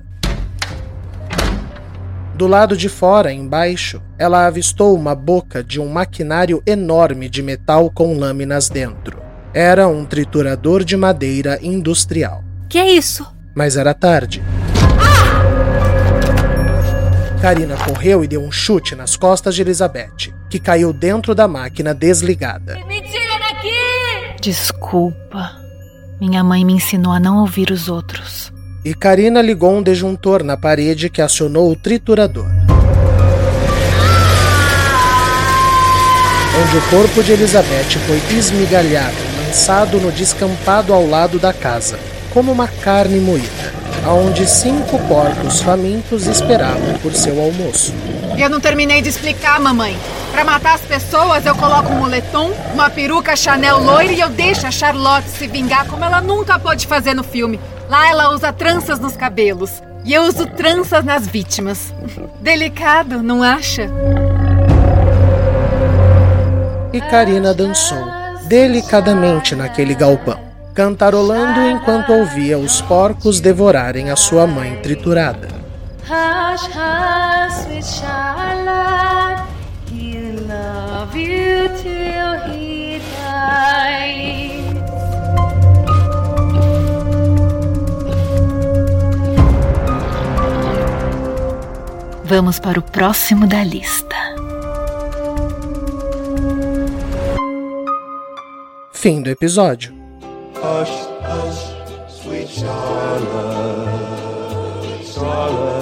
Do 2.34 2.47
lado 2.47 2.76
de 2.76 2.88
fora, 2.88 3.32
embaixo, 3.32 4.01
ela 4.18 4.47
avistou 4.47 4.94
uma 4.94 5.14
boca 5.14 5.64
de 5.64 5.80
um 5.80 5.88
maquinário 5.88 6.62
enorme 6.66 7.28
de 7.28 7.42
metal 7.42 7.90
com 7.90 8.16
lâminas 8.16 8.68
dentro. 8.68 9.20
Era 9.53 9.88
um 9.88 10.05
triturador 10.05 10.84
de 10.84 10.97
madeira 10.97 11.59
industrial. 11.62 12.44
Que 12.68 12.78
é 12.78 12.92
isso? 12.92 13.26
Mas 13.55 13.76
era 13.76 13.94
tarde. 13.94 14.42
Karina 17.40 17.76
correu 17.76 18.22
e 18.22 18.28
deu 18.28 18.42
um 18.42 18.53
chute 18.53 18.94
nas 18.94 19.16
costas 19.16 19.55
de 19.55 19.62
Elizabeth, 19.62 20.32
que 20.51 20.59
caiu 20.59 20.92
dentro 20.92 21.34
da 21.34 21.49
máquina 21.49 21.94
desligada. 21.94 22.78
Me 22.86 23.01
tira! 23.01 23.45
Desculpa. 24.41 25.57
Minha 26.20 26.43
mãe 26.45 26.64
me 26.64 26.74
ensinou 26.74 27.12
a 27.12 27.20
não 27.20 27.41
ouvir 27.41 27.70
os 27.70 27.89
outros. 27.89 28.53
E 28.84 28.95
Karina 28.95 29.43
ligou 29.43 29.76
um 29.76 29.82
disjuntor 29.82 30.45
na 30.45 30.57
parede 30.57 31.11
que 31.11 31.20
acionou 31.20 31.70
o 31.70 31.76
triturador. 31.76 32.47
Onde 36.62 36.76
o 36.78 36.82
corpo 36.89 37.22
de 37.22 37.32
Elizabeth 37.32 37.99
foi 38.07 38.16
esmigalhado, 38.37 39.16
lançado 39.45 40.01
no 40.01 40.11
descampado 40.11 40.95
ao 40.95 41.07
lado 41.07 41.39
da 41.39 41.53
casa, 41.53 41.99
como 42.32 42.53
uma 42.53 42.68
carne 42.68 43.18
moída, 43.18 43.74
aonde 44.05 44.47
cinco 44.47 44.99
porcos 45.09 45.61
famintos 45.61 46.26
esperavam 46.26 46.95
por 47.03 47.12
seu 47.12 47.41
almoço. 47.41 47.93
Eu 48.39 48.51
não 48.51 48.61
terminei 48.61 49.01
de 49.01 49.09
explicar, 49.09 49.59
mamãe. 49.59 49.97
Para 50.30 50.45
matar 50.45 50.74
as 50.74 50.82
pessoas, 50.82 51.47
eu 51.47 51.55
coloco 51.55 51.91
um 51.91 51.97
moletom, 52.01 52.51
uma 52.74 52.91
peruca 52.91 53.34
Chanel 53.34 53.78
loira 53.78 54.12
e 54.12 54.20
eu 54.20 54.28
deixo 54.28 54.66
a 54.66 54.70
Charlotte 54.70 55.28
se 55.30 55.47
vingar 55.47 55.87
como 55.87 56.05
ela 56.05 56.20
nunca 56.20 56.59
pôde 56.59 56.87
fazer 56.87 57.14
no 57.14 57.24
filme. 57.24 57.59
Lá 57.89 58.11
ela 58.11 58.30
usa 58.34 58.53
tranças 58.53 58.99
nos 58.99 59.16
cabelos. 59.16 59.82
E 60.05 60.12
eu 60.12 60.24
uso 60.24 60.47
tranças 60.47 61.03
nas 61.03 61.26
vítimas. 61.26 61.95
Delicado, 62.41 63.22
não 63.22 63.43
acha? 63.43 63.91
E 66.93 67.01
Karina 67.01 67.55
dançou 67.55 68.07
delicadamente 68.47 69.55
naquele 69.57 69.95
galpão, 69.95 70.39
cantarolando 70.74 71.61
enquanto 71.62 72.12
ouvia 72.12 72.59
os 72.59 72.80
porcos 72.82 73.41
devorarem 73.41 74.11
a 74.11 74.16
sua 74.16 74.47
mãe 74.47 74.76
triturada. 74.82 75.55
Hush, 76.09 76.66
hush, 76.70 77.64
sweet 77.64 77.84
Charlotte, 77.84 79.44
he'll 79.90 80.40
love 80.46 81.16
you 81.16 81.68
till 81.82 82.38
he 82.46 83.00
dies. 83.00 84.66
Vamos 92.24 92.59
para 92.61 92.78
o 92.78 92.82
próximo 92.82 93.46
da 93.48 93.64
lista. 93.64 94.16
Fim 98.92 99.22
do 99.22 99.30
episódio. 99.30 99.92
Hush, 100.54 101.07
hush, 101.22 101.74
sweet 102.09 102.48
Charlotte, 102.48 103.86
Charlotte, 105.04 105.76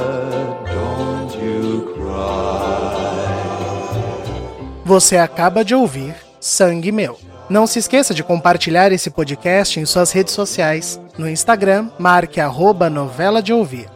Você 4.84 5.16
acaba 5.16 5.64
de 5.64 5.74
ouvir 5.74 6.14
Sangue 6.38 6.92
Meu. 6.92 7.18
Não 7.48 7.66
se 7.66 7.78
esqueça 7.78 8.12
de 8.12 8.22
compartilhar 8.22 8.92
esse 8.92 9.08
podcast 9.08 9.80
em 9.80 9.86
suas 9.86 10.12
redes 10.12 10.34
sociais. 10.34 11.00
No 11.16 11.26
Instagram, 11.26 11.88
marque 11.98 12.38
arroba 12.38 12.90
novela 12.90 13.42
de 13.42 13.50
ouvir. 13.50 13.88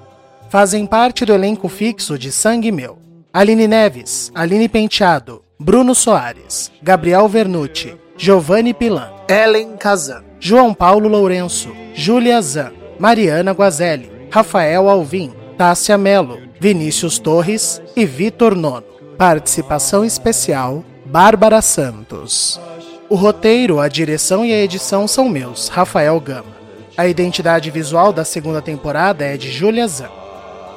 Fazem 0.49 0.87
parte 0.87 1.27
do 1.27 1.35
elenco 1.35 1.69
fixo 1.69 2.19
de 2.19 2.33
Sangue 2.33 2.73
Meu. 2.73 2.97
Aline 3.31 3.69
Neves, 3.69 4.33
Aline 4.35 4.67
Penteado, 4.67 5.43
Bruno 5.61 5.95
Soares, 5.95 6.73
Gabriel 6.83 7.29
Vernucci, 7.29 7.95
Giovanni 8.17 8.73
Pilan, 8.73 9.11
Ellen 9.29 9.77
Kazan, 9.77 10.25
João 10.41 10.73
Paulo 10.73 11.07
Lourenço, 11.07 11.69
Júlia 11.95 12.41
Zan, 12.41 12.73
Mariana 12.99 13.53
Guazelli, 13.53 14.11
Rafael 14.31 14.89
Alvim, 14.89 15.35
Tássia 15.59 15.99
Melo, 15.99 16.41
Vinícius 16.59 17.19
Torres 17.19 17.83
e 17.95 18.07
Vitor 18.07 18.55
Nono. 18.57 18.88
Participação 19.19 20.05
especial: 20.05 20.85
Bárbara 21.05 21.61
Santos. 21.61 22.61
O 23.09 23.17
roteiro, 23.17 23.81
a 23.81 23.89
direção 23.89 24.45
e 24.45 24.53
a 24.53 24.63
edição 24.63 25.09
são 25.09 25.29
meus, 25.29 25.67
Rafael 25.67 26.21
Gama. 26.21 26.57
A 26.97 27.09
identidade 27.09 27.69
visual 27.69 28.13
da 28.13 28.25
segunda 28.25 28.63
temporada 28.63 29.25
é 29.25 29.37
de 29.37 29.51
Julia 29.51 29.89
Zan. 29.89 30.09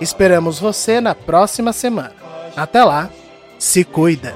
Esperamos 0.02 0.58
você 0.58 1.00
na 1.00 1.14
próxima 1.14 1.72
semana. 1.72 2.16
Até 2.56 2.84
lá, 2.84 3.12
se 3.60 3.84
cuida! 3.84 4.34